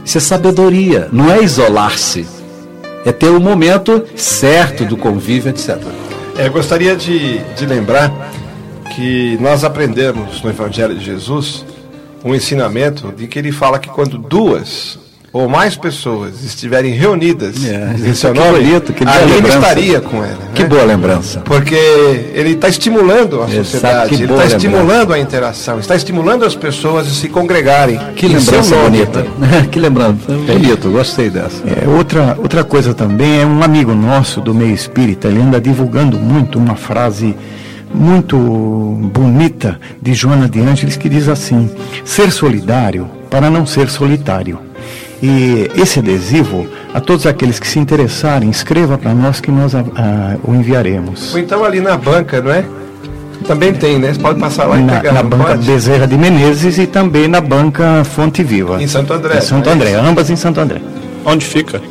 Isso 0.03 0.17
é 0.17 0.21
sabedoria, 0.21 1.07
não 1.11 1.31
é 1.31 1.41
isolar-se 1.43 2.39
é 3.05 3.11
ter 3.11 3.29
o 3.29 3.39
momento 3.39 4.03
certo 4.15 4.85
do 4.85 4.97
convívio, 4.97 5.49
etc. 5.49 5.77
É, 6.37 6.49
gostaria 6.49 6.95
de, 6.95 7.39
de 7.55 7.65
lembrar 7.65 8.11
que 8.95 9.37
nós 9.39 9.63
aprendemos 9.63 10.41
no 10.41 10.49
Evangelho 10.49 10.95
de 10.95 11.03
Jesus 11.03 11.65
um 12.23 12.35
ensinamento 12.35 13.13
de 13.15 13.27
que 13.27 13.39
ele 13.39 13.51
fala 13.51 13.79
que 13.79 13.89
quando 13.89 14.17
duas 14.17 14.99
ou 15.31 15.47
mais 15.47 15.75
pessoas 15.75 16.43
estiverem 16.43 16.93
reunidas 16.93 17.63
é, 17.63 17.95
em 18.09 18.13
seu 18.13 18.33
nome, 18.33 18.63
bonito, 18.63 18.93
que 18.93 19.03
estaria 19.03 20.01
com 20.01 20.17
ela. 20.17 20.33
Né? 20.33 20.51
Que 20.55 20.63
boa 20.63 20.83
lembrança. 20.83 21.41
Porque 21.41 21.75
ele 22.33 22.51
está 22.51 22.67
estimulando 22.67 23.41
a 23.41 23.47
sociedade, 23.47 24.15
ele 24.15 24.33
está 24.33 24.45
estimulando 24.45 25.13
a 25.13 25.19
interação, 25.19 25.79
está 25.79 25.95
estimulando 25.95 26.45
as 26.45 26.55
pessoas 26.55 27.07
a 27.07 27.11
se 27.11 27.29
congregarem. 27.29 27.99
Que 28.15 28.27
lembrança 28.27 28.75
bonita. 28.75 29.25
Que 29.71 29.79
lembrança 29.79 30.15
bonito, 30.27 30.89
gostei 30.89 31.29
dessa. 31.29 31.63
É, 31.67 31.87
outra, 31.87 32.35
outra 32.39 32.63
coisa 32.63 32.93
também 32.93 33.41
é 33.41 33.45
um 33.45 33.61
amigo 33.61 33.93
nosso 33.93 34.41
do 34.41 34.53
meio 34.53 34.73
espírita, 34.73 35.27
ele 35.27 35.41
anda 35.41 35.61
divulgando 35.61 36.17
muito 36.17 36.57
uma 36.57 36.75
frase 36.75 37.35
muito 37.93 38.37
bonita 38.37 39.79
de 40.01 40.13
Joana 40.13 40.47
de 40.47 40.59
Ângeles 40.59 40.97
que 40.97 41.09
diz 41.09 41.27
assim: 41.27 41.69
ser 42.05 42.31
solidário 42.31 43.09
para 43.29 43.49
não 43.49 43.65
ser 43.65 43.89
solitário. 43.89 44.59
E 45.21 45.69
esse 45.75 45.99
adesivo, 45.99 46.65
a 46.93 47.01
todos 47.01 47.25
aqueles 47.25 47.59
que 47.59 47.67
se 47.67 47.77
interessarem, 47.77 48.49
escreva 48.49 48.97
para 48.97 49.13
nós 49.13 49.41
que 49.41 49.51
nós 49.51 49.75
a, 49.75 49.79
a, 49.79 50.37
o 50.43 50.55
enviaremos. 50.55 51.33
Ou 51.33 51.39
então 51.39 51.63
ali 51.65 51.81
na 51.81 51.97
banca, 51.97 52.41
não 52.41 52.51
é? 52.51 52.63
Também 53.45 53.73
tem, 53.73 53.99
né? 53.99 54.13
Você 54.13 54.19
pode 54.19 54.39
passar 54.39 54.65
lá 54.65 54.79
e 54.79 54.83
na, 54.83 54.93
pegar. 54.97 55.13
Na 55.13 55.23
banca 55.23 55.45
pode? 55.51 55.65
Bezerra 55.65 56.07
de 56.07 56.17
Menezes 56.17 56.77
e 56.77 56.87
também 56.87 57.27
na 57.27 57.41
banca 57.41 58.03
Fonte 58.03 58.43
Viva. 58.43 58.81
Em 58.81 58.87
Santo 58.87 59.13
André. 59.13 59.37
Em 59.37 59.41
Santo 59.41 59.69
André, 59.69 59.91
é 59.91 59.95
ambas 59.95 60.29
em 60.29 60.35
Santo 60.35 60.59
André. 60.59 60.81
Onde 61.25 61.45
fica? 61.45 61.81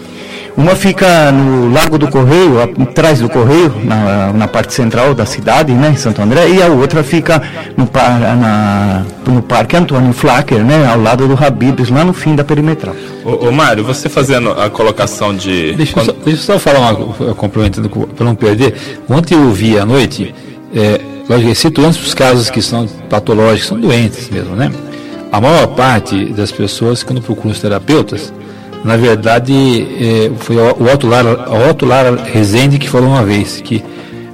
Uma 0.58 0.74
fica 0.74 1.30
no 1.30 1.72
Largo 1.72 1.96
do 1.96 2.08
Correio, 2.08 2.60
atrás 2.60 3.20
do 3.20 3.28
Correio, 3.28 3.72
na, 3.84 4.32
na 4.32 4.48
parte 4.48 4.74
central 4.74 5.14
da 5.14 5.24
cidade, 5.24 5.72
né, 5.72 5.90
em 5.90 5.96
Santo 5.96 6.20
André, 6.20 6.48
e 6.48 6.60
a 6.60 6.66
outra 6.66 7.04
fica 7.04 7.40
no, 7.76 7.88
na, 7.94 9.04
no 9.24 9.40
Parque 9.40 9.76
Antônio 9.76 10.12
Flacker, 10.12 10.64
né, 10.64 10.84
ao 10.84 11.00
lado 11.00 11.28
do 11.28 11.34
Habibs, 11.34 11.90
lá 11.90 12.04
no 12.04 12.12
fim 12.12 12.34
da 12.34 12.42
perimetral. 12.42 12.96
Ô, 13.24 13.46
ô 13.46 13.52
Mário, 13.52 13.84
você 13.84 14.08
fazendo 14.08 14.50
a 14.50 14.68
colocação 14.68 15.32
de... 15.32 15.74
Deixa, 15.74 15.92
quando... 15.92 16.08
eu, 16.08 16.14
só, 16.16 16.20
deixa 16.24 16.40
eu 16.40 16.44
só 16.44 16.58
falar 16.58 16.92
uma, 16.92 17.34
complementando 17.36 17.88
para 17.88 18.24
não 18.24 18.34
perder. 18.34 18.74
Ontem 19.08 19.34
eu 19.34 19.52
vi 19.52 19.78
à 19.78 19.86
noite, 19.86 20.34
é, 20.74 21.00
situando 21.54 21.96
os 21.96 22.14
casos 22.14 22.50
que 22.50 22.60
são 22.60 22.84
patológicos, 23.08 23.68
são 23.68 23.78
doentes 23.78 24.28
mesmo, 24.28 24.56
né? 24.56 24.72
A 25.30 25.40
maior 25.40 25.68
parte 25.68 26.32
das 26.32 26.50
pessoas, 26.50 27.04
quando 27.04 27.22
procuram 27.22 27.52
os 27.52 27.60
terapeutas, 27.60 28.32
na 28.84 28.96
verdade, 28.96 29.52
é, 30.00 30.30
foi 30.38 30.56
o 30.56 30.92
Otto 30.92 31.06
Lara, 31.06 31.68
Otto 31.70 31.84
Lara 31.84 32.16
Rezende 32.16 32.78
que 32.78 32.88
falou 32.88 33.08
uma 33.08 33.24
vez 33.24 33.60
que 33.60 33.84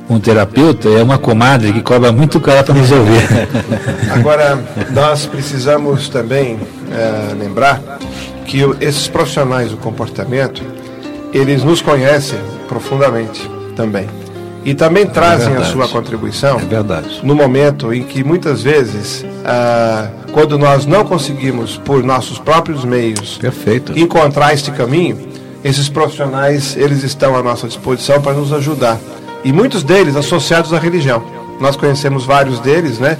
um 0.09 0.20
terapeuta 0.20 0.88
é 0.88 1.03
uma 1.03 1.18
comadre 1.18 1.72
que 1.72 1.80
cobra 1.80 2.12
muito 2.12 2.38
caro 2.40 2.64
para 2.64 2.74
resolver. 2.74 3.22
Agora, 4.12 4.62
nós 4.90 5.26
precisamos 5.26 6.09
também 6.09 6.59
é, 6.92 7.34
lembrar 7.34 7.80
que 8.45 8.61
esses 8.80 9.09
profissionais 9.09 9.70
do 9.70 9.76
comportamento, 9.78 10.62
eles 11.32 11.64
nos 11.64 11.80
conhecem 11.80 12.38
profundamente 12.68 13.51
também. 13.74 14.07
E 14.65 14.75
também 14.75 15.07
trazem 15.07 15.55
é 15.55 15.59
a 15.59 15.65
sua 15.65 15.87
contribuição 15.87 16.59
é 16.59 17.23
no 17.23 17.35
momento 17.35 17.93
em 17.93 18.03
que 18.03 18.25
muitas 18.25 18.62
vezes 18.62 19.25
ah, 19.45 20.09
quando 20.33 20.59
nós 20.59 20.87
não 20.87 21.05
conseguimos, 21.05 21.77
por 21.77 22.03
nossos 22.03 22.39
próprios 22.39 22.85
meios, 22.85 23.39
Perfeito. 23.39 23.97
encontrar 23.97 24.55
este 24.55 24.71
caminho, 24.73 25.19
esses 25.62 25.89
profissionais 25.89 26.77
eles 26.77 27.03
estão 27.03 27.37
à 27.37 27.43
nossa 27.43 27.69
disposição 27.69 28.21
para 28.21 28.33
nos 28.33 28.53
ajudar. 28.53 28.99
E 29.45 29.53
muitos 29.53 29.83
deles 29.83 30.17
associados 30.17 30.73
à 30.73 30.79
religião. 30.79 31.23
Nós 31.61 31.77
conhecemos 31.77 32.25
vários 32.25 32.59
deles, 32.61 32.99
né? 32.99 33.17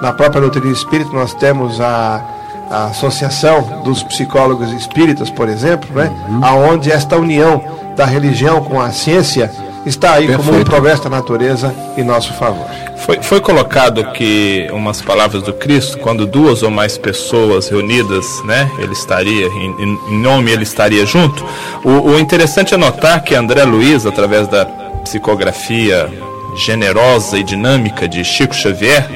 Na 0.00 0.12
própria 0.12 0.40
doutrina 0.40 0.72
espírita 0.72 1.10
nós 1.12 1.34
temos 1.34 1.80
a, 1.80 2.24
a 2.70 2.84
Associação 2.86 3.82
dos 3.84 4.02
Psicólogos 4.02 4.72
Espíritas, 4.72 5.30
por 5.30 5.48
exemplo, 5.48 5.88
né? 5.94 6.10
Uhum. 6.28 6.44
Aonde 6.44 6.90
esta 6.90 7.16
união 7.16 7.62
da 7.96 8.04
religião 8.04 8.62
com 8.64 8.80
a 8.80 8.90
ciência 8.90 9.50
está 9.86 10.14
aí 10.14 10.26
Perfeito. 10.26 10.44
como 10.44 10.60
um 10.60 10.64
progresso 10.64 11.04
da 11.04 11.10
natureza 11.10 11.74
em 11.96 12.02
nosso 12.02 12.32
favor. 12.34 12.66
Foi, 12.98 13.22
foi 13.22 13.40
colocado 13.40 14.04
que 14.12 14.68
umas 14.72 15.00
palavras 15.00 15.42
do 15.42 15.52
Cristo, 15.52 15.98
quando 15.98 16.26
duas 16.26 16.62
ou 16.62 16.70
mais 16.70 16.98
pessoas 16.98 17.68
reunidas, 17.68 18.26
né, 18.44 18.70
ele 18.78 18.92
estaria, 18.92 19.46
em, 19.46 19.98
em 20.08 20.18
nome 20.18 20.50
ele 20.50 20.64
estaria 20.64 21.06
junto. 21.06 21.44
O, 21.84 22.10
o 22.10 22.18
interessante 22.18 22.74
é 22.74 22.76
notar 22.76 23.22
que 23.22 23.34
André 23.34 23.64
Luiz, 23.64 24.04
através 24.06 24.48
da 24.48 24.66
psicografia 25.04 26.10
generosa 26.56 27.38
e 27.38 27.44
dinâmica 27.44 28.08
de 28.08 28.24
Chico 28.24 28.54
Xavier, 28.54 29.06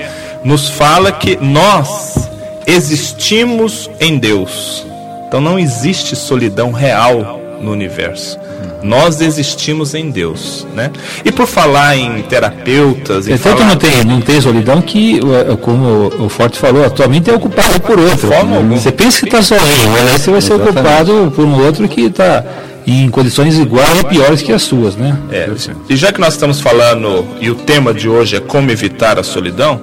nos 0.45 0.69
fala 0.69 1.11
que 1.11 1.37
nós 1.37 2.29
existimos 2.67 3.91
em 3.99 4.19
Deus. 4.19 4.87
Então 5.27 5.41
não 5.41 5.59
existe 5.59 6.15
solidão 6.15 6.73
real 6.73 7.41
no 7.61 7.73
universo. 7.73 8.40
Nós 8.83 9.21
existimos 9.21 9.95
em 9.95 10.11
Deus, 10.11 10.67
né? 10.75 10.91
E 11.25 11.31
por 11.31 11.47
falar 11.47 11.97
em 11.97 12.23
terapeutas... 12.23 13.29
É 13.29 13.37
tanto 13.37 13.59
falar... 13.59 13.71
não 13.71 13.77
tem, 13.77 14.05
não 14.05 14.21
tem 14.21 14.41
solidão 14.41 14.81
que, 14.81 15.21
como 15.61 16.07
o 16.19 16.29
Forte 16.29 16.59
falou, 16.59 16.85
atualmente 16.85 17.31
é 17.31 17.35
ocupado 17.35 17.81
por 17.81 17.99
outro. 17.99 18.31
Você 18.71 18.91
pensa 18.91 19.21
que 19.21 19.27
está 19.27 19.43
sozinho, 19.43 19.91
mas 19.91 20.13
aí 20.13 20.19
você 20.19 20.31
vai 20.31 20.41
ser 20.41 20.55
Exatamente. 20.55 20.79
ocupado 20.79 21.33
por 21.37 21.45
um 21.45 21.65
outro 21.65 21.87
que 21.89 22.03
está 22.03 22.45
em 22.87 23.09
condições 23.11 23.59
iguais 23.59 23.99
ou 23.99 24.05
piores 24.05 24.43
que 24.43 24.53
as 24.53 24.63
suas, 24.63 24.97
né? 24.97 25.17
É. 25.31 25.49
E 25.89 25.97
já 25.97 26.11
que 26.13 26.21
nós 26.21 26.35
estamos 26.35 26.61
falando, 26.61 27.27
e 27.41 27.51
o 27.51 27.55
tema 27.55 27.93
de 27.93 28.09
hoje 28.09 28.37
é 28.37 28.41
como 28.41 28.71
evitar 28.71 29.19
a 29.19 29.23
solidão, 29.23 29.81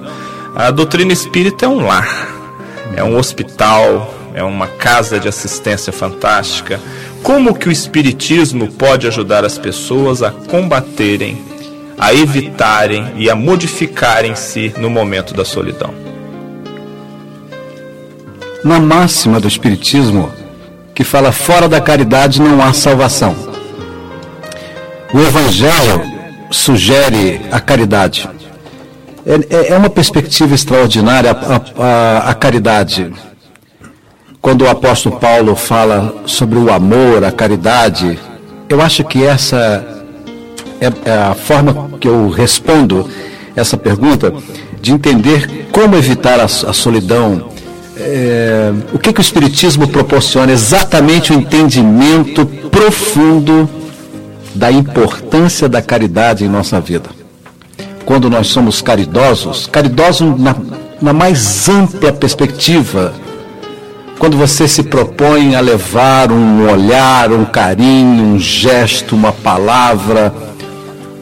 a 0.54 0.70
doutrina 0.70 1.12
espírita 1.12 1.66
é 1.66 1.68
um 1.68 1.86
lar, 1.86 2.28
é 2.96 3.04
um 3.04 3.16
hospital, 3.16 4.14
é 4.34 4.42
uma 4.42 4.66
casa 4.66 5.18
de 5.18 5.28
assistência 5.28 5.92
fantástica, 5.92 6.80
como 7.22 7.54
que 7.54 7.68
o 7.68 7.72
espiritismo 7.72 8.72
pode 8.72 9.06
ajudar 9.06 9.44
as 9.44 9.58
pessoas 9.58 10.22
a 10.22 10.30
combaterem, 10.30 11.38
a 11.98 12.14
evitarem 12.14 13.12
e 13.16 13.28
a 13.28 13.34
modificarem-se 13.34 14.74
no 14.78 14.88
momento 14.88 15.34
da 15.34 15.44
solidão? 15.44 15.92
Na 18.64 18.80
máxima 18.80 19.38
do 19.38 19.48
espiritismo, 19.48 20.32
que 20.94 21.04
fala 21.04 21.30
fora 21.30 21.68
da 21.68 21.80
caridade 21.80 22.40
não 22.40 22.60
há 22.62 22.72
salvação. 22.72 23.36
O 25.12 25.18
evangelho 25.20 26.02
sugere 26.50 27.40
a 27.50 27.60
caridade. 27.60 28.28
é, 29.26 29.72
é 29.72 29.76
uma 29.76 29.90
perspectiva 29.90 30.54
extraordinária 30.54 31.30
a, 31.30 31.82
a, 31.82 32.30
a 32.30 32.34
caridade. 32.34 33.12
Quando 34.48 34.62
o 34.62 34.70
apóstolo 34.70 35.16
Paulo 35.16 35.54
fala 35.54 36.22
sobre 36.24 36.58
o 36.58 36.72
amor, 36.72 37.22
a 37.22 37.30
caridade, 37.30 38.18
eu 38.66 38.80
acho 38.80 39.04
que 39.04 39.22
essa 39.22 39.86
é, 40.80 40.86
é 41.04 41.12
a 41.12 41.34
forma 41.34 41.90
que 42.00 42.08
eu 42.08 42.30
respondo 42.30 43.06
essa 43.54 43.76
pergunta 43.76 44.32
de 44.80 44.90
entender 44.90 45.68
como 45.70 45.96
evitar 45.96 46.40
a, 46.40 46.48
solidão. 46.48 47.50
É, 47.94 48.72
o 48.94 48.98
que, 48.98 49.12
que 49.12 49.20
o 49.20 49.28
Espiritismo 49.28 49.86
proporciona? 49.86 50.50
Exatamente 50.50 51.30
o 51.30 51.34
entendimento 51.34 52.46
profundo 52.70 53.68
da 54.54 54.72
importância 54.72 55.68
da 55.68 55.82
caridade 55.82 56.46
em 56.46 56.48
nossa 56.48 56.80
vida. 56.80 57.10
Quando 58.06 58.30
nós 58.30 58.46
somos 58.46 58.80
caridosos, 58.80 59.66
caridosos 59.66 60.40
na, 60.40 60.56
na 61.02 61.12
mais 61.12 61.68
ampla 61.68 62.14
perspectiva, 62.14 63.12
quando 64.18 64.36
você 64.36 64.66
se 64.66 64.82
propõe 64.82 65.54
a 65.54 65.60
levar 65.60 66.32
um 66.32 66.68
olhar, 66.70 67.32
um 67.32 67.44
carinho, 67.44 68.24
um 68.24 68.38
gesto, 68.38 69.14
uma 69.14 69.32
palavra, 69.32 70.34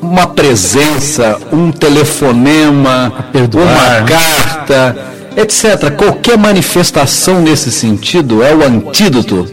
uma 0.00 0.26
presença, 0.26 1.38
um 1.52 1.70
telefonema, 1.70 3.12
uma 3.54 4.00
né? 4.00 4.06
carta, 4.08 4.96
etc. 5.36 5.90
Qualquer 5.96 6.38
manifestação 6.38 7.40
nesse 7.40 7.70
sentido 7.70 8.42
é 8.42 8.54
o 8.54 8.64
antídoto 8.64 9.46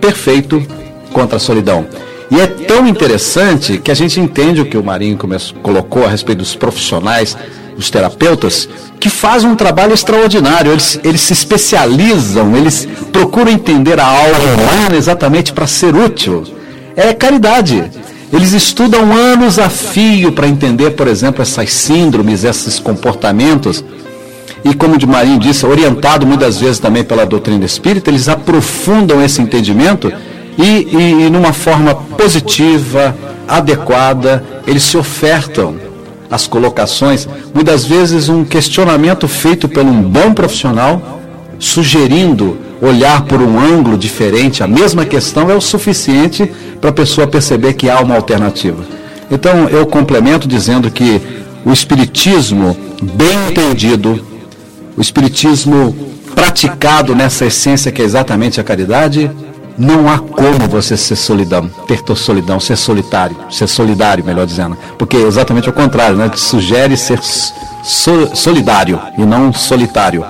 perfeito 0.00 0.62
contra 1.12 1.36
a 1.36 1.40
solidão. 1.40 1.86
E 2.30 2.40
é 2.40 2.46
tão 2.46 2.86
interessante 2.86 3.78
que 3.78 3.90
a 3.90 3.94
gente 3.94 4.18
entende 4.18 4.60
o 4.60 4.64
que 4.64 4.78
o 4.78 4.84
Marinho 4.84 5.18
colocou 5.62 6.04
a 6.06 6.08
respeito 6.08 6.38
dos 6.38 6.54
profissionais, 6.54 7.36
dos 7.76 7.90
terapeutas, 7.90 8.68
que 9.00 9.08
fazem 9.08 9.50
um 9.50 9.56
trabalho 9.56 9.94
extraordinário. 9.94 10.72
Eles, 10.72 11.00
eles 11.02 11.20
se 11.20 11.32
especializam, 11.32 12.56
eles 12.56 12.86
procuram 13.12 13.50
entender 13.50 13.98
a 13.98 14.06
alma 14.06 14.38
humana 14.38 14.96
exatamente 14.96 15.52
para 15.52 15.66
ser 15.66 15.94
útil. 15.94 16.44
É 16.96 17.12
caridade. 17.12 17.90
Eles 18.32 18.52
estudam 18.52 19.12
anos 19.12 19.58
a 19.58 19.68
fio 19.68 20.32
para 20.32 20.48
entender, 20.48 20.92
por 20.92 21.06
exemplo, 21.06 21.42
essas 21.42 21.70
síndromes, 21.72 22.44
esses 22.44 22.78
comportamentos. 22.78 23.84
E 24.64 24.72
como 24.74 24.96
de 24.96 25.06
Marinho 25.06 25.38
disse, 25.38 25.66
orientado 25.66 26.26
muitas 26.26 26.58
vezes 26.58 26.78
também 26.78 27.04
pela 27.04 27.26
doutrina 27.26 27.64
espírita, 27.64 28.10
eles 28.10 28.28
aprofundam 28.28 29.22
esse 29.22 29.42
entendimento 29.42 30.10
e, 30.56 30.62
e, 30.62 31.26
e 31.26 31.30
numa 31.30 31.52
forma 31.52 31.94
positiva, 31.94 33.14
adequada, 33.48 34.42
eles 34.66 34.82
se 34.84 34.96
ofertam 34.96 35.91
as 36.32 36.46
colocações, 36.46 37.28
muitas 37.54 37.84
vezes 37.84 38.30
um 38.30 38.42
questionamento 38.42 39.28
feito 39.28 39.68
por 39.68 39.84
um 39.84 40.00
bom 40.00 40.32
profissional, 40.32 41.20
sugerindo 41.58 42.56
olhar 42.80 43.26
por 43.26 43.42
um 43.42 43.60
ângulo 43.60 43.98
diferente, 43.98 44.62
a 44.62 44.66
mesma 44.66 45.04
questão 45.04 45.50
é 45.50 45.54
o 45.54 45.60
suficiente 45.60 46.50
para 46.80 46.88
a 46.88 46.92
pessoa 46.92 47.26
perceber 47.26 47.74
que 47.74 47.90
há 47.90 48.00
uma 48.00 48.16
alternativa. 48.16 48.82
Então 49.30 49.68
eu 49.68 49.86
complemento 49.86 50.48
dizendo 50.48 50.90
que 50.90 51.20
o 51.66 51.72
espiritismo 51.72 52.76
bem 53.02 53.50
entendido, 53.50 54.24
o 54.96 55.02
espiritismo 55.02 55.94
praticado 56.34 57.14
nessa 57.14 57.44
essência 57.44 57.92
que 57.92 58.00
é 58.00 58.04
exatamente 58.06 58.58
a 58.58 58.64
caridade, 58.64 59.30
não 59.78 60.08
há 60.08 60.18
como 60.18 60.68
você 60.68 60.96
ser 60.96 61.16
solidão, 61.16 61.68
ter 61.86 62.02
solidão, 62.16 62.60
ser 62.60 62.76
solitário, 62.76 63.36
ser 63.50 63.68
solidário, 63.68 64.24
melhor 64.24 64.46
dizendo. 64.46 64.76
Porque 64.98 65.16
é 65.16 65.22
exatamente 65.22 65.68
o 65.68 65.72
contrário, 65.72 66.16
né? 66.16 66.28
Te 66.28 66.40
sugere 66.40 66.96
ser 66.96 67.20
so, 67.22 68.34
solidário 68.34 69.00
e 69.16 69.22
não 69.22 69.52
solitário. 69.52 70.24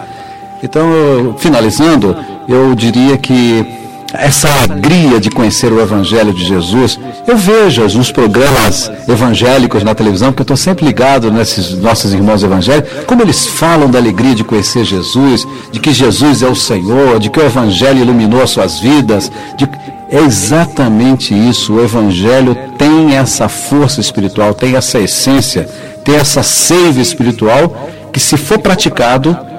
Então, 0.63 1.35
finalizando, 1.39 2.17
eu 2.49 2.75
diria 2.75 3.17
que 3.19 3.82
essa 4.13 4.49
alegria 4.49 5.19
de 5.19 5.31
conhecer 5.31 5.73
o 5.73 5.81
Evangelho 5.81 6.33
de 6.33 6.45
Jesus, 6.45 6.99
eu 7.27 7.37
vejo 7.37 7.83
nos 7.97 8.13
programas 8.13 8.91
evangélicos 9.09 9.83
na 9.83 9.95
televisão, 9.95 10.29
porque 10.29 10.43
eu 10.43 10.55
estou 10.55 10.57
sempre 10.57 10.85
ligado 10.85 11.31
nesses 11.31 11.73
nossos 11.79 12.13
irmãos 12.13 12.43
evangélicos, 12.43 13.05
como 13.07 13.23
eles 13.23 13.47
falam 13.47 13.91
da 13.91 13.99
alegria 13.99 14.35
de 14.35 14.45
conhecer 14.45 14.85
Jesus, 14.85 15.47
de 15.71 15.81
que 15.81 15.93
Jesus 15.93 16.43
é 16.43 16.47
o 16.47 16.55
Senhor, 16.55 17.19
de 17.19 17.31
que 17.31 17.41
o 17.41 17.45
Evangelho 17.45 18.01
iluminou 18.01 18.43
as 18.43 18.51
suas 18.51 18.79
vidas. 18.79 19.31
De... 19.57 19.69
É 20.11 20.19
exatamente 20.21 21.33
isso. 21.33 21.73
O 21.73 21.83
Evangelho 21.83 22.55
tem 22.77 23.17
essa 23.17 23.49
força 23.49 23.99
espiritual, 24.01 24.53
tem 24.53 24.77
essa 24.77 24.99
essência, 24.99 25.67
tem 26.05 26.17
essa 26.17 26.43
seiva 26.43 27.01
espiritual 27.01 27.89
que, 28.13 28.21
se 28.21 28.37
for 28.37 28.59
praticado, 28.59 29.52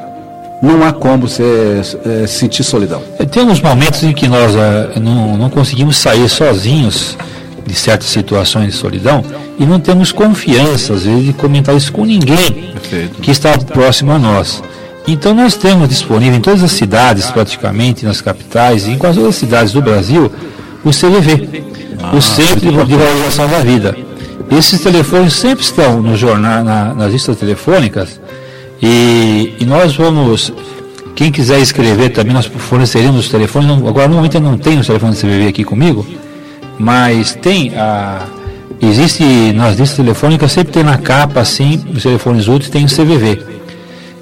não 0.63 0.81
há 0.81 0.93
como 0.93 1.27
você 1.27 1.81
é, 2.05 2.25
sentir 2.25 2.63
solidão. 2.63 3.01
É, 3.19 3.25
tem 3.25 3.43
uns 3.43 3.59
momentos 3.59 4.01
em 4.01 4.13
que 4.13 4.29
nós 4.29 4.55
é, 4.55 4.97
não, 4.97 5.35
não 5.37 5.49
conseguimos 5.49 5.97
sair 5.97 6.29
sozinhos 6.29 7.17
de 7.65 7.75
certas 7.75 8.07
situações 8.07 8.67
de 8.67 8.77
solidão 8.77 9.23
e 9.59 9.65
não 9.65 9.77
temos 9.77 10.13
confiança, 10.13 10.93
às 10.93 11.03
vezes, 11.03 11.25
de 11.25 11.33
comentar 11.33 11.75
isso 11.75 11.91
com 11.91 12.05
ninguém 12.05 12.71
Perfeito. 12.71 13.21
que 13.21 13.29
está 13.29 13.57
próximo 13.57 14.13
a 14.13 14.19
nós. 14.19 14.63
Então 15.05 15.33
nós 15.33 15.55
temos 15.55 15.89
disponível 15.89 16.37
em 16.37 16.41
todas 16.41 16.63
as 16.63 16.71
cidades, 16.71 17.29
praticamente, 17.29 18.05
nas 18.05 18.21
capitais 18.21 18.87
e 18.87 18.91
em 18.91 18.97
quase 18.97 19.17
todas 19.17 19.35
as 19.35 19.39
cidades 19.39 19.73
do 19.73 19.81
Brasil, 19.81 20.31
o 20.81 20.91
CVV, 20.91 21.63
ah, 22.01 22.15
o 22.15 22.21
Centro 22.21 22.85
de 22.85 22.95
Valorização 22.95 23.49
da 23.49 23.59
Vida. 23.59 23.97
Esses 24.49 24.79
telefones 24.79 25.33
sempre 25.33 25.63
estão 25.63 26.01
no 26.01 26.15
jornal, 26.15 26.63
na, 26.63 26.93
nas 26.93 27.11
listas 27.11 27.35
telefônicas 27.35 28.19
e, 28.85 29.55
e 29.61 29.65
nós 29.65 29.95
vamos, 29.95 30.51
quem 31.15 31.31
quiser 31.31 31.61
escrever 31.61 32.09
também, 32.09 32.33
nós 32.33 32.47
forneceremos 32.47 33.21
os 33.21 33.29
telefones. 33.29 33.71
Agora, 33.71 34.09
no 34.09 34.15
momento 34.15 34.35
eu 34.35 34.41
não 34.41 34.57
tenho 34.57 34.81
os 34.81 34.87
telefones 34.87 35.21
do 35.21 35.25
CVV 35.25 35.47
aqui 35.47 35.63
comigo, 35.63 36.05
mas 36.77 37.33
tem 37.33 37.73
a. 37.77 38.25
Existe 38.81 39.23
nas 39.53 39.79
listas 39.79 39.95
telefônicas, 39.95 40.51
sempre 40.51 40.73
tem 40.73 40.83
na 40.83 40.97
capa, 40.97 41.39
assim, 41.39 41.81
os 41.95 42.03
telefones 42.03 42.49
úteis, 42.49 42.69
tem 42.69 42.83
o 42.83 42.89
CVV. 42.89 43.41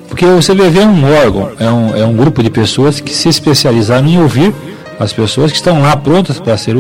Porque 0.08 0.26
o 0.26 0.38
CVV 0.38 0.80
é 0.82 0.86
um 0.86 1.04
órgão, 1.12 1.52
é 1.58 1.72
um, 1.72 1.96
é 1.96 2.06
um 2.06 2.16
grupo 2.16 2.44
de 2.44 2.52
pessoas 2.52 3.00
que 3.00 3.12
se 3.12 3.30
especializaram 3.30 4.08
em 4.08 4.22
ouvir 4.22 4.54
as 5.00 5.12
pessoas 5.12 5.52
que 5.52 5.58
estão 5.58 5.82
lá 5.82 5.98
prontas 5.98 6.40
para, 6.40 6.56
ser, 6.58 6.76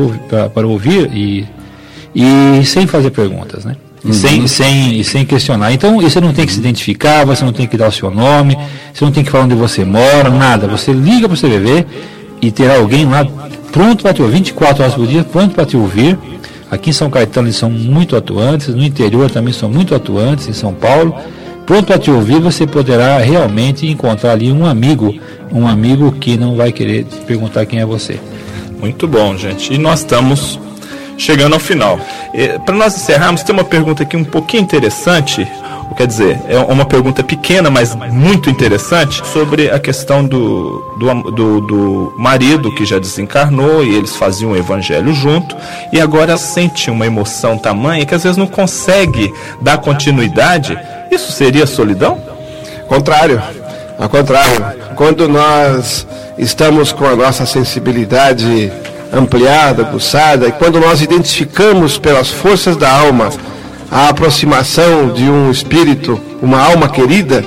para 0.53 0.67
ouvir 0.67 1.09
e, 1.11 1.47
e 2.13 2.63
sem 2.63 2.85
fazer 2.85 3.09
perguntas, 3.09 3.65
né? 3.65 3.75
Uhum. 4.03 4.13
Sem, 4.13 4.47
sem, 4.47 5.03
sem 5.03 5.25
questionar. 5.25 5.71
Então, 5.71 5.99
você 6.01 6.19
não 6.19 6.33
tem 6.33 6.45
que 6.45 6.51
se 6.51 6.59
identificar, 6.59 7.23
você 7.23 7.45
não 7.45 7.53
tem 7.53 7.67
que 7.67 7.77
dar 7.77 7.87
o 7.87 7.91
seu 7.91 8.09
nome, 8.09 8.57
você 8.91 9.05
não 9.05 9.11
tem 9.11 9.23
que 9.23 9.29
falar 9.29 9.43
onde 9.43 9.53
você 9.53 9.85
mora, 9.85 10.29
nada. 10.29 10.67
Você 10.67 10.91
liga 10.91 11.29
para 11.29 11.35
o 11.35 11.37
CVV 11.37 11.85
e 12.41 12.51
terá 12.51 12.77
alguém 12.77 13.05
lá 13.05 13.25
pronto 13.71 14.03
para 14.03 14.13
te 14.13 14.21
ouvir, 14.21 14.37
24 14.37 14.83
horas 14.83 14.95
por 14.95 15.07
dia, 15.07 15.23
pronto 15.23 15.53
para 15.53 15.65
te 15.65 15.77
ouvir. 15.77 16.17
Aqui 16.69 16.89
em 16.89 16.93
São 16.93 17.09
Caetano 17.09 17.47
eles 17.47 17.57
são 17.57 17.69
muito 17.69 18.15
atuantes, 18.15 18.69
no 18.69 18.83
interior 18.83 19.29
também 19.29 19.53
são 19.53 19.69
muito 19.69 19.93
atuantes, 19.93 20.47
em 20.47 20.53
São 20.53 20.73
Paulo. 20.73 21.15
Pronto 21.65 21.85
para 21.85 21.99
te 21.99 22.09
ouvir, 22.09 22.39
você 22.39 22.65
poderá 22.65 23.17
realmente 23.19 23.87
encontrar 23.87 24.31
ali 24.31 24.51
um 24.51 24.65
amigo, 24.65 25.13
um 25.51 25.67
amigo 25.67 26.11
que 26.13 26.37
não 26.37 26.55
vai 26.55 26.71
querer 26.71 27.03
te 27.03 27.17
perguntar 27.25 27.65
quem 27.65 27.79
é 27.79 27.85
você. 27.85 28.19
Muito 28.79 29.07
bom, 29.07 29.37
gente. 29.37 29.73
E 29.73 29.77
nós 29.77 29.99
estamos 29.99 30.59
chegando 31.21 31.53
ao 31.53 31.59
final. 31.59 31.99
Para 32.65 32.75
nós 32.75 32.95
encerrarmos, 32.95 33.43
tem 33.43 33.53
uma 33.53 33.63
pergunta 33.63 34.03
aqui 34.03 34.17
um 34.17 34.23
pouquinho 34.23 34.63
interessante, 34.63 35.47
quer 35.95 36.07
dizer, 36.07 36.41
é 36.47 36.57
uma 36.57 36.85
pergunta 36.85 37.23
pequena, 37.23 37.69
mas 37.69 37.95
muito 37.95 38.49
interessante, 38.49 39.21
sobre 39.27 39.69
a 39.69 39.79
questão 39.79 40.25
do, 40.25 40.79
do, 40.97 41.31
do, 41.31 41.61
do 41.61 42.13
marido 42.17 42.73
que 42.73 42.85
já 42.85 42.97
desencarnou 42.97 43.83
e 43.83 43.95
eles 43.95 44.15
faziam 44.15 44.51
o 44.51 44.57
evangelho 44.57 45.13
junto, 45.13 45.55
e 45.91 46.01
agora 46.01 46.37
sente 46.37 46.89
uma 46.89 47.05
emoção 47.05 47.57
tamanha 47.57 48.05
que 48.05 48.15
às 48.15 48.23
vezes 48.23 48.37
não 48.37 48.47
consegue 48.47 49.33
dar 49.61 49.77
continuidade. 49.77 50.77
Isso 51.11 51.31
seria 51.31 51.67
solidão? 51.67 52.19
Contrário, 52.87 53.41
ao 53.97 54.09
contrário. 54.09 54.81
Quando 54.95 55.27
nós 55.27 56.05
estamos 56.37 56.91
com 56.91 57.05
a 57.05 57.15
nossa 57.15 57.45
sensibilidade 57.45 58.71
ampliada, 59.11 59.83
aguçada, 59.83 60.47
e 60.47 60.51
quando 60.51 60.79
nós 60.79 61.01
identificamos 61.01 61.97
pelas 61.97 62.29
forças 62.29 62.77
da 62.77 62.89
alma 62.89 63.29
a 63.91 64.07
aproximação 64.07 65.09
de 65.09 65.23
um 65.23 65.51
espírito, 65.51 66.19
uma 66.41 66.61
alma 66.61 66.87
querida, 66.87 67.43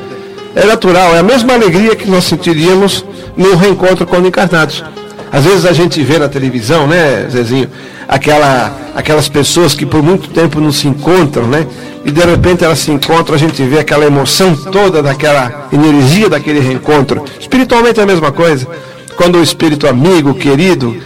é 0.54 0.66
natural, 0.66 1.14
é 1.14 1.18
a 1.18 1.22
mesma 1.22 1.54
alegria 1.54 1.96
que 1.96 2.08
nós 2.08 2.24
sentiríamos 2.24 3.04
no 3.36 3.56
reencontro 3.56 4.06
com 4.06 4.18
encarnados. 4.18 4.84
Às 5.32 5.44
vezes 5.44 5.64
a 5.64 5.72
gente 5.72 6.00
vê 6.02 6.18
na 6.18 6.28
televisão, 6.28 6.86
né, 6.86 7.26
Zezinho, 7.28 7.68
aquela, 8.06 8.72
aquelas 8.94 9.28
pessoas 9.28 9.74
que 9.74 9.84
por 9.84 10.02
muito 10.02 10.28
tempo 10.28 10.60
não 10.60 10.70
se 10.70 10.86
encontram, 10.86 11.46
né? 11.46 11.66
E 12.04 12.10
de 12.10 12.20
repente 12.20 12.62
elas 12.62 12.78
se 12.78 12.90
encontram, 12.92 13.34
a 13.34 13.38
gente 13.38 13.60
vê 13.64 13.80
aquela 13.80 14.04
emoção 14.04 14.54
toda 14.54 15.02
daquela 15.02 15.68
energia 15.72 16.28
daquele 16.28 16.60
reencontro. 16.60 17.24
Espiritualmente 17.40 17.98
é 17.98 18.02
a 18.02 18.06
mesma 18.06 18.30
coisa. 18.30 18.68
Quando 19.16 19.38
o 19.38 19.42
espírito 19.42 19.88
amigo, 19.88 20.34
querido, 20.34 20.96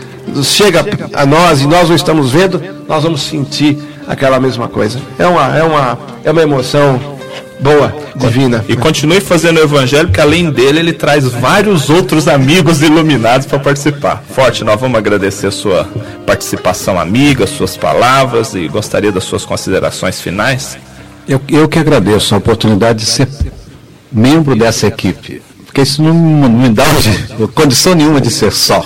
chega 0.44 0.84
a 1.12 1.26
nós 1.26 1.60
e 1.60 1.66
nós 1.66 1.88
não 1.88 1.96
estamos 1.96 2.30
vendo, 2.32 2.62
nós 2.88 3.02
vamos 3.02 3.22
sentir 3.22 3.78
aquela 4.06 4.40
mesma 4.40 4.68
coisa. 4.68 5.00
É 5.18 5.26
uma, 5.26 5.56
é 5.56 5.62
uma, 5.62 5.98
é 6.24 6.30
uma 6.30 6.42
emoção 6.42 7.18
Boa, 7.60 7.92
divina. 8.14 8.64
E 8.68 8.76
continue 8.76 9.20
fazendo 9.20 9.58
o 9.58 9.62
evangelho, 9.62 10.10
que 10.10 10.20
além 10.20 10.50
dele, 10.50 10.78
ele 10.78 10.92
traz 10.92 11.24
vários 11.24 11.90
outros 11.90 12.28
amigos 12.28 12.82
iluminados 12.82 13.46
para 13.46 13.58
participar. 13.58 14.22
Forte, 14.30 14.62
nós 14.62 14.80
vamos 14.80 14.96
agradecer 14.96 15.48
a 15.48 15.50
sua 15.50 15.84
participação 16.24 17.00
amiga, 17.00 17.46
suas 17.46 17.76
palavras 17.76 18.54
e 18.54 18.68
gostaria 18.68 19.10
das 19.10 19.24
suas 19.24 19.44
considerações 19.44 20.20
finais. 20.20 20.78
Eu, 21.28 21.40
eu 21.48 21.68
que 21.68 21.78
agradeço 21.78 22.34
a 22.34 22.38
oportunidade 22.38 23.00
de 23.00 23.06
ser 23.06 23.28
membro 24.10 24.54
dessa 24.54 24.86
equipe, 24.86 25.42
porque 25.66 25.82
isso 25.82 26.02
não, 26.02 26.14
não 26.14 26.48
me 26.48 26.68
dá 26.68 26.84
condição 27.54 27.94
nenhuma 27.94 28.20
de 28.20 28.30
ser 28.30 28.52
só. 28.52 28.84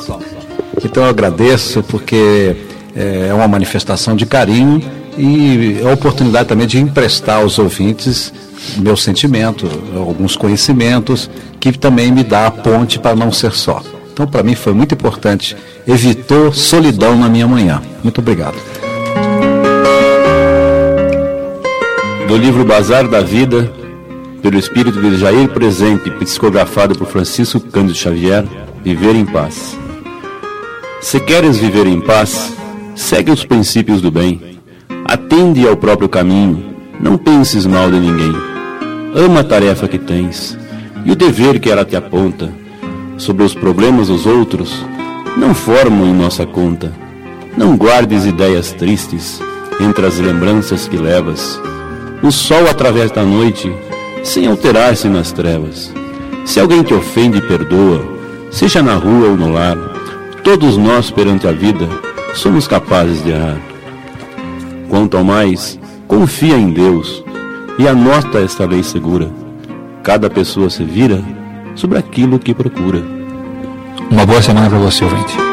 Então 0.84 1.04
eu 1.04 1.08
agradeço 1.08 1.82
porque 1.82 2.56
é, 2.94 3.28
é 3.28 3.34
uma 3.34 3.48
manifestação 3.48 4.16
de 4.16 4.26
carinho 4.26 4.82
e 5.16 5.80
a 5.84 5.92
oportunidade 5.92 6.48
também 6.48 6.66
de 6.66 6.78
emprestar 6.78 7.38
aos 7.38 7.58
ouvintes 7.58 8.32
meu 8.78 8.96
sentimento, 8.96 9.68
alguns 9.96 10.36
conhecimentos, 10.36 11.28
que 11.58 11.72
também 11.72 12.12
me 12.12 12.22
dá 12.22 12.46
a 12.46 12.50
ponte 12.50 12.98
para 12.98 13.14
não 13.14 13.32
ser 13.32 13.52
só. 13.52 13.82
Então, 14.12 14.26
para 14.26 14.42
mim, 14.42 14.54
foi 14.54 14.72
muito 14.72 14.94
importante. 14.94 15.56
Evitou 15.86 16.52
solidão 16.52 17.16
na 17.16 17.28
minha 17.28 17.46
manhã. 17.46 17.82
Muito 18.02 18.20
obrigado. 18.20 18.56
Do 22.28 22.36
livro 22.36 22.64
Bazar 22.64 23.08
da 23.08 23.20
Vida, 23.20 23.72
pelo 24.40 24.58
espírito 24.58 25.00
de 25.00 25.16
Jair 25.16 25.48
Presente, 25.48 26.10
psicografado 26.10 26.94
por 26.96 27.06
Francisco 27.06 27.60
Cândido 27.60 27.98
Xavier, 27.98 28.44
Viver 28.84 29.14
em 29.14 29.24
Paz. 29.24 29.76
Se 31.02 31.18
queres 31.18 31.58
viver 31.58 31.88
em 31.88 32.00
paz, 32.00 32.54
segue 32.94 33.32
os 33.32 33.44
princípios 33.44 34.00
do 34.00 34.08
bem. 34.08 34.40
Atende 35.04 35.66
ao 35.66 35.76
próprio 35.76 36.08
caminho. 36.08 36.64
Não 37.00 37.18
penses 37.18 37.66
mal 37.66 37.90
de 37.90 37.98
ninguém. 37.98 38.32
Ama 39.12 39.40
a 39.40 39.44
tarefa 39.44 39.88
que 39.88 39.98
tens 39.98 40.56
e 41.04 41.10
o 41.10 41.16
dever 41.16 41.58
que 41.58 41.68
ela 41.68 41.84
te 41.84 41.96
aponta. 41.96 42.50
Sobre 43.18 43.42
os 43.42 43.52
problemas 43.52 44.06
dos 44.06 44.26
outros, 44.26 44.86
não 45.36 45.52
formam 45.52 46.06
em 46.06 46.14
nossa 46.14 46.46
conta. 46.46 46.92
Não 47.56 47.76
guardes 47.76 48.24
ideias 48.24 48.70
tristes 48.72 49.42
entre 49.80 50.06
as 50.06 50.18
lembranças 50.18 50.86
que 50.86 50.96
levas. 50.96 51.60
O 52.22 52.30
sol 52.30 52.68
atravessa 52.70 53.20
a 53.20 53.24
noite 53.24 53.70
sem 54.22 54.46
alterar-se 54.46 55.08
nas 55.08 55.32
trevas. 55.32 55.92
Se 56.46 56.60
alguém 56.60 56.84
te 56.84 56.94
ofende, 56.94 57.40
perdoa, 57.42 58.06
seja 58.52 58.80
na 58.82 58.94
rua 58.94 59.30
ou 59.30 59.36
no 59.36 59.52
lar. 59.52 59.91
Todos 60.42 60.76
nós 60.76 61.10
perante 61.10 61.46
a 61.46 61.52
vida 61.52 61.88
somos 62.34 62.66
capazes 62.66 63.22
de 63.22 63.30
errar. 63.30 63.60
Quanto 64.88 65.16
ao 65.16 65.22
mais, 65.22 65.78
confia 66.08 66.56
em 66.56 66.70
Deus 66.72 67.24
e 67.78 67.86
anota 67.86 68.40
esta 68.40 68.66
lei 68.66 68.82
segura. 68.82 69.30
Cada 70.02 70.28
pessoa 70.28 70.68
se 70.68 70.82
vira 70.82 71.22
sobre 71.76 71.98
aquilo 71.98 72.40
que 72.40 72.52
procura. 72.52 73.02
Uma 74.10 74.26
boa 74.26 74.42
semana 74.42 74.68
para 74.68 74.78
você, 74.78 75.04
ouvinte. 75.04 75.51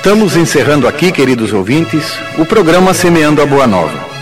Estamos 0.00 0.34
encerrando 0.34 0.88
aqui, 0.88 1.12
queridos 1.12 1.52
ouvintes, 1.52 2.18
o 2.38 2.46
programa 2.46 2.94
Semeando 2.94 3.42
a 3.42 3.44
Boa 3.44 3.66
Nova. 3.66 4.19